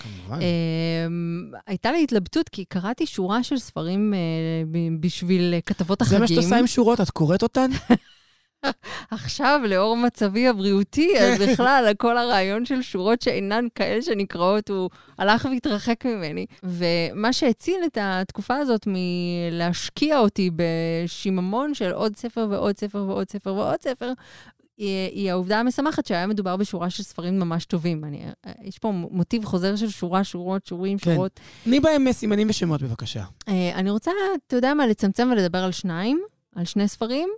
כמובן. 0.00 0.38
אמ, 0.42 1.50
הייתה 1.66 1.92
לי 1.92 2.02
התלבטות, 2.02 2.48
כי 2.48 2.64
קראתי 2.64 3.06
שורה 3.06 3.42
של 3.42 3.58
ספרים 3.58 4.14
אה, 4.14 4.18
בשביל 5.00 5.54
אה, 5.54 5.60
כתבות 5.60 5.98
זה 5.98 6.04
החגים. 6.04 6.20
מה 6.20 6.28
שאת 6.28 6.36
עושה 6.36 6.58
עם 6.58 6.66
שורות, 6.66 7.00
את 7.00 7.10
קוראת 7.10 7.42
אותן? 7.42 7.70
עכשיו, 9.10 9.60
לאור 9.68 9.96
מצבי 9.96 10.48
הבריאותי, 10.48 11.18
אז 11.20 11.40
בכלל, 11.40 11.92
כל 11.98 12.18
הרעיון 12.18 12.64
של 12.64 12.82
שורות 12.82 13.22
שאינן 13.22 13.66
כאלה 13.74 14.02
שנקראות, 14.02 14.68
הוא 14.68 14.90
הלך 15.18 15.48
והתרחק 15.50 16.06
ממני. 16.06 16.46
ומה 16.62 17.32
שהציל 17.32 17.80
את 17.86 17.98
התקופה 18.00 18.56
הזאת 18.56 18.86
מלהשקיע 18.86 20.18
אותי 20.18 20.50
בשיממון 20.56 21.74
של 21.74 21.90
עוד 21.90 22.16
ספר 22.16 22.46
ועוד 22.50 22.78
ספר 22.78 23.04
ועוד 23.08 23.30
ספר 23.30 23.54
ועוד 23.54 23.82
ספר, 23.82 24.12
היא, 24.78 25.10
היא 25.10 25.30
העובדה 25.30 25.60
המשמחת 25.60 26.06
שהיה 26.06 26.26
מדובר 26.26 26.56
בשורה 26.56 26.90
של 26.90 27.02
ספרים 27.02 27.38
ממש 27.38 27.64
טובים. 27.64 28.04
אני, 28.04 28.22
יש 28.62 28.78
פה 28.78 28.90
מוטיב 28.90 29.44
חוזר 29.44 29.76
של 29.76 29.88
שורה, 29.88 30.24
שורות, 30.24 30.66
שורים, 30.66 30.98
כן. 30.98 31.14
שורות. 31.14 31.40
תני 31.64 31.80
בהם 31.80 32.12
סימנים 32.12 32.50
ושמות, 32.50 32.82
בבקשה. 32.82 33.24
אה, 33.48 33.72
אני 33.74 33.90
רוצה, 33.90 34.10
אתה 34.46 34.56
יודע 34.56 34.74
מה, 34.74 34.86
לצמצם 34.86 35.28
ולדבר 35.32 35.58
על 35.58 35.72
שניים, 35.72 36.22
על 36.56 36.64
שני 36.64 36.88
ספרים. 36.88 37.28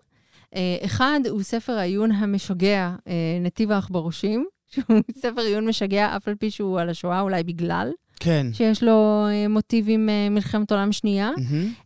אה, 0.54 0.76
אחד 0.84 1.20
הוא 1.28 1.42
ספר 1.42 1.72
העיון 1.72 2.12
המשגע, 2.12 2.94
אה, 3.08 3.38
נתיב 3.40 3.72
העכברושים, 3.72 4.46
שהוא 4.72 5.00
ספר 5.16 5.40
עיון 5.40 5.68
משגע, 5.68 6.16
אף 6.16 6.28
על 6.28 6.34
פי 6.34 6.50
שהוא 6.50 6.80
על 6.80 6.88
השואה, 6.88 7.20
אולי 7.20 7.42
בגלל 7.42 7.90
כן. 8.20 8.46
שיש 8.52 8.82
לו 8.82 9.26
אה, 9.28 9.48
מוטיבים 9.48 10.08
מלחמת 10.30 10.72
עולם 10.72 10.92
שנייה. 10.92 11.30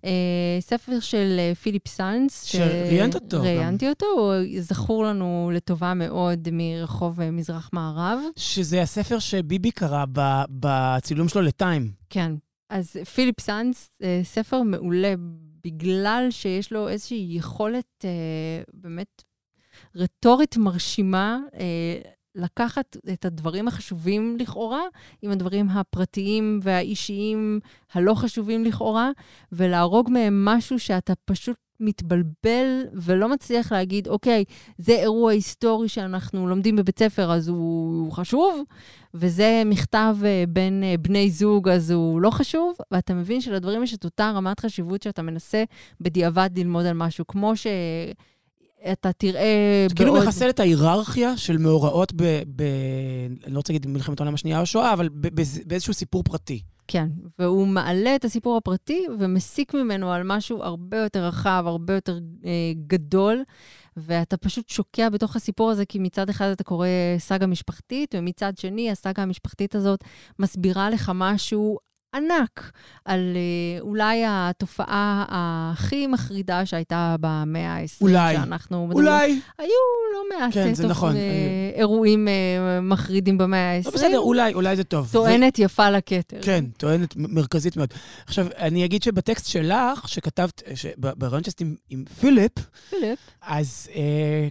אה, 0.04 0.10
ספר 0.60 1.00
של 1.00 1.40
פיליפ 1.62 1.88
סאנס. 1.88 2.44
שראיינת 2.44 3.14
אותו. 3.14 3.42
ראיינתי 3.42 3.88
אותו, 3.88 4.06
הוא 4.06 4.34
זכור 4.60 5.04
לנו 5.04 5.50
לטובה 5.54 5.94
מאוד 5.94 6.48
מרחוב 6.52 7.30
מזרח-מערב. 7.30 8.18
שזה 8.36 8.82
הספר 8.82 9.18
שביבי 9.18 9.70
קרא 9.70 10.04
בצילום 10.50 11.28
שלו 11.28 11.42
לטיים. 11.42 11.90
כן. 12.10 12.32
אז 12.70 12.96
פיליפ 13.14 13.40
סאנס, 13.40 13.90
ספר 14.22 14.62
מעולה, 14.62 15.14
בגלל 15.64 16.26
שיש 16.30 16.72
לו 16.72 16.88
איזושהי 16.88 17.26
יכולת 17.30 18.04
אה, 18.04 18.62
באמת 18.72 19.22
רטורית 19.96 20.56
מרשימה, 20.56 21.38
אה, 21.54 22.00
לקחת 22.34 22.96
את 23.12 23.24
הדברים 23.24 23.68
החשובים 23.68 24.36
לכאורה, 24.40 24.82
עם 25.22 25.30
הדברים 25.30 25.68
הפרטיים 25.68 26.60
והאישיים 26.62 27.60
הלא 27.92 28.14
חשובים 28.14 28.64
לכאורה, 28.64 29.10
ולהרוג 29.52 30.10
מהם 30.10 30.44
משהו 30.44 30.78
שאתה 30.78 31.12
פשוט 31.24 31.56
מתבלבל 31.80 32.82
ולא 32.94 33.28
מצליח 33.28 33.72
להגיד, 33.72 34.08
אוקיי, 34.08 34.44
זה 34.78 34.92
אירוע 34.92 35.32
היסטורי 35.32 35.88
שאנחנו 35.88 36.48
לומדים 36.48 36.76
בבית 36.76 36.98
ספר, 36.98 37.32
אז 37.32 37.48
הוא, 37.48 38.04
הוא 38.04 38.12
חשוב, 38.12 38.62
וזה 39.14 39.62
מכתב 39.66 40.16
אה, 40.24 40.44
בין 40.48 40.82
אה, 40.84 40.94
בני 40.98 41.30
זוג, 41.30 41.68
אז 41.68 41.90
הוא 41.90 42.20
לא 42.20 42.30
חשוב, 42.30 42.76
ואתה 42.90 43.14
מבין 43.14 43.40
שלדברים 43.40 43.82
יש 43.82 43.94
את 43.94 44.04
אותה 44.04 44.30
רמת 44.30 44.60
חשיבות 44.60 45.02
שאתה 45.02 45.22
מנסה 45.22 45.64
בדיעבד 46.00 46.50
ללמוד 46.56 46.86
על 46.86 46.94
משהו, 46.94 47.26
כמו 47.26 47.52
שאתה 47.56 49.12
תראה 49.12 49.86
זה 49.88 49.94
כאילו 49.94 50.12
בעוד... 50.12 50.24
מחסל 50.24 50.50
את 50.50 50.60
ההיררכיה 50.60 51.36
של 51.36 51.58
מאורעות 51.58 52.12
ב... 52.12 52.22
ב... 52.56 52.62
אני 53.46 53.52
לא 53.52 53.56
רוצה 53.56 53.72
להגיד 53.72 53.86
מלחמת 53.86 54.20
העולם 54.20 54.34
השנייה 54.34 54.60
או 54.60 54.66
שואה, 54.66 54.92
אבל 54.92 55.08
ב- 55.08 55.40
באיזשהו 55.66 55.94
סיפור 55.94 56.22
פרטי. 56.22 56.60
כן, 56.92 57.08
והוא 57.38 57.66
מעלה 57.66 58.16
את 58.16 58.24
הסיפור 58.24 58.56
הפרטי 58.56 59.06
ומסיק 59.18 59.74
ממנו 59.74 60.12
על 60.12 60.22
משהו 60.24 60.62
הרבה 60.62 60.96
יותר 60.96 61.26
רחב, 61.26 61.64
הרבה 61.66 61.94
יותר 61.94 62.18
אה, 62.44 62.50
גדול, 62.86 63.42
ואתה 63.96 64.36
פשוט 64.36 64.68
שוקע 64.68 65.08
בתוך 65.08 65.36
הסיפור 65.36 65.70
הזה, 65.70 65.84
כי 65.84 65.98
מצד 65.98 66.28
אחד 66.28 66.50
אתה 66.50 66.64
קורא 66.64 66.88
סאגה 67.18 67.46
משפחתית, 67.46 68.14
ומצד 68.18 68.58
שני, 68.58 68.90
הסאגה 68.90 69.22
המשפחתית 69.22 69.74
הזאת 69.74 70.04
מסבירה 70.38 70.90
לך 70.90 71.12
משהו 71.14 71.78
ענק 72.14 72.70
על 73.04 73.36
אה, 73.36 73.80
אולי 73.80 74.22
התופעה 74.26 75.24
הכי 75.28 76.06
מחרידה 76.06 76.66
שהייתה 76.66 77.16
במאה 77.20 77.72
ה-20, 77.76 78.00
אולי. 78.00 78.34
שאנחנו 78.36 78.86
מדברים. 78.86 79.06
אולי, 79.08 79.40
היו 79.58 79.68
לא 80.14 80.38
מעט 80.38 80.52
כן, 80.54 80.74
זה 80.74 80.82
תוך- 80.82 80.90
נכון. 80.90 81.16
אה, 81.16 81.20
אירועים 81.74 82.28
אה, 82.28 82.32
מחרידים 82.80 83.38
במאה 83.38 83.76
ה-20. 83.76 83.84
לא 83.86 83.90
בסדר, 83.94 84.18
אולי, 84.18 84.54
אולי 84.54 84.76
זה 84.76 84.84
טוב. 84.84 85.08
טוענת 85.12 85.58
יפה 85.58 85.90
לכתר. 85.90 86.38
כן, 86.42 86.64
טוענת 86.76 87.14
מרכזית 87.16 87.76
מאוד. 87.76 87.88
עכשיו, 88.26 88.46
אני 88.58 88.84
אגיד 88.84 89.02
שבטקסט 89.02 89.46
שלך, 89.46 90.08
שכתבת, 90.08 90.62
ב- 91.00 91.10
ברעיון 91.16 91.44
שעשית 91.44 91.60
עם, 91.60 91.74
עם 91.90 92.04
פיליפ, 92.20 92.52
פיליפ. 92.90 93.18
אז 93.42 93.88
אה, 93.94 94.00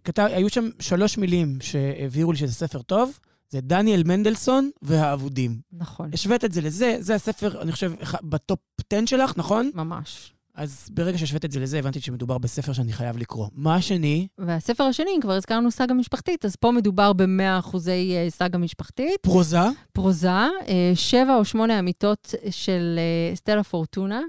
כתב, 0.04 0.28
היו 0.32 0.50
שם 0.50 0.70
שלוש 0.80 1.18
מילים 1.18 1.58
שהבהירו 1.62 2.32
לי 2.32 2.38
שזה 2.38 2.54
ספר 2.54 2.82
טוב, 2.82 3.20
זה 3.50 3.62
דניאל 3.62 4.04
מנדלסון 4.06 4.70
והאבודים. 4.82 5.60
נכון, 5.72 6.10
השווית 6.14 6.46
את 6.46 6.52
זה 6.52 6.62
לזה, 6.62 6.98
זה 7.00 7.16
הספר, 7.16 7.62
אני 7.62 7.72
חושב, 7.72 7.92
בטופ 8.24 8.60
10 8.94 9.06
שלך, 9.06 9.34
נכון? 9.38 9.72
ממש. 9.74 10.34
אז 10.56 10.90
ברגע 10.92 11.18
שהשווית 11.18 11.46
את 11.46 11.52
זה 11.52 11.60
לזה, 11.60 11.80
הבנתי 11.80 12.00
שמדובר 12.00 12.38
בספר 12.38 12.74
שאני 12.74 12.94
חייב 12.94 13.18
לקרוא. 13.18 13.48
מה 13.54 13.76
השני? 13.76 14.28
והספר 14.38 14.84
השני, 14.84 15.12
כבר 15.22 15.34
הזכרנו 15.34 15.72
סאגה 15.72 15.94
משפחתית, 15.94 16.46
אז 16.46 16.56
פה 16.56 16.72
מדובר 16.72 17.14
ב-100 17.14 17.60
אחוזי 17.60 18.16
אה, 18.16 18.30
סאגה 18.30 18.58
משפחתית. 18.58 19.22
פרוזה. 19.22 19.60
פרוזה, 19.94 20.30
אה, 20.30 20.92
שבע 20.96 21.36
או 21.36 21.46
שמונה 21.46 21.80
אמיתות 21.80 22.36
של 22.50 23.00
אה, 23.00 23.36
סטלה 23.36 23.64
פורטונה. 23.64 24.22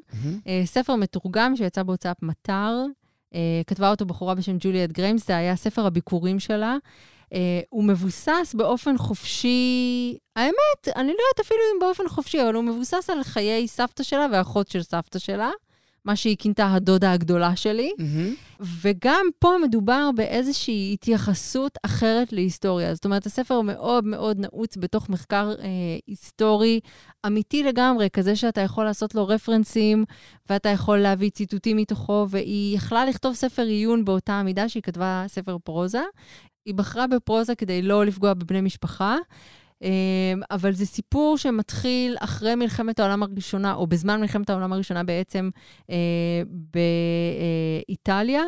אה, 0.47 0.63
ספר 0.65 0.97
מתורגם 0.97 1.57
שיצא 1.57 1.83
בהוצאת 1.83 2.23
מטר. 2.23 2.85
כתבה 3.67 3.91
אותו 3.91 4.07
בחורה 4.07 4.35
בשם 4.35 4.57
ג'וליאט 4.61 4.91
גריימס, 4.91 5.27
זה 5.27 5.37
היה 5.37 5.57
ספר 5.57 5.87
הביקורים 5.87 6.41
שלה. 6.41 6.77
אה, 7.33 7.61
הוא 7.69 7.85
מבוסס 7.85 8.55
באופן 8.55 8.99
חופשי, 8.99 10.17
האמת, 10.37 10.89
אני 10.97 11.07
לא 11.07 11.13
יודעת 11.13 11.47
אפילו 11.47 11.61
אם 11.75 11.81
באופן 11.81 12.09
חופשי, 12.09 12.43
אבל 12.43 12.55
הוא 12.55 12.65
מבוסס 12.65 13.11
על 13.11 13.23
חיי 13.23 13.69
סבתא 13.69 14.03
שלה 14.03 14.27
ואחות 14.33 14.69
של 14.69 14.83
סבתא 14.83 15.19
שלה, 15.19 15.51
מה 16.05 16.17
שהיא 16.17 16.37
כינתה 16.39 16.75
הדודה 16.75 17.13
הגדולה 17.13 17.57
שלי. 17.57 17.93
מהמם. 17.99 18.35
וגם 18.61 19.27
פה 19.39 19.51
מדובר 19.63 20.11
באיזושהי 20.15 20.91
התייחסות 20.93 21.79
אחרת 21.83 22.33
להיסטוריה. 22.33 22.95
זאת 22.95 23.05
אומרת, 23.05 23.27
הספר 23.27 23.61
מאוד 23.61 24.05
מאוד 24.05 24.39
נעוץ 24.41 24.77
בתוך 24.77 25.09
מחקר 25.09 25.53
אה, 25.59 25.67
היסטורי 26.07 26.81
אמיתי 27.27 27.63
לגמרי, 27.63 28.09
כזה 28.13 28.37
שאתה 28.37 28.61
יכול 28.61 28.85
לעשות 28.85 29.15
לו 29.15 29.29
רפרנסים, 29.29 30.05
ואתה 30.51 30.69
יכול 30.69 30.99
להביא 30.99 31.31
ציטוטים 31.31 31.77
מתוכו, 31.77 32.27
והיא 32.31 32.77
יכלה 32.77 33.05
לכתוב 33.05 33.35
ספר 33.35 33.63
עיון 33.63 34.05
באותה 34.05 34.33
המידה 34.33 34.69
שהיא 34.69 34.83
כתבה 34.83 35.25
ספר 35.29 35.57
פרוזה. 35.65 36.03
היא 36.67 36.75
בחרה 36.75 37.07
בפרוזה 37.07 37.55
כדי 37.55 37.83
לא 37.83 38.07
לפגוע 38.07 38.35
בבני 38.35 38.61
משפחה. 38.61 39.17
אה, 39.83 39.89
אבל 40.51 40.73
זה 40.73 40.87
סיפור 40.87 41.39
שמתחיל 41.39 42.17
אחרי 42.21 42.55
מלחמת 42.55 43.01
העולם 43.01 43.23
הראשונה, 43.23 43.75
או 43.75 43.87
בזמן 43.87 44.21
מלחמת 44.21 44.51
העולם 44.51 44.73
הראשונה 44.73 45.05
בעצם, 45.05 45.51
אה, 45.91 46.43
באיטליה, 47.89 48.43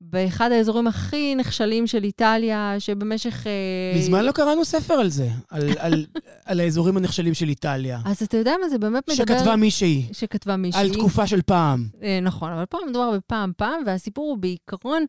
באחד 0.00 0.52
האזורים 0.52 0.86
הכי 0.86 1.34
נחשלים 1.34 1.86
של 1.86 2.04
איטליה, 2.04 2.74
שבמשך... 2.78 3.46
אה, 3.46 3.98
מזמן 3.98 4.24
לא 4.24 4.32
קראנו 4.32 4.64
ספר 4.64 4.94
על 4.94 5.08
זה, 5.08 5.28
על, 5.50 5.68
על, 5.78 6.06
על 6.44 6.60
האזורים 6.60 6.96
הנחשלים 6.96 7.34
של 7.34 7.48
איטליה. 7.48 8.00
אז 8.04 8.22
אתה 8.22 8.36
יודע 8.36 8.54
מה, 8.62 8.68
זה 8.68 8.78
באמת 8.78 9.10
מדבר... 9.10 9.36
שכתבה 9.36 9.56
מישהי, 9.56 10.06
שכתבה 10.12 10.56
מישהי. 10.56 10.80
על 10.80 10.92
תקופה 10.92 11.26
של 11.26 11.42
פעם. 11.42 11.86
אה, 12.02 12.18
נכון, 12.22 12.52
אבל 12.52 12.66
פה 12.66 12.78
מדובר 12.88 13.10
בפעם 13.10 13.52
פעם, 13.56 13.82
והסיפור 13.86 14.30
הוא 14.30 14.38
בעיקרון 14.38 15.04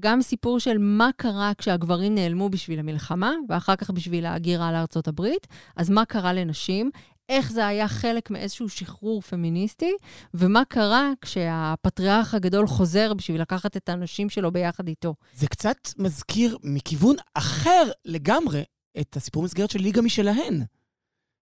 גם 0.00 0.22
סיפור 0.22 0.60
של 0.60 0.78
מה 0.78 1.10
קרה 1.16 1.52
כשהגברים 1.58 2.14
נעלמו 2.14 2.48
בשביל 2.48 2.78
המלחמה, 2.78 3.32
ואחר 3.48 3.76
כך 3.76 3.90
בשביל 3.90 4.26
ההגירה 4.26 4.72
לארצות 4.72 5.08
הברית, 5.08 5.46
אז 5.76 5.90
מה 5.90 6.04
קרה 6.04 6.32
לנשים, 6.32 6.90
איך 7.28 7.52
זה 7.52 7.66
היה 7.66 7.88
חלק 7.88 8.30
מאיזשהו 8.30 8.68
שחרור 8.68 9.22
פמיניסטי, 9.22 9.92
ומה 10.34 10.64
קרה 10.64 11.10
כשהפטריארך 11.20 12.34
הגדול 12.34 12.66
חוזר 12.66 13.14
בשביל 13.14 13.40
לקחת 13.40 13.76
את 13.76 13.88
הנשים 13.88 14.30
שלו 14.30 14.52
ביחד 14.52 14.88
איתו. 14.88 15.14
זה 15.34 15.46
קצת 15.46 15.76
מזכיר 15.98 16.58
מכיוון 16.62 17.16
אחר 17.34 17.90
לגמרי 18.04 18.64
את 19.00 19.16
הסיפור 19.16 19.42
מסגרת 19.42 19.70
של 19.70 19.78
ליגה 19.78 20.02
משלהן. 20.02 20.62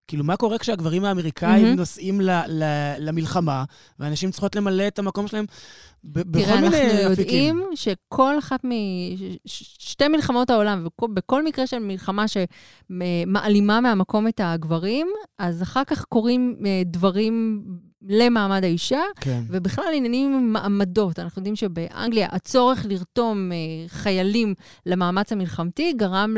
כאילו, 0.08 0.24
מה 0.24 0.36
קורה 0.36 0.58
כשהגברים 0.58 1.04
האמריקאים 1.04 1.64
מהמם. 1.64 1.76
נוסעים 1.76 2.20
ל, 2.20 2.30
ל, 2.48 2.64
למלחמה, 2.98 3.64
ואנשים 3.98 4.30
צריכות 4.30 4.56
למלא 4.56 4.86
את 4.86 4.98
המקום 4.98 5.26
שלהם 5.26 5.44
ב, 6.04 6.20
בכל 6.20 6.44
תראה, 6.44 6.60
מיני 6.60 6.76
אנחנו 6.92 7.12
אפיקים? 7.12 7.56
יודעים 7.58 7.70
שכל 7.74 8.38
אחת 8.38 8.64
מ... 8.64 8.70
ש- 9.46 9.76
שתי 9.90 10.08
מלחמות 10.08 10.50
העולם, 10.50 10.86
ובכל 11.02 11.44
מקרה 11.44 11.66
של 11.66 11.78
מלחמה 11.78 12.24
שמעלימה 12.90 13.80
מהמקום 13.80 14.28
את 14.28 14.40
הגברים, 14.44 15.06
אז 15.38 15.62
אחר 15.62 15.84
כך 15.84 16.04
קורים 16.04 16.56
אה, 16.66 16.82
דברים 16.86 17.62
למעמד 18.08 18.64
האישה, 18.64 19.02
כן. 19.20 19.42
ובכלל 19.48 19.84
עניינים 19.94 20.34
עם 20.34 20.52
מעמדות. 20.52 21.18
אנחנו 21.18 21.40
יודעים 21.40 21.56
שבאנגליה 21.56 22.28
הצורך 22.30 22.86
לרתום 22.88 23.52
אה, 23.52 23.56
חיילים 23.88 24.54
למאמץ 24.86 25.32
המלחמתי 25.32 25.92
גרם 25.92 26.36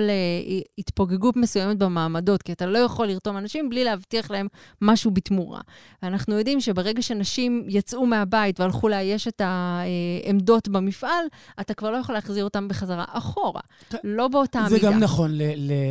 להתפוגגות 0.78 1.36
מסוימת 1.36 1.78
במעמדות, 1.78 2.42
כי 2.42 2.52
אתה 2.52 2.66
לא 2.66 2.78
יכול 2.78 3.06
לרתום 3.06 3.36
אנשים 3.36 3.70
בלי 3.70 3.84
להבטיח 3.84 4.30
להם 4.30 4.46
משהו 4.82 5.10
בתמורה. 5.10 5.60
ואנחנו 6.02 6.38
יודעים 6.38 6.60
שברגע 6.60 7.02
שנשים 7.02 7.64
יצאו 7.68 8.06
מהבית 8.06 8.60
והלכו 8.60 8.88
לאייש 8.88 9.28
את 9.28 9.42
העמדות 9.44 10.68
במפעל, 10.68 11.26
אתה 11.60 11.74
כבר 11.74 11.90
לא 11.90 11.96
יכול 11.96 12.14
להחזיר 12.14 12.44
אותם 12.44 12.68
בחזרה 12.68 13.04
אחורה. 13.08 13.60
כן. 13.90 13.98
לא 14.04 14.28
באותה 14.28 14.64
זה 14.68 14.74
מידה. 14.74 14.92
גם 14.92 14.98
נכון 14.98 15.30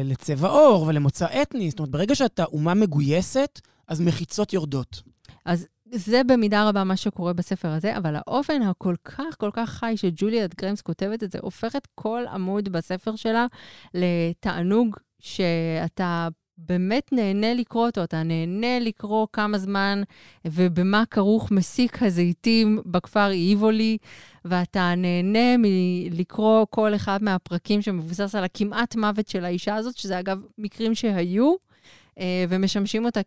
לצבע 0.04 0.50
עור 0.50 0.86
ולמוצא 0.88 1.26
אתני. 1.42 1.70
זאת 1.70 1.80
אומרת, 1.80 1.92
ברגע 1.92 2.16
שאתה 2.16 2.44
אומה 2.44 2.74
מגויסת, 2.74 3.62
אז 3.88 4.02
מחיצות 4.02 4.54
יורדות. 4.54 5.13
אז 5.46 5.68
זה 5.92 6.22
במידה 6.24 6.70
רבה 6.70 6.84
מה 6.84 6.98
שקורה 6.98 7.34
בספר 7.34 7.68
הזה, 7.68 7.98
אבל 7.98 8.16
האופן 8.16 8.62
הכל 8.62 8.96
כך 9.06 9.38
כל 9.38 9.50
כך 9.54 9.70
חי 9.70 9.94
שג'וליאט 9.96 10.56
גריימס 10.56 10.82
כותבת 10.82 11.24
את 11.24 11.32
זה, 11.32 11.40
הופך 11.42 11.76
את 11.76 11.88
כל 11.96 12.24
עמוד 12.34 12.70
בספר 12.70 13.16
שלה 13.16 13.46
לתענוג 13.94 14.98
שאתה 15.20 16.28
באמת 16.58 17.10
נהנה 17.12 17.54
לקרוא 17.54 17.86
אותו, 17.86 18.04
אתה 18.04 18.24
נהנה 18.24 18.80
לקרוא 18.80 19.28
כמה 19.34 19.58
זמן 19.58 20.02
ובמה 20.48 21.04
כרוך 21.12 21.52
מסיק 21.52 22.04
הזיתים 22.04 22.82
בכפר 22.86 23.32
איבולי, 23.32 23.98
ואתה 24.46 24.94
נהנה 24.98 25.58
מלקרוא 25.58 26.66
כל 26.70 26.96
אחד 26.96 27.24
מהפרקים 27.24 27.82
שמבוסס 27.82 28.36
על 28.36 28.44
הכמעט 28.44 28.96
מוות 28.96 29.28
של 29.28 29.46
האישה 29.46 29.76
הזאת, 29.76 29.98
שזה 29.98 30.20
אגב 30.20 30.44
מקרים 30.58 30.96
שהיו. 30.96 31.73
אה, 32.20 32.46
ומשמשים 32.50 33.06
אותה 33.06 33.20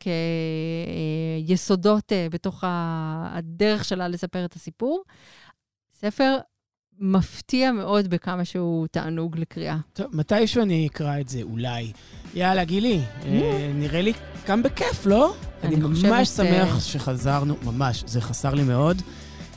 כיסודות 1.46 2.12
אה, 2.12 2.26
בתוך 2.30 2.64
הדרך 2.66 3.84
שלה 3.84 4.08
לספר 4.08 4.44
את 4.44 4.54
הסיפור. 4.54 5.02
ספר 6.00 6.36
מפתיע 6.98 7.72
מאוד 7.72 8.08
בכמה 8.08 8.44
שהוא 8.44 8.86
תענוג 8.86 9.38
לקריאה. 9.38 9.76
טוב, 9.92 10.06
מתישהו 10.12 10.62
אני 10.62 10.86
אקרא 10.86 11.20
את 11.20 11.28
זה, 11.28 11.42
אולי. 11.42 11.92
יאללה, 12.34 12.64
גילי, 12.64 13.00
אה, 13.24 13.72
נראה 13.74 14.02
לי 14.02 14.12
גם 14.48 14.62
בכיף, 14.62 15.06
לא? 15.06 15.34
אני 15.64 15.74
אני 15.74 15.84
ממש 15.84 16.28
שמח 16.28 16.80
שחזרנו, 16.80 17.56
ממש, 17.64 18.04
זה 18.06 18.20
חסר 18.20 18.54
לי 18.54 18.62
מאוד. 18.62 19.02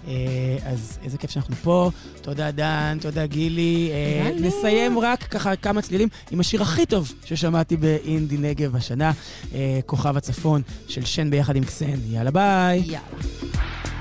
אה, 0.09 0.57
אז 0.71 0.99
איזה 1.03 1.17
כיף 1.17 1.31
שאנחנו 1.31 1.55
פה. 1.55 1.91
תודה, 2.21 2.51
דן, 2.51 2.97
תודה, 3.01 3.25
גילי. 3.25 3.91
אה. 3.93 4.31
נסיים 4.39 4.99
רק 4.99 5.23
ככה 5.23 5.55
כמה 5.55 5.81
צלילים 5.81 6.07
עם 6.31 6.39
השיר 6.39 6.61
הכי 6.61 6.85
טוב 6.85 7.13
ששמעתי 7.25 7.77
באינדי 7.77 8.37
נגב 8.37 8.75
השנה, 8.75 9.11
אה, 9.53 9.79
כוכב 9.85 10.17
הצפון 10.17 10.61
של 10.87 11.05
שן 11.05 11.29
ביחד 11.29 11.55
עם 11.55 11.63
קסן. 11.63 11.99
יאללה, 12.09 12.31
ביי. 12.31 12.79
יאללה. 12.79 13.98